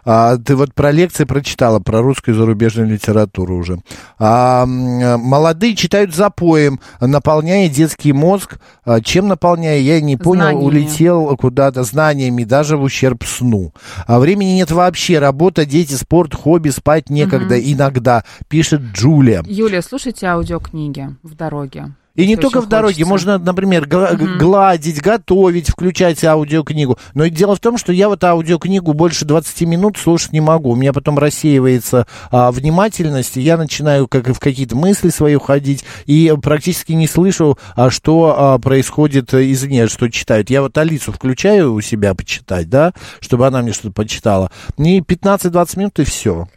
А, 0.05 0.37
ты 0.37 0.55
вот 0.55 0.73
про 0.73 0.91
лекции 0.91 1.25
прочитала, 1.25 1.79
про 1.79 2.01
русскую 2.01 2.35
и 2.35 2.37
зарубежную 2.37 2.87
литературу 2.87 3.57
уже. 3.57 3.79
А, 4.17 4.63
м, 4.63 5.19
молодые 5.19 5.75
читают 5.75 6.15
запоем, 6.15 6.79
наполняя 7.01 7.67
детский 7.67 8.13
мозг. 8.13 8.57
А, 8.85 9.01
чем 9.01 9.27
наполняя, 9.27 9.79
я 9.79 9.99
не 9.99 10.15
понял, 10.15 10.43
Знаниями. 10.43 10.65
улетел 10.65 11.35
куда-то 11.35 11.83
знаниями, 11.83 12.45
даже 12.45 12.77
в 12.77 12.83
ущерб 12.83 13.25
сну. 13.25 13.73
А 14.07 14.19
времени 14.19 14.51
нет 14.51 14.71
вообще. 14.71 15.19
Работа, 15.19 15.65
дети, 15.65 15.95
спорт, 15.95 16.33
хобби, 16.33 16.69
спать 16.69 17.09
некогда, 17.09 17.59
иногда, 17.59 18.23
пишет 18.47 18.79
Джулия. 18.93 19.43
Юлия, 19.45 19.81
слушайте 19.95 20.25
аудиокниги 20.25 21.15
в 21.23 21.35
дороге. 21.35 21.93
И 22.15 22.27
не 22.27 22.35
только 22.35 22.59
в 22.59 22.67
дороге, 22.67 23.05
хочется. 23.05 23.09
можно, 23.09 23.37
например, 23.37 23.87
гла- 23.87 24.13
гладить, 24.13 25.01
готовить, 25.01 25.69
включать 25.69 26.21
аудиокнигу. 26.21 26.97
Но 27.13 27.27
дело 27.27 27.55
в 27.55 27.61
том, 27.61 27.77
что 27.77 27.93
я 27.93 28.09
вот 28.09 28.21
аудиокнигу 28.21 28.91
больше 28.91 29.23
20 29.23 29.61
минут 29.61 29.97
слушать 29.97 30.33
не 30.33 30.41
могу. 30.41 30.71
У 30.71 30.75
меня 30.75 30.91
потом 30.91 31.17
рассеивается 31.17 32.07
а, 32.29 32.51
внимательность, 32.51 33.37
и 33.37 33.41
я 33.41 33.55
начинаю 33.55 34.09
как 34.09 34.27
в 34.27 34.39
какие-то 34.39 34.75
мысли 34.75 35.09
свои 35.09 35.35
уходить, 35.35 35.85
и 36.05 36.33
практически 36.41 36.91
не 36.91 37.07
слышу, 37.07 37.57
а, 37.77 37.89
что 37.89 38.35
а, 38.37 38.59
происходит 38.59 39.33
извне, 39.33 39.87
что 39.87 40.09
читают. 40.09 40.49
Я 40.49 40.61
вот 40.61 40.77
Алису 40.77 41.13
включаю 41.13 41.73
у 41.73 41.79
себя 41.79 42.13
почитать, 42.15 42.69
да, 42.69 42.93
чтобы 43.21 43.47
она 43.47 43.61
мне 43.61 43.71
что-то 43.71 43.91
почитала. 43.93 44.51
И 44.77 44.99
15-20 44.99 45.79
минут, 45.79 45.99
и 45.99 46.03
все. 46.03 46.47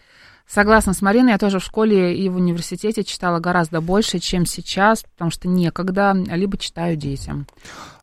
Согласна 0.51 0.95
с 0.95 1.03
Мариной, 1.03 1.33
я 1.33 1.39
тоже 1.39 1.59
в 1.59 1.65
школе 1.65 2.17
и 2.17 2.27
в 2.31 2.37
университете 2.37 3.05
читала 3.05 3.39
гораздо 3.39 3.83
больше, 3.83 4.19
чем 4.19 4.47
сейчас, 4.47 5.03
потому 5.13 5.31
что 5.31 5.47
некогда, 5.47 6.15
либо 6.15 6.57
читаю 6.57 6.97
детям. 6.97 7.47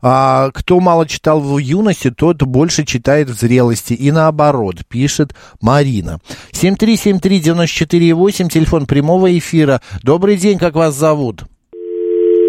А, 0.04 0.52
кто 0.52 0.80
мало 0.80 1.08
читал 1.08 1.40
в 1.40 1.58
юности, 1.58 2.12
тот 2.12 2.44
больше 2.44 2.86
читает 2.86 3.32
в 3.32 3.40
зрелости. 3.40 3.94
И 3.94 4.12
наоборот, 4.12 4.86
пишет 4.88 5.34
Марина. 5.60 6.20
7373948, 6.52 8.50
телефон 8.50 8.86
прямого 8.86 9.36
эфира. 9.36 9.82
Добрый 10.04 10.38
день, 10.38 10.60
как 10.60 10.76
вас 10.76 10.94
зовут? 10.94 11.46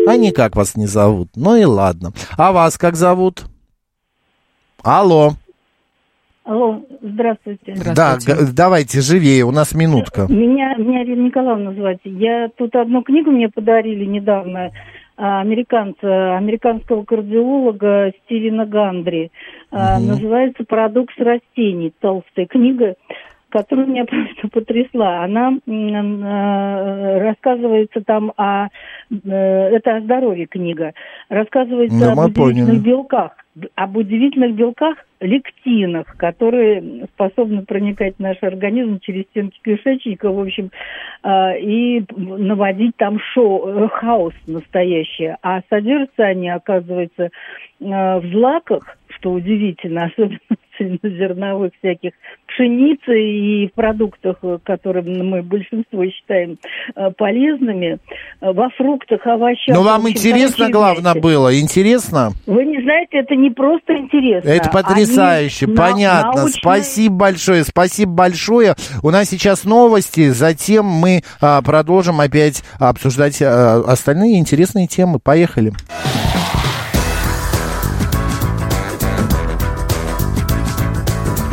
А 0.06 0.16
никак 0.16 0.56
вас 0.56 0.76
не 0.76 0.87
зовут. 0.87 1.30
Ну 1.37 1.56
и 1.56 1.64
ладно. 1.64 2.12
А 2.37 2.52
вас 2.52 2.76
как 2.76 2.96
зовут? 2.96 3.46
Алло. 4.82 5.37
Алло, 6.46 6.80
здравствуйте. 7.02 7.74
Да, 7.96 8.18
г- 8.24 8.52
давайте 8.56 9.00
живее, 9.00 9.42
у 9.44 9.50
нас 9.50 9.74
минутка. 9.74 10.26
Меня, 10.28 10.76
меня 10.76 11.02
Ирина 11.02 11.26
Николаевна 11.26 11.72
звать. 11.72 11.98
Я 12.04 12.48
тут 12.56 12.76
одну 12.76 13.02
книгу 13.02 13.32
мне 13.32 13.48
подарили 13.48 14.04
недавно 14.04 14.70
а, 15.16 15.40
американца, 15.40 16.37
американского 16.37 17.02
кардиолога 17.02 18.12
Стивена 18.24 18.64
Гандри. 18.64 19.32
Мгм. 19.72 20.06
Называется 20.06 20.62
«Парадокс 20.68 21.14
растений». 21.18 21.92
Толстая 21.98 22.46
книга, 22.46 22.94
которая 23.57 23.87
меня 23.87 24.05
просто 24.07 24.49
потрясла. 24.49 25.25
Она 25.25 25.53
э, 25.66 27.19
рассказывается 27.21 28.03
там 28.03 28.33
о... 28.37 28.69
э, 29.11 29.16
Это 29.31 29.97
о 29.97 30.01
здоровье 30.01 30.47
книга. 30.47 30.92
Рассказывается 31.29 31.99
Да, 31.99 32.12
об 32.12 32.19
удивительных 32.19 32.66
поняли. 32.66 32.79
белках. 32.85 33.33
Об 33.75 33.97
удивительных 33.97 34.55
белках, 34.55 34.99
лектинах, 35.21 36.14
которые 36.19 37.07
способны 37.14 37.62
проникать 37.62 38.16
в 38.16 38.21
наш 38.21 38.42
организм 38.42 39.01
через 39.01 39.23
стенки 39.31 39.59
кишечника, 39.64 40.31
в 40.31 40.38
общем, 40.38 40.71
а, 41.23 41.55
и 41.57 42.05
наводить 42.14 42.97
там 42.97 43.19
шоу, 43.33 43.66
э, 43.66 43.88
хаос 43.88 44.35
настоящий. 44.47 45.35
А 45.42 45.62
содержатся 45.71 46.25
они, 46.25 46.51
оказывается, 46.51 47.31
а, 47.83 48.21
в 48.21 48.27
злаках, 48.27 48.99
что 49.09 49.33
удивительно, 49.33 50.05
особенно 50.14 50.38
цельнозерновых 51.02 51.72
всяких 51.78 52.12
пшеницы 52.46 53.20
и 53.20 53.68
в 53.68 53.72
продуктах, 53.72 54.36
э, 54.42 54.58
которые 54.64 55.02
мы 55.04 55.42
большинство 55.42 56.04
считаем 56.06 56.58
э, 56.94 57.10
полезными, 57.16 57.98
э, 58.40 58.52
во 58.52 58.68
фруктах, 58.70 59.26
овощах. 59.26 59.74
Но 59.74 59.82
В 59.82 59.84
вам 59.84 60.02
общем, 60.02 60.16
интересно, 60.16 60.70
главное, 60.70 61.12
вместе. 61.12 61.20
было? 61.20 61.58
Интересно? 61.60 62.30
Вы 62.46 62.64
не 62.64 62.82
знаете, 62.82 63.18
это 63.18 63.34
не 63.34 63.50
просто 63.50 63.96
интересно. 63.96 64.48
Это 64.48 64.70
потрясающе, 64.70 65.66
они 65.66 65.76
понятно. 65.76 66.32
научно- 66.42 66.58
Спасибо 66.60 67.14
большое, 67.16 67.64
спасибо 67.64 68.12
большое. 68.12 68.74
У 69.02 69.10
нас 69.10 69.28
сейчас 69.28 69.64
новости, 69.64 70.30
затем 70.30 70.86
мы 70.86 71.22
а, 71.40 71.62
продолжим 71.62 72.20
опять 72.20 72.62
обсуждать 72.78 73.40
а, 73.42 73.82
остальные 73.86 74.38
интересные 74.38 74.86
темы. 74.86 75.18
Поехали. 75.18 75.72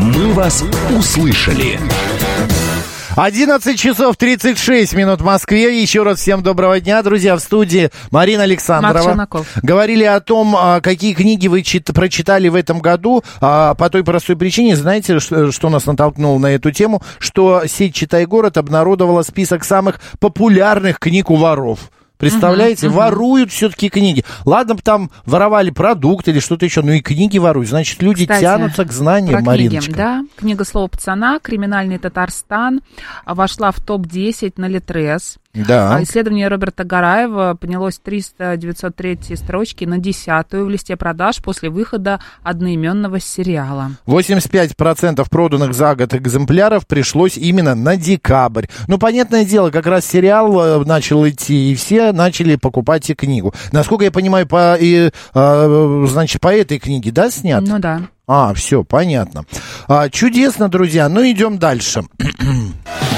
«Мы 0.03 0.33
вас 0.33 0.65
услышали». 0.97 1.79
11 3.15 3.79
часов 3.79 4.17
36 4.17 4.93
минут 4.95 5.21
в 5.21 5.23
Москве. 5.23 5.81
Еще 5.81 6.03
раз 6.03 6.19
всем 6.19 6.43
доброго 6.43 6.81
дня, 6.81 7.01
друзья. 7.03 7.37
В 7.37 7.39
студии 7.39 7.89
Марина 8.11 8.43
Александрова. 8.43 9.27
Говорили 9.61 10.03
о 10.03 10.19
том, 10.19 10.55
а, 10.57 10.81
какие 10.81 11.13
книги 11.13 11.47
вы 11.47 11.61
чит- 11.61 11.93
прочитали 11.93 12.49
в 12.49 12.55
этом 12.55 12.79
году. 12.79 13.23
А, 13.39 13.75
По 13.75 13.89
той 13.89 14.03
простой 14.03 14.35
причине, 14.35 14.75
знаете, 14.75 15.19
что, 15.21 15.51
что 15.53 15.69
нас 15.69 15.85
натолкнуло 15.85 16.37
на 16.37 16.47
эту 16.47 16.71
тему, 16.71 17.01
что 17.19 17.63
сеть 17.65 17.95
«Читай 17.95 18.25
город» 18.25 18.57
обнародовала 18.57 19.21
список 19.21 19.63
самых 19.63 20.01
популярных 20.19 20.99
книг 20.99 21.29
у 21.29 21.35
воров. 21.35 21.79
Представляете, 22.17 22.87
мгм. 22.87 22.97
воруют 22.97 23.51
все-таки 23.51 23.89
книги. 23.89 24.23
Ладно 24.45 24.77
там 24.77 25.11
воровали 25.25 25.71
продукты 25.71 26.31
или 26.31 26.39
что-то 26.39 26.65
еще, 26.65 26.81
но 26.81 26.93
и 26.93 27.01
книги 27.01 27.37
воруют. 27.37 27.69
Значит, 27.69 28.01
люди 28.01 28.25
Кстати, 28.25 28.41
тянутся 28.41 28.85
к 28.85 28.91
знаниям, 28.91 29.43
про 29.43 29.55
книги, 29.55 29.67
Мариночка. 29.67 29.93
Да, 29.93 30.23
книга 30.35 30.63
«Слово 30.63 30.87
пацана», 30.87 31.39
«Криминальный 31.39 31.97
Татарстан» 31.97 32.81
вошла 33.25 33.71
в 33.71 33.81
топ-10 33.81 34.53
на 34.57 34.67
Литрес. 34.67 35.37
Да. 35.53 35.95
А 35.95 36.03
Исследование 36.03 36.47
Роберта 36.47 36.83
Гараева 36.83 37.55
поднялось 37.59 38.01
300-903 38.03 39.35
строчки 39.35 39.85
на 39.85 39.99
десятую 39.99 40.65
в 40.65 40.69
листе 40.69 40.97
продаж 40.97 41.37
после 41.43 41.69
выхода 41.69 42.19
одноименного 42.41 43.19
сериала. 43.19 43.91
85% 44.07 45.23
проданных 45.29 45.75
за 45.75 45.95
год 45.95 46.15
экземпляров 46.15 46.87
пришлось 46.87 47.37
именно 47.37 47.75
на 47.75 47.97
декабрь. 47.97 48.65
Ну, 48.87 48.97
понятное 48.97 49.45
дело, 49.45 49.69
как 49.69 49.85
раз 49.85 50.05
сериал 50.05 50.59
э, 50.59 50.85
начал 50.85 51.27
идти, 51.27 51.71
и 51.71 51.75
все 51.75 52.11
начали 52.13 52.55
покупать 52.55 53.07
и 53.11 53.13
книгу. 53.13 53.53
Насколько 53.71 54.05
я 54.05 54.11
понимаю, 54.11 54.47
по, 54.47 54.75
и, 54.79 55.11
э, 55.35 56.05
значит, 56.07 56.41
по 56.41 56.53
этой 56.53 56.79
книге, 56.79 57.11
да, 57.11 57.29
снят? 57.29 57.63
Ну 57.63 57.77
да. 57.77 58.01
А, 58.25 58.53
все, 58.55 58.83
понятно. 58.83 59.45
А, 59.87 60.09
чудесно, 60.09 60.69
друзья. 60.69 61.09
Ну, 61.09 61.29
идем 61.29 61.59
дальше. 61.59 62.03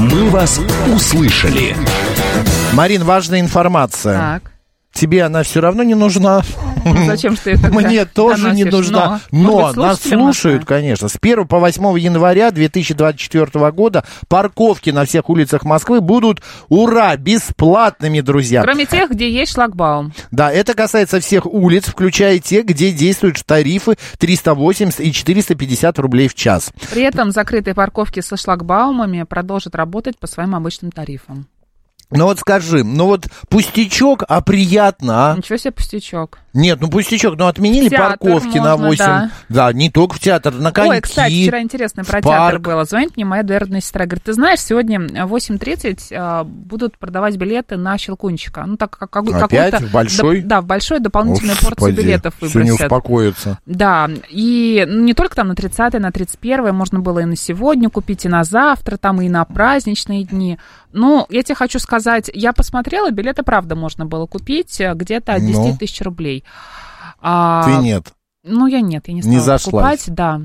«Мы 0.00 0.30
вас 0.30 0.58
услышали». 0.94 1.76
Марин, 2.72 3.04
важная 3.04 3.40
информация. 3.40 4.40
Так. 4.40 4.49
Тебе 4.92 5.24
она 5.24 5.42
все 5.42 5.60
равно 5.60 5.82
не 5.82 5.94
нужна. 5.94 6.42
Ну, 6.84 7.06
Зачем 7.06 7.36
что 7.36 7.50
это 7.50 7.68
Мне 7.68 8.04
тоже 8.04 8.52
не 8.52 8.64
нужна. 8.64 9.20
Но 9.30 9.72
нас 9.72 10.00
слушают, 10.00 10.64
конечно. 10.64 11.08
С 11.08 11.16
1 11.20 11.46
по 11.46 11.58
8 11.58 11.98
января 11.98 12.50
2024 12.50 13.70
года 13.70 14.04
парковки 14.28 14.90
на 14.90 15.04
всех 15.04 15.28
улицах 15.28 15.64
Москвы 15.64 16.00
будут, 16.00 16.42
ура, 16.68 17.16
бесплатными, 17.16 18.20
друзья. 18.20 18.62
Кроме 18.62 18.86
тех, 18.86 19.10
где 19.10 19.30
есть 19.30 19.52
шлагбаум. 19.52 20.12
Да, 20.30 20.50
это 20.50 20.74
касается 20.74 21.20
всех 21.20 21.46
улиц, 21.46 21.84
включая 21.86 22.38
те, 22.38 22.62
где 22.62 22.92
действуют 22.92 23.44
тарифы 23.44 23.96
380 24.18 25.00
и 25.00 25.12
450 25.12 25.98
рублей 25.98 26.28
в 26.28 26.34
час. 26.34 26.72
При 26.90 27.02
этом 27.02 27.30
закрытые 27.30 27.74
парковки 27.74 28.20
со 28.20 28.36
шлагбаумами 28.36 29.24
продолжат 29.24 29.74
работать 29.74 30.18
по 30.18 30.26
своим 30.26 30.54
обычным 30.54 30.90
тарифам. 30.90 31.46
Ну 32.10 32.24
вот 32.24 32.38
скажи, 32.40 32.82
ну 32.84 33.06
вот 33.06 33.26
пустячок, 33.48 34.24
а 34.28 34.40
приятно, 34.40 35.32
а? 35.32 35.36
Ничего 35.36 35.56
себе 35.56 35.72
пустячок. 35.72 36.38
Нет, 36.52 36.80
ну 36.80 36.88
пустячок, 36.90 37.38
ну 37.38 37.46
отменили 37.46 37.86
В 37.86 37.90
театр 37.90 38.18
парковки 38.18 38.58
на 38.58 38.76
можно, 38.76 38.86
8. 38.88 39.04
да. 39.04 39.30
Да. 39.48 39.72
не 39.72 39.88
только 39.90 40.16
в 40.16 40.18
театр, 40.18 40.52
на 40.52 40.72
коньки. 40.72 40.90
Ой, 40.90 41.00
кстати, 41.00 41.42
вчера 41.42 41.62
интересно 41.62 42.02
про 42.04 42.18
в 42.18 42.22
театр 42.24 42.54
парк. 42.54 42.60
было. 42.62 42.84
Звонит 42.84 43.14
мне 43.16 43.24
моя 43.24 43.44
двоюродная 43.44 43.80
сестра. 43.80 44.06
Говорит, 44.06 44.24
ты 44.24 44.32
знаешь, 44.32 44.58
сегодня 44.60 44.98
в 45.26 45.32
8.30 45.34 46.12
а, 46.12 46.42
будут 46.42 46.98
продавать 46.98 47.36
билеты 47.36 47.76
на 47.76 47.96
Щелкунчика. 47.96 48.64
Ну, 48.66 48.76
так 48.76 48.96
как 48.98 49.10
какой- 49.10 49.32
Опять? 49.40 49.70
какой-то... 49.72 49.86
В 49.86 49.92
большой? 49.92 50.40
да, 50.42 50.60
в 50.60 50.64
большой 50.66 50.98
дополнительную 50.98 51.56
порцию 51.56 51.76
Господи, 51.76 51.96
билетов 52.00 52.34
всё 52.38 52.46
не 52.46 52.70
выбросят. 52.72 52.80
успокоится. 52.86 53.58
Да, 53.66 54.10
и 54.28 54.84
ну, 54.88 55.02
не 55.04 55.14
только 55.14 55.36
там 55.36 55.46
на 55.48 55.54
30 55.54 56.00
на 56.00 56.10
31 56.10 56.74
можно 56.74 56.98
было 56.98 57.20
и 57.20 57.24
на 57.26 57.36
сегодня 57.36 57.88
купить, 57.90 58.24
и 58.24 58.28
на 58.28 58.42
завтра, 58.42 58.96
там 58.96 59.20
и 59.22 59.28
на 59.28 59.44
праздничные 59.44 60.24
дни. 60.24 60.58
Ну, 60.92 61.26
я 61.30 61.42
тебе 61.42 61.54
хочу 61.54 61.78
сказать, 61.78 62.30
я 62.34 62.52
посмотрела, 62.52 63.10
билеты, 63.10 63.42
правда, 63.42 63.76
можно 63.76 64.06
было 64.06 64.26
купить 64.26 64.80
э, 64.80 64.92
где-то 64.94 65.34
от 65.34 65.40
10 65.42 65.54
Ну? 65.54 65.76
тысяч 65.76 66.00
рублей. 66.00 66.44
А, 67.20 67.64
Ты 67.64 67.82
нет. 67.82 68.12
Ну, 68.44 68.66
я 68.66 68.80
нет, 68.80 69.06
я 69.08 69.14
не 69.14 69.22
стала 69.22 69.34
Не 69.34 69.40
зашлась. 69.40 69.64
покупать, 69.72 70.04
да, 70.08 70.40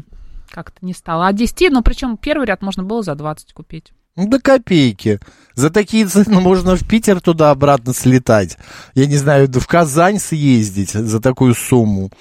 как-то 0.52 0.86
не 0.86 0.94
стала. 0.94 1.28
А 1.28 1.34
10, 1.34 1.72
ну, 1.72 1.82
причем 1.82 2.18
первый 2.18 2.46
ряд 2.48 2.62
можно 2.62 2.84
было 2.84 3.02
за 3.04 3.16
20 3.16 3.54
купить. 3.54 3.92
Ну, 4.18 4.30
до 4.30 4.40
копейки. 4.40 5.20
За 5.56 5.70
такие 5.70 6.06
цены 6.08 6.40
можно 6.40 6.76
в 6.78 6.88
Питер 6.88 7.20
туда-обратно 7.20 7.94
слетать. 7.94 8.58
Я 8.94 9.08
не 9.08 9.18
знаю, 9.18 9.50
в 9.52 9.68
Казань 9.68 10.20
съездить 10.20 10.92
за 10.92 11.20
такую 11.20 11.54
сумму. 11.54 12.12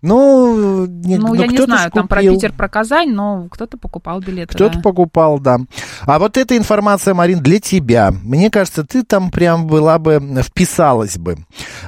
Ну, 0.00 0.86
не, 0.86 1.18
ну, 1.18 1.28
ну, 1.28 1.34
я 1.34 1.48
не 1.48 1.58
знаю, 1.58 1.90
там 1.90 2.06
про. 2.06 2.20
Питер, 2.20 2.52
про 2.52 2.68
Казань, 2.68 3.10
но 3.10 3.48
кто-то 3.50 3.76
покупал 3.78 4.20
билеты. 4.20 4.54
Кто-то 4.54 4.76
да. 4.76 4.80
покупал, 4.80 5.40
да. 5.40 5.58
А 6.02 6.18
вот 6.20 6.36
эта 6.36 6.56
информация, 6.56 7.14
Марин, 7.14 7.40
для 7.40 7.58
тебя. 7.58 8.12
Мне 8.22 8.50
кажется, 8.50 8.84
ты 8.84 9.02
там 9.02 9.30
прям 9.30 9.66
была 9.66 9.98
бы, 9.98 10.20
вписалась 10.42 11.18
бы. 11.18 11.38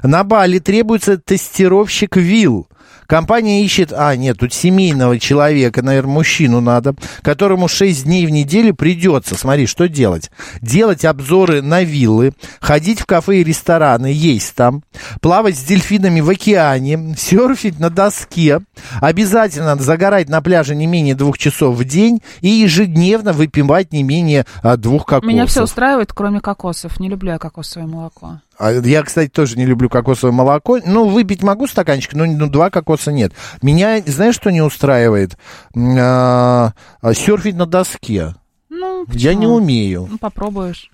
На 0.03 0.25
Бали 0.25 0.59
требуется 0.59 1.19
тестировщик 1.19 2.17
ВИЛ. 2.17 2.67
Компания 3.11 3.65
ищет, 3.65 3.93
а, 3.93 4.15
нет, 4.15 4.39
тут 4.39 4.55
семейного 4.55 5.19
человека, 5.19 5.83
наверное, 5.83 6.13
мужчину 6.13 6.61
надо, 6.61 6.95
которому 7.23 7.67
6 7.67 8.05
дней 8.05 8.25
в 8.25 8.31
неделю 8.31 8.73
придется, 8.73 9.35
смотри, 9.35 9.67
что 9.67 9.89
делать? 9.89 10.31
Делать 10.61 11.05
обзоры 11.05 11.61
на 11.61 11.83
виллы, 11.83 12.35
ходить 12.61 13.01
в 13.01 13.07
кафе 13.07 13.41
и 13.41 13.45
рестораны, 13.45 14.13
есть 14.15 14.55
там, 14.55 14.85
плавать 15.21 15.59
с 15.59 15.65
дельфинами 15.65 16.21
в 16.21 16.31
океане, 16.31 17.17
серфить 17.19 17.81
на 17.81 17.91
доске, 17.91 18.61
обязательно 19.01 19.75
загорать 19.75 20.29
на 20.29 20.41
пляже 20.41 20.77
не 20.77 20.87
менее 20.87 21.17
двух 21.17 21.37
часов 21.37 21.75
в 21.75 21.83
день 21.83 22.23
и 22.43 22.49
ежедневно 22.49 23.33
выпивать 23.33 23.93
не 23.93 24.05
менее 24.05 24.47
а, 24.63 24.77
двух 24.77 25.05
кокосов. 25.05 25.29
Меня 25.29 25.47
все 25.47 25.65
устраивает, 25.65 26.13
кроме 26.13 26.41
кокосов. 26.41 27.01
Не 27.01 27.09
люблю 27.09 27.33
я 27.33 27.39
кокосовое 27.39 27.89
молоко. 27.89 28.39
А 28.61 28.73
Я, 28.73 29.03
кстати, 29.03 29.31
тоже 29.31 29.57
не 29.57 29.65
люблю 29.65 29.89
кокосовое 29.89 30.35
молоко. 30.35 30.79
Ну, 30.85 31.09
выпить 31.09 31.43
могу 31.43 31.67
стаканчик, 31.67 32.13
но 32.13 32.27
ну, 32.27 32.47
два 32.47 32.69
кокоса 32.69 33.11
нет. 33.11 33.33
Меня, 33.63 34.03
знаешь, 34.05 34.35
что 34.35 34.51
не 34.51 34.61
устраивает? 34.61 35.39
А, 35.75 36.75
а, 37.01 37.15
серфить 37.15 37.57
на 37.57 37.65
доске. 37.65 38.35
Ну, 38.69 39.07
Я 39.13 39.33
не 39.33 39.47
почему? 39.47 39.55
умею. 39.55 40.09
Ну, 40.11 40.19
попробуешь. 40.19 40.91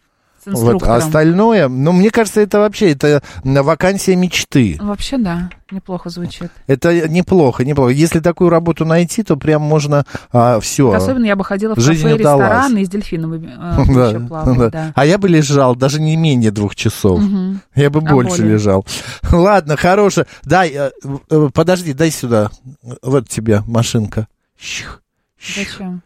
С 0.47 0.49
Вот, 0.51 0.61
инструктором. 0.75 0.95
а 0.95 0.97
остальное, 0.99 1.69
ну, 1.69 1.91
мне 1.91 2.11
кажется, 2.11 2.41
это 2.41 2.61
вообще, 2.61 2.93
это 2.93 3.21
вакансия 3.43 4.15
мечты. 4.15 4.79
Вообще, 4.81 5.19
да, 5.19 5.51
неплохо 5.73 6.09
звучит. 6.09 6.53
Это 6.69 7.09
неплохо, 7.09 7.65
неплохо. 7.65 7.91
Если 7.91 8.21
такую 8.21 8.49
работу 8.51 8.85
найти, 8.85 9.25
то 9.25 9.37
прям 9.37 9.63
можно 9.63 10.05
все. 10.61 10.93
Особенно 10.93 11.25
я 11.25 11.35
бы 11.35 11.45
ходила 11.45 11.75
в 11.75 11.81
Жизнь 11.81 12.05
кафе 12.05 12.15
удалась. 12.15 12.43
рестораны 12.49 12.79
и 12.83 12.85
с 12.85 12.89
дельфином 12.89 13.33
э, 13.35 13.39
Да, 13.95 14.09
еще 14.09 14.21
плавать, 14.21 14.59
да. 14.59 14.71
да. 14.71 14.93
А 14.95 15.05
я 15.05 15.19
бы 15.19 15.29
лежал 15.29 15.75
даже 15.75 16.01
не 16.01 16.17
менее 16.17 16.53
двух 16.53 16.77
часов. 16.77 17.21
Мгм. 17.21 17.61
Я 17.75 17.91
бы 17.91 17.99
А 18.07 18.13
больше 18.13 18.43
более? 18.43 18.53
лежал. 18.55 18.87
Ладно, 19.33 19.77
хорошо. 19.77 20.27
Дай, 20.45 20.71
э, 20.71 20.91
э, 21.29 21.49
подожди, 21.53 21.93
дай 21.93 22.13
сюда. 22.13 22.51
Вот 23.03 23.29
тебе 23.29 23.63
машинка. 23.67 24.29
Зачем? 25.57 26.03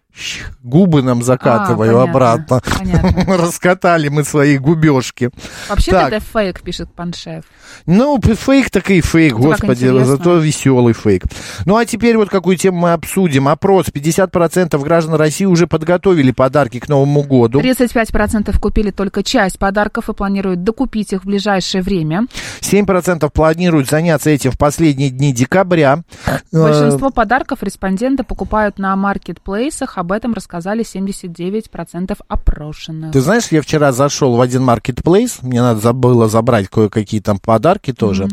Губы 0.62 1.02
нам 1.02 1.22
закатываю 1.22 1.98
А, 2.00 2.06
понятно, 2.06 2.32
обратно. 2.32 2.60
понятно. 2.78 3.36
Раскатали 3.38 4.08
мы 4.08 4.24
свои 4.24 4.58
губежки. 4.58 5.30
Вообще 5.68 5.90
Так. 5.90 6.12
это 6.12 6.24
фейк, 6.24 6.60
пишет 6.62 6.92
Паншев. 6.94 7.44
Ну, 7.86 8.20
фейк 8.20 8.70
так 8.70 8.90
и 8.90 9.00
фейк, 9.00 9.34
Ну, 9.34 9.42
господи, 9.44 9.86
зато 10.04 10.36
веселый 10.38 10.92
фейк. 10.94 11.24
Ну, 11.66 11.76
а 11.76 11.84
теперь 11.84 12.16
вот 12.16 12.28
какую 12.30 12.56
тему 12.56 12.78
мы 12.80 12.92
обсудим. 12.92 13.48
Опрос. 13.48 13.86
50% 13.88 14.78
граждан 14.82 15.14
России 15.14 15.44
уже 15.44 15.66
подготовили 15.66 16.30
подарки 16.32 16.78
к 16.80 16.88
Новому 16.88 17.22
году. 17.22 17.60
35% 17.60 18.58
купили 18.58 18.90
только 18.90 19.22
часть 19.22 19.58
подарков 19.58 20.08
и 20.08 20.12
планируют 20.14 20.62
докупить 20.64 21.12
их 21.12 21.22
в 21.22 21.26
ближайшее 21.26 21.82
время. 21.82 22.26
7% 22.60 23.28
планируют 23.30 23.88
заняться 23.88 24.30
этим 24.30 24.50
в 24.50 24.58
последние 24.58 25.10
дни 25.10 25.32
декабря. 25.32 26.02
Э, 26.26 26.38
Большинство 26.52 27.10
подарков 27.10 27.62
респонденты 27.62 28.22
покупают 28.24 28.78
на 28.78 28.94
маркетплейсах. 28.96 29.96
Об 29.98 30.09
этом 30.12 30.34
рассказали 30.34 30.84
79% 30.84 32.18
опрошенных. 32.28 33.12
Ты 33.12 33.20
знаешь, 33.20 33.48
я 33.50 33.62
вчера 33.62 33.92
зашел 33.92 34.36
в 34.36 34.40
один 34.40 34.62
маркетплейс, 34.64 35.42
мне 35.42 35.60
надо 35.60 35.80
забыло 35.80 36.28
забрать 36.28 36.68
кое-какие 36.68 37.20
там 37.20 37.38
подарки 37.38 37.92
тоже. 37.92 38.28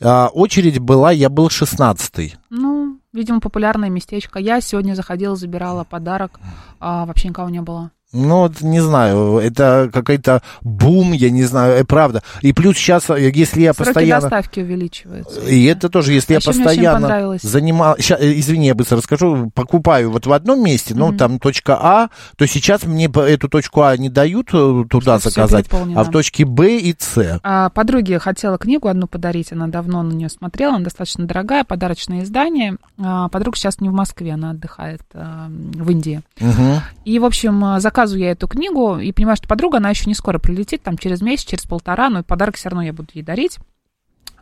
А, 0.00 0.28
очередь 0.28 0.78
была, 0.78 1.12
я 1.12 1.28
был 1.28 1.48
16-й. 1.48 2.36
Ну, 2.50 2.98
видимо, 3.12 3.40
популярное 3.40 3.90
местечко. 3.90 4.38
Я 4.38 4.60
сегодня 4.60 4.94
заходила, 4.94 5.36
забирала 5.36 5.84
подарок, 5.84 6.40
а 6.78 7.06
вообще 7.06 7.28
никого 7.28 7.48
не 7.48 7.60
было. 7.60 7.90
Ну, 8.12 8.50
не 8.60 8.80
знаю, 8.80 9.38
это 9.38 9.88
какой-то 9.92 10.42
бум, 10.62 11.12
я 11.12 11.30
не 11.30 11.44
знаю, 11.44 11.74
э, 11.74 11.84
правда. 11.84 12.22
И 12.40 12.52
плюс 12.52 12.76
сейчас, 12.76 13.08
э, 13.08 13.30
если 13.32 13.62
я 13.62 13.72
Сроки 13.72 13.88
постоянно... 13.88 14.22
доставки 14.22 14.60
увеличиваются. 14.60 15.40
И 15.42 15.64
это 15.64 15.88
тоже, 15.88 16.12
если 16.12 16.34
А 16.34 16.36
я 16.36 16.40
постоянно 16.40 17.38
занимал, 17.40 17.96
ща, 17.98 18.16
э, 18.18 18.32
извини, 18.38 18.66
я 18.66 18.74
быстро 18.74 18.96
расскажу, 18.96 19.52
покупаю 19.54 20.10
вот 20.10 20.26
в 20.26 20.32
одном 20.32 20.64
месте, 20.64 20.94
ну, 20.94 21.08
Мгм. 21.08 21.18
там 21.18 21.38
точка 21.38 21.78
А, 21.80 22.08
то 22.36 22.46
сейчас 22.46 22.84
мне 22.84 23.06
эту 23.06 23.48
точку 23.48 23.82
А 23.82 23.96
не 23.96 24.08
дают 24.08 24.48
туда 24.48 25.20
Что 25.20 25.30
заказать, 25.30 25.66
а 25.70 26.02
в 26.02 26.10
точке 26.10 26.44
Б 26.44 26.78
и 26.78 26.96
С. 26.98 27.40
А, 27.44 27.70
подруге 27.70 28.18
хотела 28.18 28.58
книгу 28.58 28.88
одну 28.88 29.06
подарить, 29.06 29.52
она 29.52 29.68
давно 29.68 30.02
на 30.02 30.12
нее 30.12 30.28
смотрела, 30.28 30.74
она 30.74 30.84
достаточно 30.84 31.26
дорогая, 31.26 31.62
подарочное 31.62 32.24
издание. 32.24 32.76
А, 32.98 33.28
подруга 33.28 33.56
сейчас 33.56 33.80
не 33.80 33.88
в 33.88 33.92
Москве, 33.92 34.32
она 34.32 34.50
отдыхает 34.50 35.02
а, 35.14 35.46
в 35.48 35.90
Индии. 35.90 36.22
Мгм. 36.40 36.80
И, 37.04 37.18
в 37.20 37.24
общем, 37.24 37.64
а, 37.64 37.80
заказываю 38.00 38.24
я 38.24 38.30
эту 38.30 38.48
книгу 38.48 38.98
и 38.98 39.12
понимаю, 39.12 39.36
что 39.36 39.46
подруга, 39.46 39.76
она 39.76 39.90
еще 39.90 40.06
не 40.06 40.14
скоро 40.14 40.38
прилетит, 40.38 40.82
там 40.82 40.96
через 40.96 41.20
месяц, 41.20 41.44
через 41.44 41.64
полтора, 41.64 42.08
но 42.08 42.22
подарок 42.22 42.56
все 42.56 42.70
равно 42.70 42.82
я 42.82 42.92
буду 42.92 43.10
ей 43.12 43.22
дарить. 43.22 43.58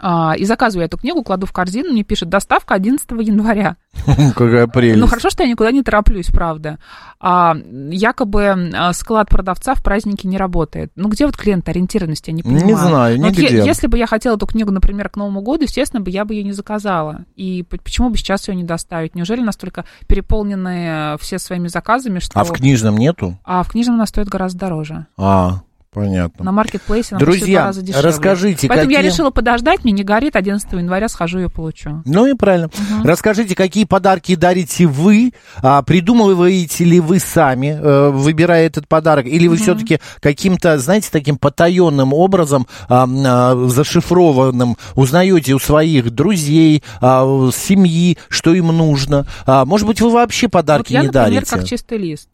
А, 0.00 0.34
и 0.36 0.44
заказываю 0.44 0.82
я 0.82 0.86
эту 0.86 0.96
книгу, 0.96 1.22
кладу 1.22 1.46
в 1.46 1.52
корзину, 1.52 1.90
мне 1.92 2.04
пишет 2.04 2.28
доставка 2.28 2.74
11 2.74 3.10
января. 3.20 3.76
Какая 4.36 4.66
прелесть. 4.68 5.00
Ну, 5.00 5.06
хорошо, 5.08 5.28
что 5.30 5.42
я 5.42 5.48
никуда 5.50 5.72
не 5.72 5.82
тороплюсь, 5.82 6.28
правда. 6.28 6.78
А, 7.20 7.56
якобы 7.90 8.70
а, 8.74 8.92
склад 8.92 9.28
продавца 9.28 9.74
в 9.74 9.82
празднике 9.82 10.28
не 10.28 10.36
работает. 10.38 10.92
Ну, 10.94 11.08
где 11.08 11.26
вот 11.26 11.36
клиент-ориентированность, 11.36 12.28
я 12.28 12.32
не 12.32 12.42
понимаю. 12.42 12.66
Не 12.66 12.74
знаю, 12.74 13.16
Ну, 13.18 13.24
вот 13.24 13.32
нигде. 13.32 13.58
е- 13.58 13.64
если 13.64 13.88
бы 13.88 13.98
я 13.98 14.06
хотела 14.06 14.36
эту 14.36 14.46
книгу, 14.46 14.70
например, 14.70 15.08
к 15.08 15.16
Новому 15.16 15.40
году, 15.42 15.64
естественно, 15.64 16.00
бы 16.00 16.10
я 16.10 16.24
бы 16.24 16.34
ее 16.34 16.44
не 16.44 16.52
заказала. 16.52 17.24
И 17.34 17.64
почему 17.68 18.10
бы 18.10 18.16
сейчас 18.16 18.48
ее 18.48 18.54
не 18.54 18.64
доставить? 18.64 19.14
Неужели 19.16 19.40
настолько 19.40 19.84
переполнены 20.06 21.16
все 21.20 21.38
своими 21.38 21.68
заказами, 21.68 22.18
что... 22.20 22.38
А 22.38 22.44
в 22.44 22.52
книжном 22.52 22.96
нету? 22.96 23.38
А 23.44 23.62
в 23.62 23.68
книжном 23.70 23.96
она 23.96 24.06
стоит 24.06 24.28
гораздо 24.28 24.58
дороже. 24.60 25.06
А, 25.16 25.62
понятно. 25.92 26.44
На 26.44 26.52
маркетплейсе 26.52 27.14
она 27.16 27.18
Друзья, 27.20 27.64
раза 27.66 27.82
дешевле. 27.82 28.08
расскажите, 28.08 28.68
Поэтому 28.68 28.90
я 28.90 28.98
какие- 28.98 29.10
решила 29.12 29.30
подождать, 29.30 29.84
мне 29.84 29.92
не 29.92 30.04
горит, 30.04 30.36
11 30.36 30.72
января 30.72 31.08
схожу 31.08 31.38
ее 31.38 31.48
получу. 31.50 32.02
Ну 32.04 32.26
и 32.26 32.34
правильно. 32.34 32.70
Расскажите, 33.04 33.54
какие 33.54 33.84
подарки 33.84 34.34
дарите 34.34 34.86
вы? 34.86 35.32
А, 35.62 35.82
придумываете 35.82 36.84
ли 36.84 37.00
вы 37.00 37.18
сами, 37.18 37.78
э, 37.80 38.10
выбирая 38.10 38.66
этот 38.66 38.86
подарок? 38.88 39.26
Или 39.26 39.46
вы 39.48 39.56
все-таки 39.56 39.98
каким-то, 40.20 40.78
знаете, 40.78 41.08
таким 41.10 41.36
потаенным 41.38 42.12
образом, 42.12 42.66
м, 42.88 43.22
а, 43.26 43.66
зашифрованным, 43.68 44.76
узнаете 44.94 45.54
у 45.54 45.58
своих 45.58 46.10
друзей, 46.10 46.82
у 47.00 47.50
семьи, 47.52 48.18
что 48.28 48.54
им 48.54 48.68
нужно? 48.68 49.26
А, 49.46 49.64
может 49.64 49.86
быть, 49.86 50.00
вы 50.00 50.10
вообще 50.10 50.46
Вот 50.46 50.52
подарки 50.52 50.92
я, 50.92 51.00
не 51.00 51.06
например, 51.08 51.30
дарите? 51.42 51.50
как 51.56 51.64
чистый 51.64 51.98
лист. 51.98 52.28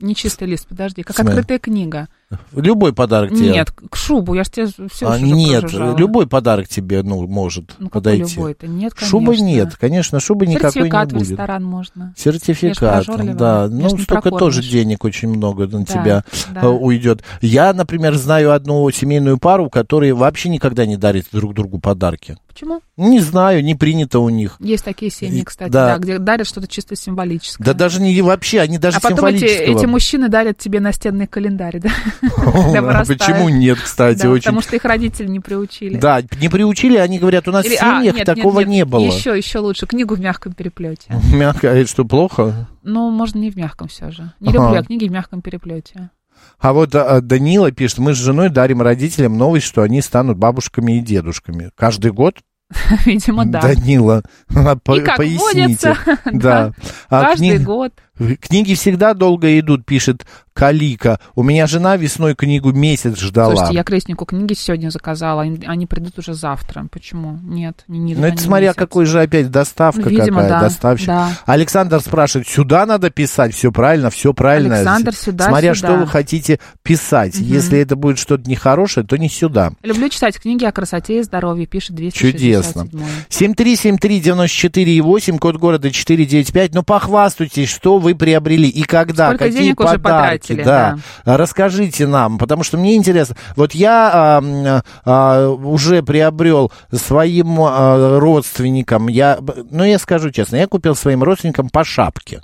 Не 0.00 0.14
чистый 0.14 0.46
лист, 0.46 0.66
подожди, 0.68 1.02
как 1.02 1.16
смысле? 1.16 1.32
открытая 1.32 1.58
книга. 1.58 2.08
Любой 2.52 2.92
подарок 2.92 3.30
тебе? 3.30 3.50
Нет, 3.50 3.70
к 3.70 3.94
шубу, 3.94 4.34
я 4.34 4.42
же 4.42 4.50
тебе 4.50 4.66
все 4.90 5.08
А, 5.08 5.18
нет, 5.18 5.72
любой 5.72 6.26
подарок 6.26 6.66
тебе 6.66 7.02
ну, 7.04 7.24
может 7.28 7.76
Ну, 7.78 7.88
подойти. 7.88 8.34
любой-то? 8.34 8.66
Нет, 8.66 8.94
Шубы 8.96 9.26
конечно. 9.26 9.44
нет, 9.44 9.76
конечно, 9.76 10.18
шубы 10.20 10.46
никакой 10.46 10.66
не 10.66 10.72
Сертификат 10.72 11.12
в 11.12 11.14
будет. 11.14 11.30
ресторан 11.30 11.64
можно. 11.64 12.14
Сертификат, 12.16 13.06
да. 13.36 13.68
Ну, 13.70 13.96
столько 13.98 14.30
тоже 14.32 14.62
денег 14.62 15.04
очень 15.04 15.28
много 15.28 15.68
на 15.68 15.84
Да, 15.84 15.84
тебя 15.84 16.24
да. 16.50 16.62
э, 16.62 16.66
уйдет. 16.66 17.22
Я, 17.40 17.72
например, 17.72 18.14
знаю 18.16 18.52
одну 18.52 18.90
семейную 18.90 19.38
пару, 19.38 19.70
которые 19.70 20.12
вообще 20.12 20.48
никогда 20.48 20.84
не 20.84 20.96
дарят 20.96 21.26
друг 21.30 21.54
другу 21.54 21.78
подарки. 21.78 22.36
Почему? 22.48 22.80
Не 22.96 23.20
знаю, 23.20 23.62
не 23.62 23.74
принято 23.74 24.18
у 24.18 24.30
них. 24.30 24.56
Есть 24.60 24.82
такие 24.82 25.10
семьи, 25.10 25.42
кстати, 25.44 25.70
да. 25.70 25.88
да. 25.88 25.98
где 25.98 26.18
дарят 26.18 26.46
что-то 26.46 26.66
чисто 26.66 26.96
символическое. 26.96 27.62
Да 27.62 27.74
даже 27.74 28.00
не 28.00 28.18
вообще, 28.22 28.60
они 28.60 28.78
даже 28.78 28.96
а 28.96 29.00
потом 29.00 29.26
эти, 29.26 29.44
эти 29.44 29.84
мужчины 29.84 30.28
дарят 30.30 30.56
тебе 30.56 30.80
настенный 30.80 31.26
календарь, 31.26 31.80
да? 31.80 31.90
А. 32.22 33.04
Почему 33.06 33.48
нет, 33.48 33.78
кстати, 33.80 34.26
очень. 34.26 34.44
Потому 34.44 34.60
что 34.62 34.76
их 34.76 34.84
родители 34.84 35.26
не 35.28 35.40
приучили. 35.40 35.96
Да, 35.96 36.22
не 36.40 36.48
приучили, 36.48 36.96
они 36.96 37.18
говорят, 37.18 37.48
у 37.48 37.52
нас 37.52 37.64
в 37.66 37.72
а, 37.72 38.02
семьях 38.02 38.24
такого 38.24 38.60
не 38.60 38.84
было. 38.84 39.00
Еще, 39.04 39.36
еще 39.36 39.58
лучше. 39.58 39.86
Книгу 39.86 40.14
в 40.14 40.20
мягком 40.20 40.52
переплете. 40.52 41.14
Мягко, 41.32 41.70
а 41.70 41.74
это 41.74 41.88
что, 41.88 42.04
плохо? 42.04 42.68
Ну, 42.82 43.10
можно 43.10 43.38
не 43.38 43.50
в 43.50 43.56
мягком 43.56 43.88
все 43.88 44.10
же. 44.10 44.32
Не 44.40 44.52
люблю 44.52 44.74
я 44.74 44.82
книги 44.82 45.06
в 45.06 45.10
мягком 45.12 45.42
переплете. 45.42 46.10
А 46.58 46.72
вот 46.72 46.90
Данила 46.90 47.70
пишет, 47.72 47.98
мы 47.98 48.14
с 48.14 48.18
женой 48.18 48.50
дарим 48.50 48.82
родителям 48.82 49.36
новость, 49.38 49.66
что 49.66 49.82
они 49.82 50.00
станут 50.02 50.36
бабушками 50.38 50.98
и 50.98 51.00
дедушками. 51.00 51.70
Каждый 51.76 52.12
год? 52.12 52.36
Видимо, 53.04 53.44
да. 53.46 53.60
Данила, 53.60 54.22
по- 54.84 54.96
И 54.96 55.00
как 55.00 55.16
поясните. 55.16 55.40
водится, 55.94 55.96
Да. 56.24 56.32
да, 56.32 56.72
А 57.08 57.22
каждый 57.26 57.58
кни- 57.58 57.64
год. 57.64 57.92
Книги 58.18 58.74
всегда 58.74 59.14
долго 59.14 59.58
идут, 59.58 59.84
пишет 59.84 60.24
Калика. 60.54 61.20
У 61.34 61.42
меня 61.42 61.66
жена 61.66 61.98
весной 61.98 62.34
книгу 62.34 62.72
месяц 62.72 63.18
ждала. 63.18 63.54
Слушайте, 63.56 63.74
я 63.76 63.84
крестнику 63.84 64.24
книги 64.24 64.54
сегодня 64.54 64.88
заказала, 64.88 65.42
они, 65.42 65.84
придут 65.86 66.18
уже 66.18 66.32
завтра. 66.32 66.86
Почему? 66.90 67.38
Нет, 67.42 67.84
не, 67.88 67.98
не 67.98 68.14
Ну, 68.14 68.26
это 68.26 68.40
смотря 68.40 68.68
месяц. 68.68 68.78
какой 68.78 69.04
же 69.04 69.20
опять 69.20 69.50
доставка 69.50 70.00
Ну, 70.00 70.08
видимо, 70.08 70.42
какая, 70.42 70.48
да, 70.48 70.60
доставщик. 70.60 71.06
да. 71.08 71.30
Александр 71.44 72.00
спрашивает, 72.00 72.48
сюда 72.48 72.86
надо 72.86 73.10
писать, 73.10 73.54
все 73.54 73.70
правильно, 73.70 74.08
все 74.08 74.32
правильно. 74.32 74.76
Александр, 74.76 75.14
сюда, 75.14 75.48
Смотря 75.48 75.74
сюда. 75.74 75.88
что 75.88 75.96
вы 75.98 76.06
хотите 76.06 76.58
писать. 76.82 77.34
Мгм. 77.38 77.46
Если 77.48 77.78
это 77.78 77.96
будет 77.96 78.18
что-то 78.18 78.48
нехорошее, 78.48 79.04
то 79.06 79.18
не 79.18 79.28
сюда. 79.28 79.72
Люблю 79.82 80.08
читать 80.08 80.40
книги 80.40 80.64
о 80.64 80.72
красоте 80.72 81.18
и 81.18 81.22
здоровье, 81.22 81.66
пишет 81.66 81.94
267 81.96 82.32
Чудесно. 82.32 82.88
7373948, 83.28 85.38
код 85.38 85.56
города 85.56 85.90
495. 85.90 86.74
Ну, 86.74 86.82
похвастайтесь, 86.82 87.68
что 87.68 87.98
вы 87.98 88.05
приобрели 88.14 88.68
и 88.68 88.82
когда, 88.84 89.28
Сколько 89.28 89.44
какие 89.44 89.62
денег 89.62 89.80
уже 89.80 89.98
подарки. 89.98 90.52
потратили, 90.52 90.62
да. 90.62 90.98
Расскажите 91.24 92.06
нам, 92.06 92.38
потому 92.38 92.62
что 92.62 92.76
мне 92.78 92.96
интересно. 92.96 93.36
Вот 93.56 93.74
я 93.74 94.10
а, 94.12 94.82
а, 95.04 95.48
уже 95.48 96.02
приобрел 96.02 96.72
своим 96.92 97.58
а, 97.60 98.18
родственникам, 98.18 99.08
я, 99.08 99.38
ну, 99.70 99.84
я 99.84 99.98
скажу 99.98 100.30
честно, 100.30 100.56
я 100.56 100.66
купил 100.66 100.94
своим 100.94 101.22
родственникам 101.22 101.68
по 101.68 101.84
шапке. 101.84 102.40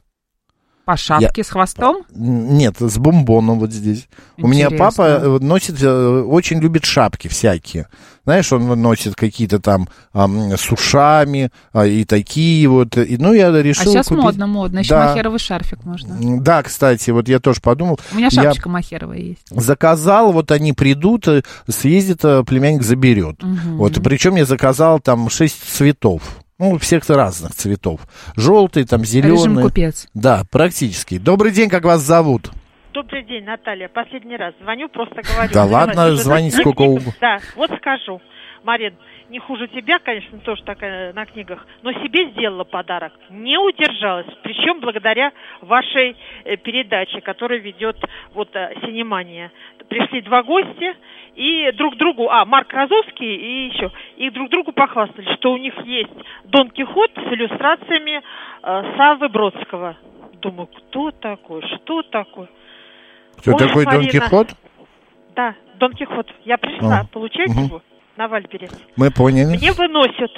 По 0.93 0.97
шапке 0.99 1.43
с 1.43 1.49
хвостом? 1.49 2.03
Нет, 2.15 2.77
с 2.81 2.99
бомбоном 2.99 3.59
вот 3.61 3.73
здесь. 3.73 4.09
У 4.37 4.47
меня 4.47 4.67
Интересно. 4.67 4.91
папа 4.91 5.03
э, 5.09 5.39
носит, 5.41 5.83
э, 5.83 6.21
очень 6.21 6.59
любит 6.61 6.85
шапки 6.85 7.29
всякие. 7.29 7.89
Знаешь, 8.25 8.53
он 8.53 8.67
носит 8.83 9.15
какие-то 9.15 9.59
там 9.59 9.89
ам, 10.13 10.53
с 10.53 10.71
ушами 10.71 11.51
а, 11.73 11.87
и 11.87 12.05
такие 12.05 12.69
вот. 12.69 12.99
И, 12.99 13.17
ну, 13.17 13.33
я 13.33 13.49
А 13.49 13.63
решил 13.63 13.91
сейчас 13.91 14.09
купить... 14.09 14.23
модно, 14.23 14.47
модно. 14.47 14.81
Еще 14.81 14.91
Да. 14.91 15.09
махеровый 15.09 15.39
шарфик 15.39 15.83
можно. 15.85 16.43
Да, 16.43 16.63
кстати, 16.63 17.11
вот 17.11 17.27
я 17.27 17.39
тоже 17.41 17.63
подумал. 17.63 17.99
У 18.13 18.17
меня 18.17 18.29
Я 18.31 18.43
шапочка 18.43 18.69
махеровая 18.69 19.19
есть. 19.19 19.49
заказал, 19.51 20.33
вот 20.33 20.51
они 20.51 20.75
придут, 20.75 21.27
э, 21.27 21.43
съездит, 21.69 22.21
племянник 22.21 22.83
заберет. 22.83 23.43
Мгм. 23.43 23.79
Вот, 23.79 23.95
причем 24.05 24.37
я 24.37 24.45
заказал 24.45 25.01
там 25.01 25.31
шесть 25.31 25.57
цветов. 25.75 26.21
Ну, 26.59 26.79
всех 26.79 27.09
разных 27.09 27.53
цветов. 27.53 28.01
Желтый, 28.37 28.85
там, 28.85 29.05
зеленый. 29.05 29.37
Режим 29.37 29.63
купец. 29.63 30.09
Да, 30.15 30.43
практически. 30.51 31.19
Добрый 31.19 31.51
день, 31.53 31.69
как 31.69 31.85
вас 31.85 32.01
зовут? 32.03 32.51
Добрый 32.93 33.25
день, 33.25 33.45
Наталья. 33.45 33.89
Последний 33.89 34.37
раз 34.37 34.55
звоню, 34.63 34.89
просто 34.89 35.23
говорю. 35.23 35.53
Да 35.53 35.65
ладно, 35.65 36.07
уже 36.09 36.19
звони 36.19 36.51
на 36.51 36.57
сколько 36.57 36.83
угодно. 36.83 37.15
Да, 37.21 37.39
вот 37.57 37.71
скажу. 37.79 38.21
Марин, 38.65 38.95
не 39.33 39.39
хуже 39.39 39.67
тебя, 39.69 39.99
конечно, 39.99 40.39
тоже 40.41 40.63
такая 40.63 41.15
на 41.15 41.25
книгах, 41.25 41.67
но 41.83 41.91
себе 41.93 42.31
сделала 42.31 42.65
подарок. 42.65 43.15
Не 43.31 43.59
удержалась. 43.59 44.27
Причем 44.43 44.81
благодаря 44.81 45.33
вашей 45.63 46.17
э, 46.45 46.59
передаче, 46.59 47.23
которая 47.23 47.59
ведет 47.59 47.97
вот 48.35 48.55
э, 48.55 48.75
Синемания. 48.83 49.51
Пришли 49.89 50.21
два 50.21 50.43
гостя 50.43 50.95
и 51.35 51.73
друг 51.73 51.97
другу, 51.97 52.29
а, 52.29 52.45
Марк 52.45 52.75
Розовский 52.75 53.35
и 53.35 53.69
еще, 53.69 53.91
и 54.19 54.29
друг 54.29 54.51
другу 54.51 54.73
похвастались, 54.73 55.35
что 55.39 55.53
у 55.53 55.57
них 55.57 55.75
есть 55.87 56.13
Дон 56.45 56.69
Кихот 56.69 57.11
с 57.15 57.33
иллюстрациями 57.33 58.21
э, 58.63 58.97
Саввы 58.99 59.31
Бродского. 59.31 59.97
Думаю, 60.43 60.67
кто 60.67 61.11
такой, 61.11 61.63
что 61.63 62.03
такое? 62.03 62.49
Кто 63.39 63.53
Ой, 63.53 63.59
такой 63.59 63.85
Дон. 63.87 64.07
Кихот? 64.09 64.49
Да, 65.35 65.55
Дон 65.77 65.95
Кихот. 65.95 66.31
Я 66.45 66.59
пришла 66.59 67.01
А, 67.01 67.05
получать 67.07 67.49
мгм. 67.49 67.65
его 67.65 67.83
на 68.23 68.29
Вальбере. 68.29 68.69
Мы 68.97 69.11
поняли. 69.11 69.57
Мне 69.57 69.73
выносят. 69.73 70.31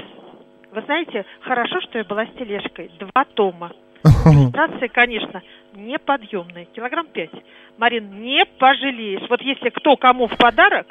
Вы 0.73 0.83
знаете, 0.87 1.25
хорошо, 1.43 1.81
что 1.83 1.99
я 1.99 2.05
была 2.05 2.25
с 2.25 2.31
тележкой. 2.39 2.91
Два 2.99 3.25
тома. 3.35 3.71
Иллюстрации, 4.05 4.89
конечно, 4.89 5.43
неподъемные. 5.75 6.67
Килограмм 6.75 7.07
пять. 7.09 7.31
Марин, 7.79 8.23
не 8.23 8.45
пожалеешь. 8.59 9.23
Вот 9.29 9.41
если 9.43 9.69
кто 9.71 9.97
кому 9.97 10.27
в 10.29 10.37
подарок... 10.37 10.87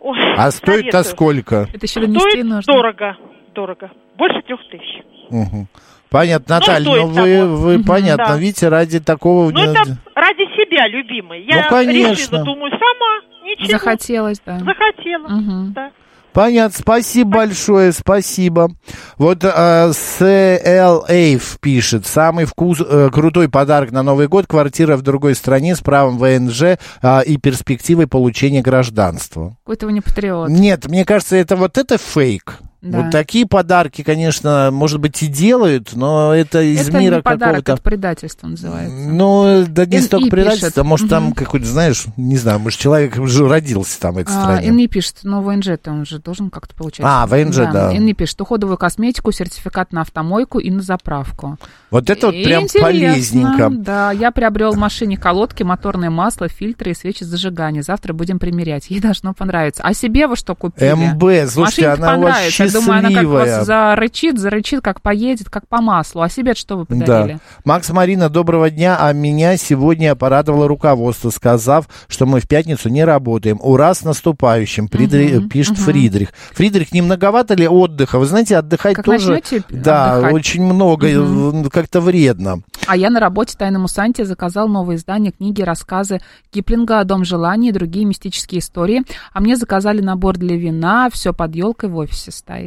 ой, 0.00 0.18
А 0.36 0.50
стоит-то 0.50 1.02
сколько? 1.04 1.66
Это 1.72 1.86
еще 1.86 2.00
донести 2.00 2.30
Стоит 2.30 2.44
нужно. 2.44 2.72
дорого. 2.72 3.16
Дорого. 3.54 3.90
Больше 4.16 4.42
трех 4.42 4.60
тысяч. 4.70 5.02
Мгм. 5.30 5.68
Понятно, 6.10 6.56
Ну, 6.56 6.60
Наталья, 6.60 6.84
стоит 6.84 7.02
ну 7.02 7.22
вы, 7.22 7.56
вы 7.56 7.74
Мгм. 7.78 7.84
понятно, 7.86 8.24
Да. 8.26 8.36
видите, 8.38 8.68
ради 8.68 9.00
такого... 9.00 9.50
Ну, 9.50 9.60
это 9.60 9.82
ради 10.14 10.44
себя, 10.56 10.86
любимый. 10.88 11.42
Я 11.48 11.62
Ну, 11.62 11.68
конечно. 11.70 12.10
решила, 12.12 12.44
думаю, 12.44 12.70
сама. 12.72 13.31
Ничего. 13.42 13.78
Захотелось, 13.78 14.40
да. 14.44 14.58
Захотела. 14.58 15.28
Мгм. 15.28 15.72
Да. 15.72 15.90
Понятно, 16.32 16.78
спасибо 16.78 17.30
большое, 17.30 17.92
спасибо. 17.92 18.70
Вот 19.18 19.44
э, 19.44 19.48
CL 19.90 21.04
Эйв 21.08 21.58
пишет, 21.60 22.06
самый 22.06 22.46
вкус, 22.46 22.80
э, 22.80 23.10
крутой 23.12 23.50
подарок 23.50 23.92
на 23.92 24.02
Новый 24.02 24.28
год, 24.28 24.46
квартира 24.46 24.96
в 24.96 25.02
другой 25.02 25.34
стране 25.34 25.76
с 25.76 25.80
правом 25.80 26.16
ВНЖ 26.16 26.62
э, 27.02 27.24
и 27.26 27.36
перспективой 27.36 28.06
получения 28.06 28.62
гражданства. 28.62 29.56
Какой-то 29.64 29.86
вы 29.86 29.92
не 29.92 30.00
патриот. 30.00 30.48
Нет, 30.48 30.86
мне 30.86 31.04
кажется, 31.04 31.36
это 31.36 31.54
вот 31.54 31.76
это 31.76 31.98
фейк. 31.98 32.58
Да. 32.82 33.02
Вот 33.02 33.12
такие 33.12 33.46
подарки, 33.46 34.02
конечно, 34.02 34.70
может 34.72 34.98
быть, 34.98 35.22
и 35.22 35.28
делают, 35.28 35.94
но 35.94 36.34
это 36.34 36.60
из 36.62 36.88
это 36.88 36.98
мира 36.98 37.16
не 37.16 37.22
подарок, 37.22 37.56
какого-то... 37.58 37.72
это 37.74 37.82
предательство 37.82 38.48
называется. 38.48 38.96
Ну, 38.96 39.64
да 39.68 39.86
не 39.86 40.00
столько 40.00 40.30
предательство, 40.30 40.80
а 40.80 40.84
может, 40.84 41.08
там 41.08 41.26
Мгм. 41.26 41.34
какой-то, 41.34 41.66
знаешь, 41.66 42.06
не 42.16 42.36
знаю, 42.36 42.58
может, 42.58 42.80
человек 42.80 43.16
уже 43.18 43.48
родился 43.48 44.00
там 44.00 44.14
в 44.14 44.18
этой 44.18 44.34
А, 44.34 44.40
стране. 44.40 44.68
НИ 44.70 44.88
пишет, 44.88 45.18
но 45.22 45.42
ВНЖ-то 45.42 45.92
он 45.92 46.04
же 46.04 46.18
должен 46.18 46.50
как-то 46.50 46.74
получать. 46.74 47.06
А, 47.08 47.24
ВНЖ, 47.28 47.56
да. 47.72 47.92
НИ 47.92 48.14
пишет, 48.14 48.40
уходовую 48.40 48.76
косметику, 48.78 49.30
сертификат 49.30 49.92
на 49.92 50.00
автомойку 50.00 50.58
и 50.58 50.68
на 50.70 50.82
заправку. 50.82 51.58
Вот 51.90 52.10
это 52.10 52.26
вот 52.26 52.34
прям 52.42 52.64
Интересно, 52.64 52.88
полезненько. 52.88 53.68
Да, 53.70 54.10
я 54.10 54.32
приобрел 54.32 54.72
в 54.72 54.76
машине 54.78 55.16
колодки, 55.16 55.62
моторное 55.62 56.10
масло, 56.10 56.48
фильтры 56.48 56.90
и 56.90 56.94
свечи 56.94 57.22
зажигания. 57.22 57.82
Завтра 57.82 58.12
будем 58.12 58.40
примерять. 58.40 58.90
Ей 58.90 58.98
должно 59.00 59.34
понравиться. 59.34 59.82
А 59.84 59.94
себе 59.94 60.26
вы 60.26 60.34
что 60.34 60.56
купили? 60.56 60.90
МБ, 60.92 61.48
слушайте, 61.50 61.88
Машине-то 61.88 62.10
она 62.12 62.16
у 62.16 62.22
вас 62.22 62.38
думаю, 62.72 62.98
она 62.98 63.10
как 63.10 63.24
вас 63.26 63.66
зарычит, 63.66 64.38
зарычит, 64.38 64.80
как 64.80 65.00
поедет, 65.00 65.48
как 65.50 65.66
по 65.68 65.80
маслу. 65.80 66.22
А 66.22 66.28
себе 66.28 66.54
что 66.54 66.76
вы 66.76 66.84
подарили? 66.86 67.34
Да. 67.34 67.38
Макс 67.64 67.88
Марина, 67.90 68.28
доброго 68.28 68.70
дня. 68.70 68.96
А 69.00 69.12
меня 69.12 69.56
сегодня 69.56 70.14
порадовало 70.14 70.68
руководство, 70.68 71.30
сказав, 71.30 71.88
что 72.08 72.26
мы 72.26 72.40
в 72.40 72.48
пятницу 72.48 72.88
не 72.88 73.04
работаем. 73.04 73.58
Ура 73.60 73.94
с 73.94 74.02
наступающим, 74.02 74.86
Придри- 74.88 75.38
Мгм, 75.38 75.48
пишет 75.48 75.74
мгм. 75.76 75.84
Фридрих. 75.84 76.28
Фридрих, 76.52 76.92
не 76.92 77.02
многовато 77.02 77.54
ли 77.54 77.66
отдыха? 77.68 78.18
Вы 78.18 78.26
знаете, 78.26 78.56
отдыхать 78.56 78.94
Как 78.96 79.04
тоже... 79.04 79.32
начнете 79.34 79.64
Да, 79.70 80.14
отдыхать? 80.14 80.34
очень 80.34 80.62
много, 80.64 81.06
э, 81.08 81.68
как-то 81.70 82.00
вредно. 82.00 82.60
А 82.86 82.96
я 82.96 83.10
на 83.10 83.20
работе 83.20 83.56
«Тайному 83.56 83.88
Санте» 83.88 84.24
заказал 84.24 84.68
новое 84.68 84.96
издание 84.96 85.32
книги, 85.32 85.62
рассказы 85.62 86.20
Киплинга 86.50 87.02
«Дом 87.04 87.24
желаний» 87.24 87.68
и 87.68 87.72
другие 87.72 88.04
мистические 88.04 88.60
истории. 88.60 89.02
А 89.32 89.40
мне 89.40 89.56
заказали 89.56 90.00
набор 90.00 90.36
для 90.36 90.56
вина, 90.56 91.08
все 91.12 91.32
под 91.32 91.54
елкой 91.54 91.88
в 91.88 91.96
офисе 91.96 92.30
стоит. 92.32 92.61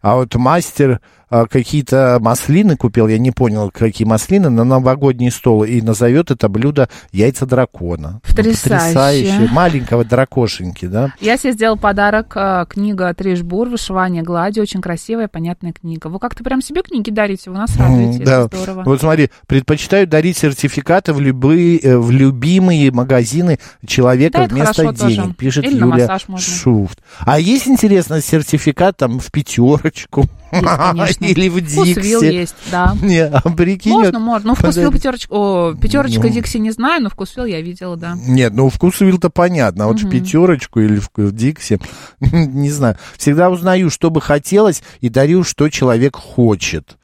А 0.00 0.16
вот 0.16 0.34
мастер 0.34 1.00
какие-то 1.28 2.18
маслины 2.20 2.76
купил, 2.76 3.08
я 3.08 3.18
не 3.18 3.30
понял, 3.32 3.70
какие 3.72 4.06
маслины, 4.06 4.48
на 4.48 4.64
новогодний 4.64 5.30
стол 5.30 5.64
и 5.64 5.80
назовет 5.80 6.30
это 6.30 6.48
блюдо 6.48 6.88
яйца 7.12 7.46
дракона. 7.46 8.20
Ну, 8.22 8.34
Потрясающе. 8.36 9.48
Маленького 9.50 10.04
дракошеньки, 10.04 10.86
да? 10.86 11.12
Я 11.20 11.36
себе 11.36 11.52
сделал 11.52 11.76
подарок, 11.76 12.32
э, 12.36 12.64
книга 12.68 13.12
Триш 13.14 13.42
Бур 13.42 13.68
«Вышивание 13.68 14.22
глади». 14.22 14.60
Очень 14.60 14.80
красивая, 14.80 15.28
понятная 15.28 15.72
книга. 15.72 16.06
Вы 16.08 16.18
как-то 16.18 16.44
прям 16.44 16.62
себе 16.62 16.82
книги 16.82 17.10
дарите, 17.10 17.50
вы 17.50 17.56
нас 17.56 17.76
радуете, 17.76 18.18
М, 18.18 18.24
Да. 18.24 18.44
здорово. 18.44 18.82
Вот 18.84 19.00
смотри, 19.00 19.30
предпочитаю 19.46 20.06
дарить 20.06 20.36
сертификаты 20.36 21.12
в 21.12 21.20
любые, 21.20 21.78
э, 21.80 21.96
в 21.98 22.10
любимые 22.10 22.92
магазины 22.92 23.58
человека 23.86 24.38
Да, 24.38 24.44
вместо 24.46 24.82
денег, 24.92 25.16
тоже. 25.22 25.34
пишет 25.34 25.64
Или 25.64 25.78
Юлия. 25.78 26.18
Шуфт. 26.38 27.00
А 27.20 27.38
есть, 27.40 27.66
интересно, 27.66 28.20
сертификат 28.20 28.96
там 28.96 29.18
в 29.18 29.30
пятерочку? 29.32 30.26
Есть, 30.52 30.64
конечно. 30.64 31.24
Или 31.24 31.48
в 31.48 31.60
Вкусвилл 31.60 32.20
Дикси? 32.20 32.32
есть, 32.32 32.54
да. 32.70 32.96
Не, 33.02 33.26
а 33.26 33.40
прикинь... 33.40 33.92
Можно, 33.92 34.18
можно. 34.18 34.48
Ну, 34.48 34.54
вкусвилл 34.54 34.92
пятерочка, 34.92 35.32
о, 35.32 35.74
пятерочка 35.74 36.22
Ну. 36.22 36.28
Дикси 36.28 36.58
не 36.58 36.70
знаю, 36.70 37.02
но 37.02 37.10
вкусвилл 37.10 37.46
я 37.46 37.60
видела, 37.60 37.96
да. 37.96 38.16
Нет, 38.16 38.52
ну 38.54 38.68
вкусвилл-то 38.68 39.30
понятно, 39.30 39.84
а 39.84 39.86
вот 39.88 40.00
в 40.00 40.08
пятерочку 40.08 40.80
или 40.80 40.98
в, 40.98 41.10
в 41.16 41.32
Дикси, 41.32 41.78
не 42.20 42.70
знаю. 42.70 42.96
Всегда 43.16 43.50
узнаю, 43.50 43.90
что 43.90 44.10
бы 44.10 44.20
хотелось, 44.20 44.82
и 45.00 45.08
дарю, 45.08 45.42
что 45.44 45.68
человек 45.68 46.16
хочет. 46.16 46.96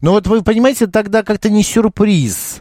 Но 0.00 0.12
вот 0.12 0.26
вы 0.26 0.42
понимаете, 0.42 0.86
тогда 0.86 1.22
как-то 1.22 1.50
не 1.50 1.62
сюрприз. 1.62 2.60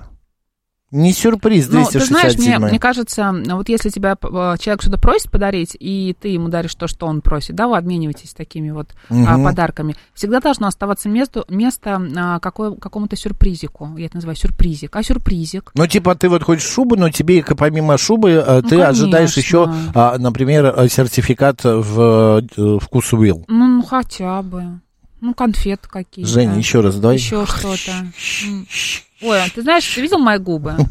Не 0.95 1.11
сюрприз 1.11 1.67
Ну, 1.67 1.83
ты 1.85 1.99
знаешь, 1.99 2.35
267 2.35 2.57
мне, 2.57 2.69
мне 2.69 2.79
кажется, 2.79 3.35
вот 3.49 3.67
если 3.67 3.89
тебя 3.89 4.13
э, 4.21 4.55
человек 4.59 4.81
что-то 4.81 4.97
просит 4.97 5.29
подарить, 5.29 5.75
и 5.77 6.15
ты 6.19 6.29
ему 6.29 6.47
даришь 6.47 6.73
то, 6.75 6.87
что 6.87 7.05
он 7.05 7.19
просит, 7.21 7.55
да, 7.55 7.67
вы 7.67 7.75
обмениваетесь 7.77 8.33
такими 8.33 8.71
вот 8.71 8.95
а, 9.09 9.13
Мгм. 9.13 9.43
подарками, 9.43 9.95
всегда 10.13 10.39
должно 10.39 10.67
оставаться 10.67 11.09
место, 11.09 11.43
место 11.49 12.01
а, 12.15 12.39
какой, 12.39 12.77
какому-то 12.77 13.17
сюрпризику. 13.17 13.89
Я 13.97 14.05
это 14.05 14.15
называю 14.15 14.37
сюрпризик. 14.37 14.95
А 14.95 15.03
сюрпризик? 15.03 15.71
Ну, 15.75 15.85
типа, 15.85 16.15
ты 16.15 16.29
вот 16.29 16.43
хочешь 16.43 16.67
шубу, 16.67 16.95
но 16.95 17.09
тебе 17.09 17.43
помимо 17.43 17.97
шубы 17.97 18.43
Ну, 18.47 18.61
ты 18.61 18.81
ожидаешь 18.81 19.33
конечно. 19.33 19.39
еще, 19.39 19.73
а, 19.93 20.17
например, 20.17 20.73
э, 20.77 20.87
сертификат 20.87 21.63
в 21.63 22.41
э, 22.57 22.77
вкусвилл. 22.81 23.43
Ну, 23.49 23.67
ну, 23.67 23.83
хотя 23.83 24.41
бы. 24.41 24.79
Ну, 25.25 25.33
конфеты 25.33 25.89
какие-то. 25.89 26.31
Женя, 26.31 26.55
еще 26.55 26.81
раз 26.81 26.97
давай. 26.97 27.17
Еще 27.17 27.47
что-то. 27.47 28.05
Ой, 29.23 29.43
а 29.43 29.49
ты 29.49 29.63
знаешь, 29.63 29.91
ты 29.95 30.01
видел 30.01 30.19
мои 30.19 30.37
губы? 30.37 30.75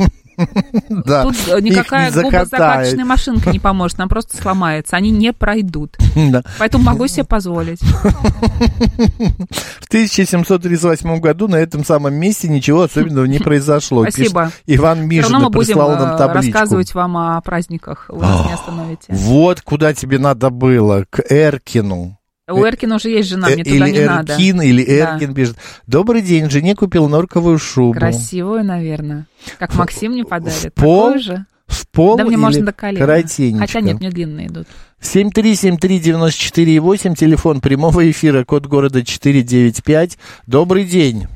Да, 0.88 1.22
Тут 1.22 1.36
э, 1.46 1.60
никакая 1.60 2.10
губозакаточная 2.10 3.04
машинка 3.04 3.52
не 3.52 3.60
поможет, 3.60 4.00
она 4.00 4.08
просто 4.08 4.36
сломается, 4.36 4.96
они 4.96 5.12
не 5.12 5.32
пройдут. 5.32 5.96
Да. 6.16 6.42
Поэтому 6.58 6.82
могу 6.82 7.06
себе 7.06 7.22
позволить. 7.22 7.80
В 7.80 9.86
1738 9.86 11.20
году 11.20 11.46
на 11.46 11.54
этом 11.54 11.84
самом 11.84 12.14
месте 12.14 12.48
ничего 12.48 12.82
особенного 12.82 13.26
не 13.26 13.38
произошло. 13.38 14.02
Спасибо. 14.02 14.46
Пишет 14.46 14.62
Иван 14.66 15.06
Мишин 15.06 15.34
мы 15.34 15.50
будем 15.50 15.68
прислал 15.68 15.96
нам 15.96 16.16
э, 16.16 16.18
табличку. 16.18 16.52
рассказывать 16.52 16.92
вам 16.94 17.16
о 17.16 17.40
праздниках, 17.40 18.06
вы 18.08 18.22
нас 18.22 18.46
не 18.46 18.54
остановите. 18.54 19.06
Вот 19.10 19.60
куда 19.60 19.94
тебе 19.94 20.18
надо 20.18 20.50
было, 20.50 21.04
к 21.08 21.22
Эркину. 21.30 22.18
У 22.50 22.62
Эркина 22.62 22.96
уже 22.96 23.08
есть 23.08 23.30
жена, 23.30 23.48
Э, 23.48 23.54
мне 23.54 23.64
туда 23.64 23.88
или 23.88 24.00
не 24.00 24.04
надо. 24.04 24.32
Эркин, 24.34 24.60
или 24.62 24.84
Да. 24.84 24.92
Эркин 25.14 25.34
пишет. 25.34 25.56
Добрый 25.86 26.20
день, 26.20 26.50
жене 26.50 26.74
купил 26.74 27.08
норковую 27.08 27.58
шубу. 27.58 27.94
Красивую, 27.94 28.62
наверное. 28.64 29.24
Как 29.58 29.74
Максим 29.76 30.12
мне 30.12 30.24
подарит. 30.24 30.74
пол 30.74 31.06
Такую 31.14 31.22
же. 31.22 31.46
В 31.66 31.88
пол 31.88 32.16
Да 32.18 32.24
мне 32.24 32.34
или 32.34 32.40
можно 32.40 32.66
до 32.66 32.72
колена. 32.74 33.06
коротенечко? 33.06 33.60
Хотя 33.66 33.80
нет, 33.80 33.98
мне 33.98 34.10
длинные 34.10 34.48
идут. 34.48 34.66
7373948, 35.00 37.14
телефон 37.14 37.62
прямого 37.62 38.10
эфира, 38.10 38.44
код 38.44 38.66
города 38.66 39.02
495. 39.02 40.18
Добрый 40.46 40.84
день. 40.84 41.26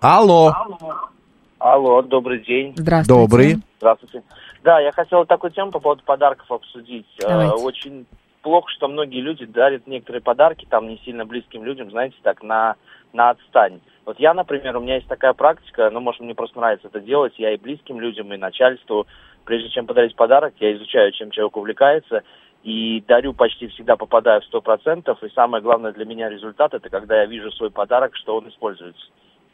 Алло. 0.00 0.52
Алло, 1.60 2.02
добрый 2.02 2.44
день. 2.44 2.72
Здравствуйте. 2.76 3.20
Добрый. 3.20 3.58
Здравствуйте. 3.78 4.22
Да, 4.64 4.80
я 4.80 4.90
хотел 4.92 5.24
такую 5.26 5.52
тему 5.52 5.70
по 5.70 5.78
поводу 5.78 6.02
подарков 6.04 6.50
обсудить. 6.50 7.06
Э, 7.22 7.28
Давайте. 7.28 7.54
Очень 7.54 8.04
плохо, 8.48 8.70
что 8.70 8.88
многие 8.88 9.20
люди 9.20 9.44
дарят 9.44 9.86
некоторые 9.86 10.22
подарки, 10.22 10.66
там 10.70 10.88
не 10.88 10.96
сильно 11.04 11.26
близким 11.26 11.64
людям, 11.64 11.90
знаете, 11.90 12.16
так, 12.22 12.42
на, 12.42 12.76
на 13.12 13.28
отстань. 13.28 13.80
Вот 14.06 14.18
я, 14.18 14.32
например, 14.32 14.74
у 14.74 14.80
меня 14.80 14.94
есть 14.94 15.06
такая 15.06 15.34
практика, 15.34 15.90
ну, 15.90 16.00
может, 16.00 16.22
мне 16.22 16.34
просто 16.34 16.58
нравится 16.58 16.88
это 16.88 17.00
делать, 17.00 17.34
я 17.36 17.52
и 17.52 17.58
близким 17.58 18.00
людям, 18.00 18.32
и 18.32 18.38
начальству, 18.38 19.06
прежде 19.44 19.68
чем 19.68 19.86
подарить 19.86 20.16
подарок, 20.16 20.54
я 20.60 20.72
изучаю, 20.72 21.12
чем 21.12 21.30
человек 21.30 21.58
увлекается, 21.58 22.22
и 22.62 23.04
дарю 23.06 23.34
почти 23.34 23.68
всегда 23.68 23.96
попадаю 23.96 24.40
в 24.40 24.46
сто 24.46 24.62
процентов, 24.62 25.22
и 25.22 25.28
самое 25.34 25.62
главное 25.62 25.92
для 25.92 26.06
меня 26.06 26.30
результат, 26.30 26.72
это 26.72 26.88
когда 26.88 27.20
я 27.20 27.26
вижу 27.26 27.52
свой 27.52 27.70
подарок, 27.70 28.16
что 28.16 28.34
он 28.34 28.48
используется. 28.48 29.08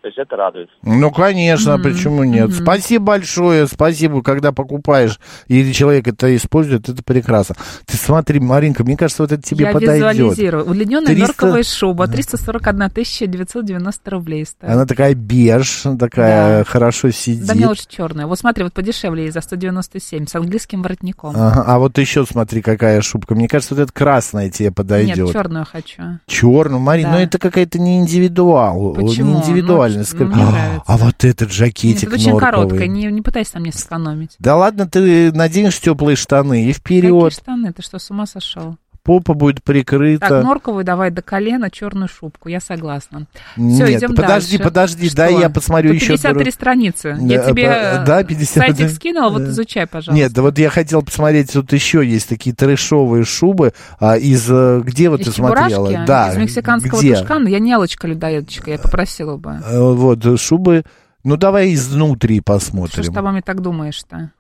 То 0.05 0.09
есть 0.09 0.19
это 0.19 0.37
радует. 0.37 0.69
Ну, 0.83 1.11
конечно, 1.11 1.79
Мгм, 1.79 1.83
почему 1.83 2.25
нет? 2.25 2.51
мгм. 2.51 2.63
Спасибо 2.63 3.05
большое, 3.07 3.67
спасибо, 3.67 4.23
когда 4.23 4.53
покупаешь, 4.53 5.19
или 5.49 5.73
человек 5.73 6.07
это 6.07 6.37
использует, 6.37 6.91
это 6.91 7.03
прекрасно. 7.03 7.55
Ты 7.87 7.97
смотри, 7.97 8.39
Маринка, 8.39 8.85
мне 8.85 8.99
кажется, 8.99 9.23
вот 9.23 9.33
это 9.33 9.41
тебе 9.43 9.65
Я 9.65 9.73
подойдет. 9.73 10.15
визуализирую. 10.15 10.69
Удлиненная 10.69 11.07
300 11.07 11.27
норковая 11.27 11.63
шуба, 11.63 12.07
341 12.07 12.91
990 13.31 14.11
рублей 14.11 14.45
стоит. 14.45 14.71
Она 14.71 14.85
такая 14.85 15.15
беж, 15.15 15.85
такая 15.99 16.65
хорошо 16.65 17.11
сидит. 17.11 17.47
Да 17.47 17.55
мне 17.55 17.67
лучше 17.67 17.85
черная. 17.89 18.27
Вот 18.27 18.39
смотри, 18.39 18.63
вот 18.65 18.75
подешевле 18.75 19.33
за 19.33 19.41
197 19.41 20.27
с 20.27 20.35
английским 20.35 20.83
воротником. 20.83 21.31
Ага, 21.35 21.65
а 21.67 21.79
вот 21.79 21.97
еще 21.97 22.27
смотри, 22.27 22.61
какая 22.61 23.01
шубка. 23.01 23.35
Мне 23.35 23.49
кажется, 23.49 23.75
вот 23.75 23.81
эта 23.85 23.93
красная 23.95 24.51
тебе 24.51 24.71
подойдет. 24.71 25.17
Нет, 25.17 25.33
черную 25.33 25.65
хочу. 25.65 26.03
Черную, 26.27 26.81
Марин, 26.81 27.07
Да. 27.07 27.13
ну 27.13 27.19
это 27.21 27.39
какая-то 27.39 27.79
не 27.79 27.97
индивидуал. 28.01 28.93
Почему? 28.93 29.37
Не 29.37 29.41
индивидуальность. 29.41 29.94
Скажи, 30.03 30.25
мне 30.25 30.43
а, 30.43 30.83
а 30.87 30.97
вот 30.97 31.25
этот 31.25 31.49
Нет, 31.49 31.53
жакетик 31.53 32.09
это 32.09 32.15
очень 32.17 32.33
норковый. 32.33 32.69
короткая, 32.69 32.89
не, 32.89 33.05
не 33.07 33.23
пытайся 33.23 33.53
на 33.55 33.61
мне 33.61 33.73
сэкономить. 33.73 34.35
Да 34.39 34.57
ладно, 34.57 34.89
ты 34.89 35.31
наденешь 35.33 35.79
теплые 35.79 36.17
штаны 36.17 36.65
и 36.65 36.73
Какие 36.73 37.01
вперед. 37.01 37.33
штаны? 37.33 37.73
Ты 37.73 37.83
что, 37.83 37.99
с 37.99 38.11
ума 38.11 38.27
сошел? 38.27 38.77
Попа 39.05 39.35
будет 39.35 39.63
прикрыта. 39.63 40.29
Так, 40.29 40.45
норковую 40.45 40.83
давай 40.83 41.11
до 41.11 41.21
колена, 41.21 41.71
черную 41.71 42.09
шубку. 42.09 42.49
Я 42.49 42.59
согласна. 42.59 43.27
Все, 43.55 43.61
Нет, 43.63 43.99
идем 43.99 44.15
подожди, 44.15 44.57
дальше. 44.57 44.65
подожди, 44.65 45.07
Что? 45.09 45.17
дай 45.19 45.39
я 45.41 45.51
посмотрю 45.51 45.93
Тут 45.93 46.01
еще 46.01 46.13
53 46.15 46.43
друг- 46.43 46.55
страницы. 46.55 47.17
Я 47.21 47.43
Да, 47.43 47.51
тебе 47.51 48.03
да, 48.07 48.25
50 48.25 48.49
сайтик 48.49 48.89
скинула, 48.89 49.29
вот 49.31 49.43
изучай, 49.43 49.87
пожалуйста. 49.87 50.15
Нет, 50.15 50.33
да 50.33 50.41
вот 50.41 50.59
я 50.59 50.71
хотел 50.71 51.03
посмотреть, 51.03 51.53
тут 51.53 51.71
еще 51.75 52.03
есть 52.03 52.31
такие 52.31 52.57
трэшовые 52.57 53.25
шубы 53.25 53.75
а, 54.01 54.17
из... 54.17 54.51
э, 54.51 54.81
Где 54.83 55.11
вот 55.11 55.21
из 55.21 55.27
ты 55.27 55.33
смотрела? 55.33 55.69
чебурашки, 55.89 56.07
Да, 56.07 56.33
из 56.33 56.37
мексиканского 56.39 56.99
где? 56.99 57.15
тушкана. 57.15 57.49
Я 57.49 57.59
не 57.59 57.73
Алочка-людоедочка, 57.75 58.71
я 58.71 58.79
попросила 58.79 59.37
бы. 59.37 59.61
Э, 59.67 59.81
Вот, 59.81 60.25
э, 60.25 60.39
шубы... 60.39 60.83
Ну, 61.25 61.37
давай 61.37 61.75
изнутри 61.75 62.37
Что 62.37 62.43
ж 62.43 62.45
посмотрим. 62.45 63.05
с 63.05 63.09
тобой 63.15 63.43
так 63.43 63.61
думаешь-то? 63.61 64.31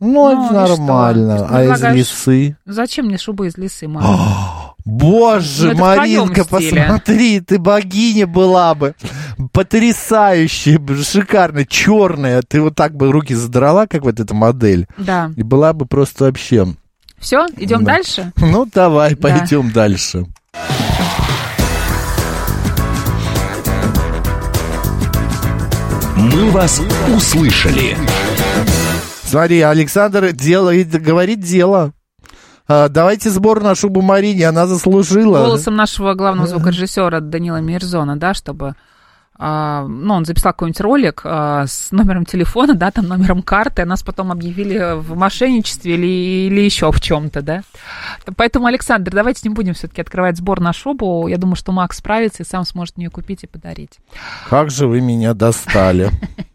Ну, 0.00 0.32
Ну, 0.34 0.46
это 0.46 0.66
что? 0.66 0.76
нормально. 0.82 1.46
А 1.50 1.62
из 1.64 1.82
лисы? 1.82 2.56
Зачем 2.64 3.06
мне 3.06 3.18
шуба 3.18 3.46
из 3.46 3.56
лисы, 3.58 3.86
мама? 3.86 4.74
Боже, 4.86 5.72
Ну, 5.72 5.78
Маринка, 5.78 6.44
посмотри, 6.46 7.40
ты 7.40 7.58
богиня 7.58 8.26
была 8.26 8.74
бы. 8.74 8.94
Потрясающая, 9.52 10.80
шикарно, 11.04 11.66
черная. 11.66 12.40
Ты 12.42 12.62
вот 12.62 12.74
так 12.76 12.96
бы 12.96 13.12
руки 13.12 13.34
задрала, 13.34 13.86
как 13.86 14.02
вот 14.04 14.18
эта 14.20 14.34
модель. 14.34 14.86
Да. 14.96 15.30
И 15.36 15.42
была 15.42 15.74
бы 15.74 15.84
просто 15.84 16.24
вообще... 16.24 16.66
Все, 17.18 17.46
идем 17.58 17.84
Да. 17.84 17.92
дальше? 17.96 18.32
Ну, 18.38 18.66
давай, 18.72 19.14
Да. 19.14 19.28
пойдем 19.28 19.70
дальше. 19.70 20.24
«Мы 26.16 26.50
вас 26.50 26.80
услышали». 27.16 27.96
Смотри, 29.30 29.60
Александр 29.60 30.32
делает, 30.32 30.90
говорит 30.90 31.38
дело. 31.38 31.92
А, 32.66 32.88
давайте 32.88 33.30
сбор 33.30 33.62
на 33.62 33.76
шубу 33.76 34.02
Марине, 34.02 34.48
она 34.48 34.66
заслужила. 34.66 35.44
Голосом 35.44 35.76
нашего 35.76 36.14
главного 36.14 36.48
звукорежиссера 36.48 37.20
Данила 37.20 37.60
Мирзона, 37.60 38.16
да, 38.16 38.34
чтобы 38.34 38.74
а, 39.42 39.86
ну, 39.86 40.14
он 40.14 40.24
записал 40.26 40.52
какой-нибудь 40.52 40.80
ролик 40.82 41.22
а, 41.24 41.64
с 41.66 41.92
номером 41.92 42.26
телефона, 42.26 42.74
да, 42.74 42.90
там 42.90 43.06
номером 43.06 43.42
карты, 43.42 43.86
нас 43.86 44.02
потом 44.02 44.30
объявили 44.30 45.00
в 45.00 45.16
мошенничестве 45.16 45.94
или, 45.94 46.48
или 46.48 46.60
еще 46.60 46.92
в 46.92 47.00
чем-то, 47.00 47.40
да. 47.40 47.62
Поэтому, 48.36 48.66
Александр, 48.66 49.12
давайте 49.12 49.48
не 49.48 49.54
будем 49.54 49.72
все-таки 49.72 50.02
открывать 50.02 50.36
сбор 50.36 50.60
на 50.60 50.74
шубу. 50.74 51.26
Я 51.26 51.38
думаю, 51.38 51.56
что 51.56 51.72
Макс 51.72 51.96
справится 51.96 52.42
и 52.42 52.46
сам 52.46 52.64
сможет 52.64 52.98
мне 52.98 53.08
купить 53.08 53.44
и 53.44 53.46
подарить. 53.46 53.98
Как 54.50 54.70
же 54.70 54.86
вы 54.86 55.00
меня 55.00 55.32
достали. 55.32 56.10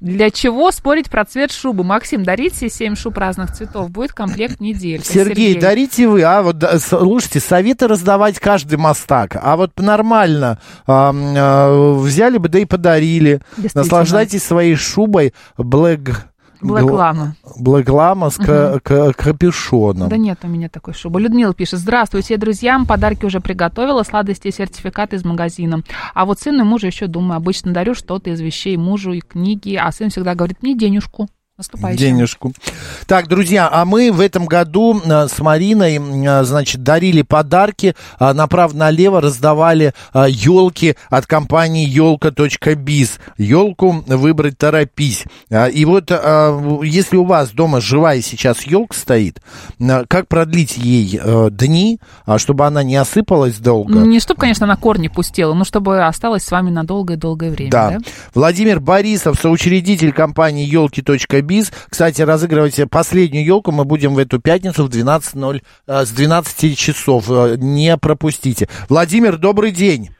Для 0.00 0.30
чего 0.30 0.70
спорить 0.70 1.10
про 1.10 1.24
цвет 1.24 1.52
шубы? 1.52 1.84
Максим, 1.84 2.24
дарите 2.24 2.68
7 2.68 2.94
шуб 2.94 3.18
разных 3.18 3.52
цветов, 3.52 3.90
будет 3.90 4.12
комплект 4.12 4.60
неделька. 4.60 5.04
Сергей, 5.04 5.52
Сергей. 5.52 5.60
дарите 5.60 6.08
вы, 6.08 6.22
а 6.22 6.42
вот 6.42 6.62
слушайте, 6.80 7.40
советы 7.40 7.88
раздавать 7.88 8.38
каждый 8.38 8.78
мастак, 8.78 9.36
а 9.40 9.56
вот 9.56 9.78
нормально 9.78 10.58
а, 10.86 11.12
а, 11.14 11.94
взяли 11.94 12.38
бы, 12.38 12.48
да 12.48 12.60
и 12.60 12.64
подарили. 12.64 13.40
Наслаждайтесь 13.74 14.42
своей 14.42 14.76
шубой 14.76 15.34
Black 15.58 16.14
Блэк 16.60 16.90
Лама. 16.90 17.34
Блэк 17.58 17.88
Лама 17.88 18.30
с 18.30 18.38
угу. 18.38 18.80
капюшоном. 18.82 20.08
Да 20.08 20.16
нет 20.16 20.40
у 20.42 20.48
меня 20.48 20.68
такой 20.68 20.94
шубы. 20.94 21.20
Людмила 21.20 21.54
пишет. 21.54 21.80
Здравствуйте, 21.80 22.36
друзьям. 22.36 22.86
Подарки 22.86 23.24
уже 23.24 23.40
приготовила. 23.40 24.02
Сладости 24.02 24.48
и 24.48 24.52
сертификат 24.52 25.14
из 25.14 25.24
магазина. 25.24 25.82
А 26.14 26.24
вот 26.24 26.40
сыну 26.40 26.62
и 26.62 26.66
мужу 26.66 26.86
еще 26.86 27.06
думаю. 27.06 27.36
Обычно 27.36 27.72
дарю 27.72 27.94
что-то 27.94 28.30
из 28.30 28.40
вещей 28.40 28.76
мужу 28.76 29.12
и 29.12 29.20
книги. 29.20 29.74
А 29.74 29.90
сын 29.92 30.10
всегда 30.10 30.34
говорит, 30.34 30.62
мне 30.62 30.76
денежку 30.76 31.28
наступающим. 31.60 31.98
Денежку. 31.98 32.52
Так, 33.06 33.28
друзья, 33.28 33.68
а 33.70 33.84
мы 33.84 34.10
в 34.12 34.20
этом 34.20 34.46
году 34.46 35.00
а, 35.04 35.28
с 35.28 35.38
Мариной, 35.40 36.00
а, 36.26 36.42
значит, 36.44 36.82
дарили 36.82 37.20
подарки, 37.22 37.94
а, 38.18 38.32
направо-налево 38.32 39.20
раздавали 39.20 39.92
елки 40.14 40.96
от 41.10 41.26
компании 41.26 41.86
елка.биз. 41.86 43.18
Елку 43.36 44.04
выбрать 44.06 44.56
торопись. 44.56 45.24
И 45.72 45.84
вот, 45.84 46.10
если 46.10 47.16
у 47.16 47.24
вас 47.24 47.50
дома 47.50 47.80
живая 47.80 48.22
сейчас 48.22 48.62
елка 48.62 48.96
стоит, 48.96 49.40
как 50.08 50.28
продлить 50.28 50.76
ей 50.76 51.20
дни, 51.50 52.00
чтобы 52.38 52.66
она 52.66 52.82
не 52.82 52.96
осыпалась 52.96 53.58
долго? 53.58 53.98
Не 54.00 54.20
чтобы, 54.20 54.40
конечно, 54.40 54.66
на 54.66 54.76
корни 54.76 55.08
пустела, 55.08 55.54
но 55.54 55.64
чтобы 55.64 56.04
осталась 56.04 56.44
с 56.44 56.50
вами 56.50 56.70
на 56.70 56.84
долгое-долгое 56.84 57.50
время. 57.50 57.70
Да. 57.70 57.90
да? 57.90 57.98
Владимир 58.34 58.80
Борисов, 58.80 59.38
соучредитель 59.40 60.12
компании 60.12 60.66
елки.биз 60.66 61.49
биз. 61.50 61.72
Кстати, 61.90 62.22
разыгрывать 62.22 62.80
последнюю 62.90 63.44
елку 63.44 63.72
мы 63.72 63.84
будем 63.84 64.14
в 64.14 64.18
эту 64.18 64.40
пятницу 64.40 64.84
в 64.84 64.88
12.0, 64.88 65.62
э, 65.88 66.04
с 66.04 66.10
12 66.12 66.78
часов. 66.78 67.28
Э, 67.28 67.56
не 67.58 67.96
пропустите. 67.96 68.68
Владимир, 68.88 69.36
добрый 69.36 69.72
день. 69.72 70.10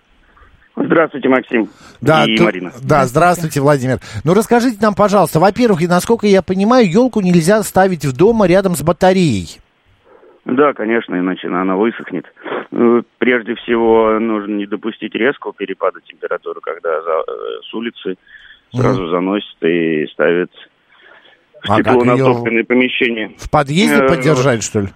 Здравствуйте, 0.76 1.28
Максим 1.28 1.68
да, 2.01 2.24
и 2.24 2.37
то, 2.37 2.45
Марина. 2.45 2.72
Да, 2.83 3.05
здравствуйте, 3.05 3.61
Владимир. 3.61 3.99
Ну, 4.24 4.35
расскажите 4.35 4.78
нам, 4.81 4.95
пожалуйста, 4.95 5.39
во-первых, 5.39 5.87
насколько 5.89 6.26
я 6.26 6.43
понимаю, 6.43 6.91
елку 6.91 7.20
нельзя 7.20 7.62
ставить 7.62 8.05
в 8.05 8.16
дома 8.16 8.47
рядом 8.47 8.74
с 8.74 8.83
батареей. 8.83 9.61
Да, 10.47 10.72
конечно, 10.72 11.14
иначе 11.14 11.49
она 11.49 11.76
высохнет. 11.76 12.24
Ну, 12.70 13.05
прежде 13.18 13.55
всего, 13.57 14.18
нужно 14.18 14.55
не 14.55 14.66
допустить 14.66 15.14
резкого 15.14 15.53
перепада 15.53 16.01
температуры, 16.01 16.61
когда 16.61 17.03
за, 17.03 17.11
э, 17.11 17.33
с 17.68 17.74
улицы 17.74 18.16
сразу 18.72 19.05
mm. 19.05 19.11
заносит 19.11 19.62
и 19.62 20.07
ставит 20.12 20.51
в 21.62 21.70
а 21.70 21.78
теплонатопленное 21.78 22.64
помещение. 22.64 23.32
В 23.38 23.50
подъезде 23.50 24.02
э, 24.02 24.08
поддержать, 24.08 24.62
что 24.62 24.80
ли? 24.80 24.88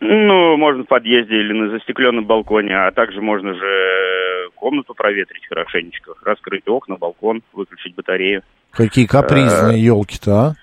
Ну, 0.00 0.56
можно 0.56 0.84
в 0.84 0.86
подъезде 0.86 1.36
или 1.36 1.52
на 1.52 1.70
застекленном 1.70 2.24
балконе, 2.24 2.74
а 2.74 2.90
также 2.90 3.20
можно 3.20 3.54
же 3.54 4.48
комнату 4.54 4.94
проветрить 4.94 5.46
хорошенечко, 5.46 6.12
раскрыть 6.24 6.68
окна, 6.68 6.96
балкон, 6.96 7.42
выключить 7.52 7.94
батарею. 7.94 8.42
Какие 8.70 9.06
капризные 9.06 9.82
елки-то, 9.82 10.32
а? 10.32 10.54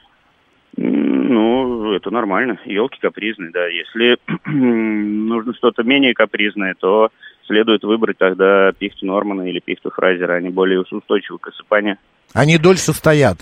Ну, 0.75 1.93
это 1.93 2.11
нормально. 2.11 2.59
Елки 2.65 2.99
капризные, 3.01 3.51
да. 3.51 3.67
Если 3.67 4.17
нужно 4.45 5.53
что-то 5.55 5.83
менее 5.83 6.13
капризное, 6.13 6.75
то 6.79 7.09
следует 7.47 7.83
выбрать 7.83 8.17
тогда 8.17 8.71
пихту 8.71 9.05
Нормана 9.05 9.41
или 9.43 9.59
пихту 9.59 9.89
Фрайзера. 9.89 10.35
Они 10.35 10.49
более 10.49 10.81
устойчивы 10.81 11.39
к 11.39 11.47
осыпанию. 11.47 11.97
Они 12.33 12.57
дольше 12.57 12.93
стоят? 12.93 13.39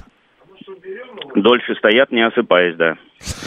Дольше 1.45 1.75
стоят, 1.75 2.11
не 2.11 2.25
осыпаясь, 2.25 2.75
да. 2.75 2.97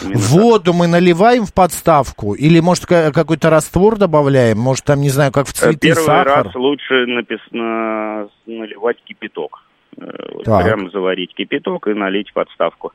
Именно 0.04 0.18
Воду 0.18 0.70
так. 0.70 0.74
мы 0.76 0.86
наливаем 0.86 1.44
в 1.44 1.52
подставку 1.52 2.34
или, 2.34 2.60
может, 2.60 2.86
какой-то 2.86 3.50
раствор 3.50 3.96
добавляем? 3.96 4.56
Может, 4.56 4.84
там, 4.84 5.00
не 5.00 5.08
знаю, 5.08 5.32
как 5.32 5.48
в 5.48 5.52
цветы 5.52 5.88
Первый 5.88 6.04
сахар? 6.04 6.44
раз 6.44 6.54
лучше 6.54 7.06
написано 7.06 8.28
наливать 8.46 8.98
кипяток. 9.04 9.64
Э, 9.96 10.04
вот 10.32 10.44
прям 10.44 10.92
заварить 10.92 11.34
кипяток 11.34 11.88
и 11.88 11.94
налить 11.94 12.30
в 12.30 12.34
подставку. 12.34 12.92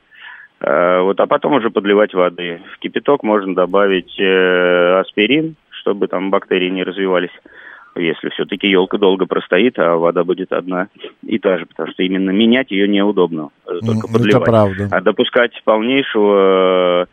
Э, 0.60 1.00
вот, 1.02 1.20
а 1.20 1.26
потом 1.26 1.52
уже 1.52 1.68
подливать 1.68 2.14
воды. 2.14 2.62
В 2.74 2.78
кипяток 2.78 3.22
можно 3.24 3.54
добавить 3.54 4.18
э, 4.18 5.00
аспирин, 5.00 5.56
чтобы 5.68 6.08
там 6.08 6.30
бактерии 6.30 6.70
не 6.70 6.82
развивались 6.82 7.34
если 7.96 8.28
все-таки 8.30 8.68
елка 8.68 8.98
долго 8.98 9.26
простоит, 9.26 9.78
а 9.78 9.96
вода 9.96 10.24
будет 10.24 10.52
одна 10.52 10.88
и 11.22 11.38
та 11.38 11.58
же, 11.58 11.66
потому 11.66 11.92
что 11.92 12.02
именно 12.02 12.30
менять 12.30 12.70
ее 12.70 12.88
неудобно, 12.88 13.50
э, 13.66 13.78
только 13.84 14.08
подливать. 14.08 14.34
Это 14.34 14.40
правда. 14.40 14.88
А 14.90 15.00
допускать 15.00 15.52
полнейшего 15.64 17.06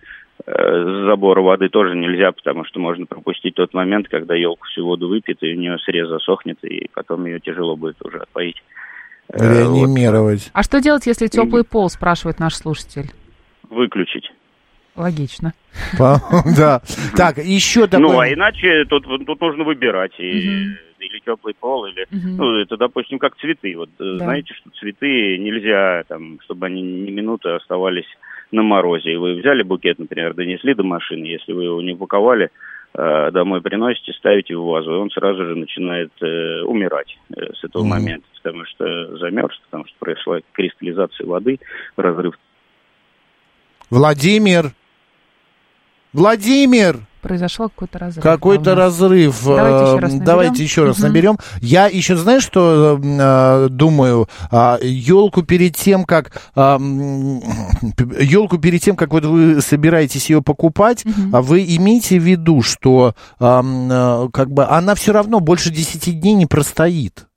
э, 0.46 1.04
забора 1.06 1.42
воды 1.42 1.70
тоже 1.70 1.96
нельзя, 1.96 2.32
потому 2.32 2.66
что 2.66 2.80
можно 2.80 3.06
пропустить 3.06 3.56
тот 3.56 3.74
момент, 3.74 4.08
когда 4.10 4.36
елка 4.36 4.66
всю 4.66 4.86
воду 4.86 5.08
выпьет, 5.08 5.38
и 5.42 5.54
у 5.54 5.58
нее 5.58 5.78
срез 5.80 6.10
засохнет, 6.10 6.64
и 6.64 6.90
потом 6.94 7.26
ее 7.26 7.40
тяжело 7.40 7.76
будет 7.76 7.98
уже 8.04 8.18
отпоить. 8.18 8.62
Э, 9.30 9.38
Реанимировать. 9.38 10.44
Вот. 10.44 10.52
А 10.54 10.64
что 10.64 10.82
делать, 10.82 11.06
если 11.06 11.28
теплый 11.28 11.64
пол, 11.64 11.90
спрашивает 11.90 12.40
наш 12.40 12.56
слушатель? 12.56 13.12
Выключить. 13.70 14.32
Логично. 14.96 15.54
Да. 15.98 16.82
Так, 17.16 17.38
еще 17.38 17.88
такой... 17.88 18.08
Ну, 18.08 18.20
а 18.20 18.28
иначе 18.28 18.86
тут, 18.86 19.06
тут 19.06 19.42
нужно 19.42 19.64
выбирать. 19.64 20.14
И, 20.20 20.68
Или 21.00 21.20
теплый 21.26 21.54
пол, 21.54 21.86
или... 21.86 22.06
Ну, 22.12 22.58
это, 22.58 22.78
допустим, 22.78 23.20
как 23.20 23.38
цветы. 23.38 23.76
Вот 23.78 23.90
э, 24.00 24.18
знаете, 24.18 24.54
что 24.54 24.70
цветы 24.72 25.38
нельзя, 25.38 26.04
там, 26.08 26.40
чтобы 26.42 26.66
они 26.66 26.82
ни 26.82 27.12
минуты 27.12 27.50
оставались 27.50 28.08
на 28.52 28.64
морозе. 28.64 29.14
И 29.14 29.18
вы 29.18 29.36
взяли 29.36 29.64
букет, 29.64 30.00
например, 30.00 30.34
донесли 30.34 30.74
до 30.74 30.84
машины, 30.84 31.26
если 31.26 31.54
вы 31.54 31.66
его 31.66 31.82
не 31.82 31.94
упаковали, 31.94 32.50
э, 32.94 33.32
домой 33.32 33.62
приносите, 33.62 34.14
ставите 34.14 34.56
в 34.56 34.64
вазу, 34.64 34.92
и 34.92 34.98
он 34.98 35.10
сразу 35.12 35.46
же 35.46 35.56
начинает 35.56 36.12
э, 36.22 36.62
умирать 36.64 37.18
э, 37.36 37.54
с 37.54 37.64
этого 37.64 37.84
mm 37.84 37.88
момента, 37.88 38.28
потому 38.36 38.66
что 38.66 39.18
замерз, 39.18 39.58
потому 39.66 39.86
что 39.88 39.96
произошла 40.00 40.40
кристаллизация 40.52 41.26
воды, 41.26 41.60
разрыв. 41.96 42.36
Владимир, 43.90 44.72
Владимир! 46.14 47.06
Произошел 47.22 47.70
какой-то 47.70 48.00
разрыв. 48.00 48.24
Какой-то 48.24 48.76
разрыв. 48.76 49.46
Давайте 49.46 49.84
еще 49.84 50.00
раз 50.00 50.12
наберем. 50.12 50.26
Давайте 50.26 50.64
еще 50.64 50.84
раз 50.86 50.98
угу. 50.98 51.08
наберем. 51.08 51.38
Я 51.62 51.86
еще, 51.86 52.16
знаешь, 52.16 52.44
что 52.44 53.00
э, 53.02 53.68
думаю? 53.70 54.28
Елку 54.82 55.44
перед 55.44 55.78
тем, 55.78 56.06
как 56.06 56.42
елку 56.56 58.58
перед 58.58 58.82
тем, 58.82 58.96
как 58.96 59.12
вот 59.12 59.26
вы 59.26 59.62
собираетесь 59.62 60.32
ее 60.32 60.42
покупать, 60.42 61.06
угу. 61.06 61.44
вы 61.44 61.64
имейте 61.64 62.20
в 62.20 62.24
виду, 62.24 62.64
что 62.64 63.14
э, 63.40 64.28
как 64.34 64.52
бы 64.52 64.66
она 64.66 64.96
все 64.96 65.14
равно 65.14 65.40
больше 65.40 65.70
10 65.70 66.20
дней 66.20 66.34
не 66.34 66.48
простоит. 66.48 67.28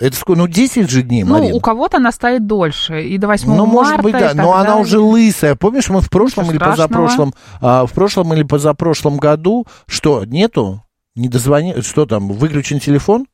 Это 0.00 0.16
сколько? 0.16 0.40
Ну, 0.40 0.48
10 0.48 0.90
же 0.90 1.02
дней, 1.02 1.24
Марин. 1.24 1.50
Ну, 1.50 1.56
у 1.56 1.60
кого-то 1.60 1.98
она 1.98 2.12
стоит 2.12 2.46
дольше, 2.46 3.02
и 3.02 3.18
до 3.18 3.26
8 3.26 3.48
ну, 3.48 3.54
марта. 3.54 3.66
Ну, 3.66 3.72
может 3.72 4.00
быть, 4.02 4.12
да, 4.12 4.32
но 4.34 4.54
она 4.54 4.76
уже 4.76 4.98
лысая. 4.98 5.54
Помнишь, 5.54 5.88
мы 5.88 6.00
в 6.00 6.10
прошлом 6.10 6.50
или 6.50 6.56
страшного? 6.56 6.88
позапрошлом, 6.88 7.34
а, 7.60 7.86
в 7.86 7.92
прошлом 7.92 8.34
или 8.34 8.42
позапрошлом 8.42 9.16
году, 9.16 9.66
что, 9.86 10.24
нету? 10.24 10.82
Не 11.14 11.28
дозвони, 11.28 11.80
что 11.80 12.06
там, 12.06 12.28
выключен 12.28 12.78
телефон? 12.78 13.26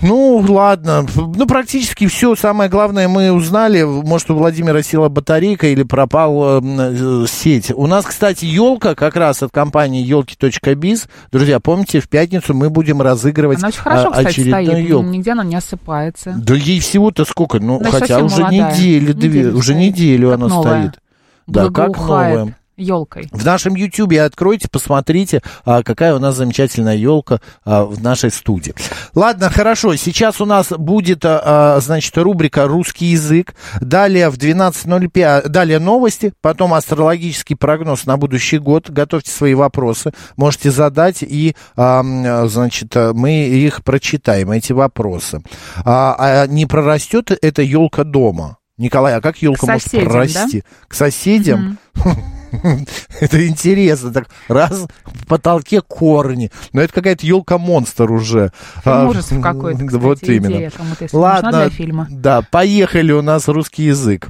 Ну, 0.00 0.44
ладно. 0.48 1.06
Ну, 1.16 1.46
практически 1.46 2.06
все. 2.06 2.36
Самое 2.36 2.70
главное 2.70 3.08
мы 3.08 3.32
узнали. 3.32 3.82
Может, 3.82 4.30
у 4.30 4.34
Владимира 4.36 4.82
села 4.82 5.08
батарейка 5.08 5.66
или 5.68 5.82
пропал 5.82 6.60
э, 6.62 7.26
сеть. 7.28 7.72
У 7.74 7.86
нас, 7.86 8.04
кстати, 8.04 8.44
елка 8.44 8.94
как 8.94 9.16
раз 9.16 9.42
от 9.42 9.50
компании 9.50 10.04
елки.биз. 10.04 11.08
Друзья, 11.32 11.60
помните, 11.60 12.00
в 12.00 12.08
пятницу 12.08 12.54
мы 12.54 12.70
будем 12.70 13.02
разыгрывать 13.02 13.58
она 13.58 13.68
очень 13.68 13.80
хорошо, 13.80 14.12
а, 14.14 14.18
очередную 14.18 14.86
елку. 14.86 15.08
Нигде 15.08 15.32
она 15.32 15.44
не 15.44 15.56
осыпается. 15.56 16.34
Да 16.36 16.54
ей 16.54 16.80
всего-то 16.80 17.24
сколько? 17.24 17.58
Ну, 17.58 17.80
она 17.80 17.90
хотя 17.90 18.22
уже 18.22 18.40
молодая. 18.40 18.72
недели, 18.72 19.12
две, 19.12 19.48
уже 19.48 19.74
неделю 19.74 20.30
как 20.30 20.38
она 20.38 20.48
новая. 20.48 20.80
стоит. 20.88 21.00
Да, 21.46 21.70
как 21.70 21.96
новая. 21.96 22.57
Елкой. 22.78 23.28
В 23.32 23.44
нашем 23.44 23.74
Ютьюбе 23.74 24.22
откройте, 24.22 24.68
посмотрите, 24.70 25.42
а, 25.64 25.82
какая 25.82 26.14
у 26.14 26.18
нас 26.18 26.36
замечательная 26.36 26.96
елка 26.96 27.40
а, 27.64 27.84
в 27.84 28.02
нашей 28.02 28.30
студии. 28.30 28.74
Ладно, 29.14 29.50
хорошо. 29.50 29.96
Сейчас 29.96 30.40
у 30.40 30.46
нас 30.46 30.68
будет, 30.70 31.20
а, 31.24 31.78
значит, 31.80 32.16
рубрика 32.16 32.66
«Русский 32.66 33.06
язык». 33.06 33.54
Далее 33.80 34.30
в 34.30 34.38
12.05, 34.38 35.48
далее 35.48 35.78
новости, 35.78 36.32
потом 36.40 36.74
астрологический 36.74 37.56
прогноз 37.56 38.06
на 38.06 38.16
будущий 38.16 38.58
год. 38.58 38.90
Готовьте 38.90 39.30
свои 39.30 39.54
вопросы, 39.54 40.12
можете 40.36 40.70
задать, 40.70 41.22
и, 41.22 41.54
значит, 41.76 42.94
мы 42.94 43.48
их 43.48 43.82
прочитаем, 43.84 44.50
эти 44.50 44.72
вопросы. 44.72 45.42
А 45.84 46.46
не 46.46 46.66
прорастет 46.66 47.30
эта 47.42 47.62
елка 47.62 48.04
дома? 48.04 48.58
Николай, 48.76 49.16
а 49.16 49.20
как 49.20 49.42
елка 49.42 49.66
может 49.66 49.90
прорасти? 49.90 50.60
Да? 50.60 50.86
К 50.86 50.94
соседям? 50.94 51.78
Угу. 51.96 52.37
Это 53.20 53.46
интересно. 53.46 54.12
Так 54.12 54.28
раз 54.48 54.86
в 55.04 55.26
потолке 55.26 55.80
корни. 55.80 56.50
Но 56.72 56.80
это 56.80 56.92
какая-то 56.92 57.26
елка-монстр 57.26 58.10
уже. 58.10 58.52
А, 58.84 59.06
ужас 59.06 59.30
какой-то, 59.42 59.84
Вот 59.98 60.22
именно. 60.22 60.70
Ладно, 61.12 61.70
да, 62.10 62.42
поехали 62.50 63.12
у 63.12 63.22
нас 63.22 63.48
русский 63.48 63.84
язык. 63.84 64.28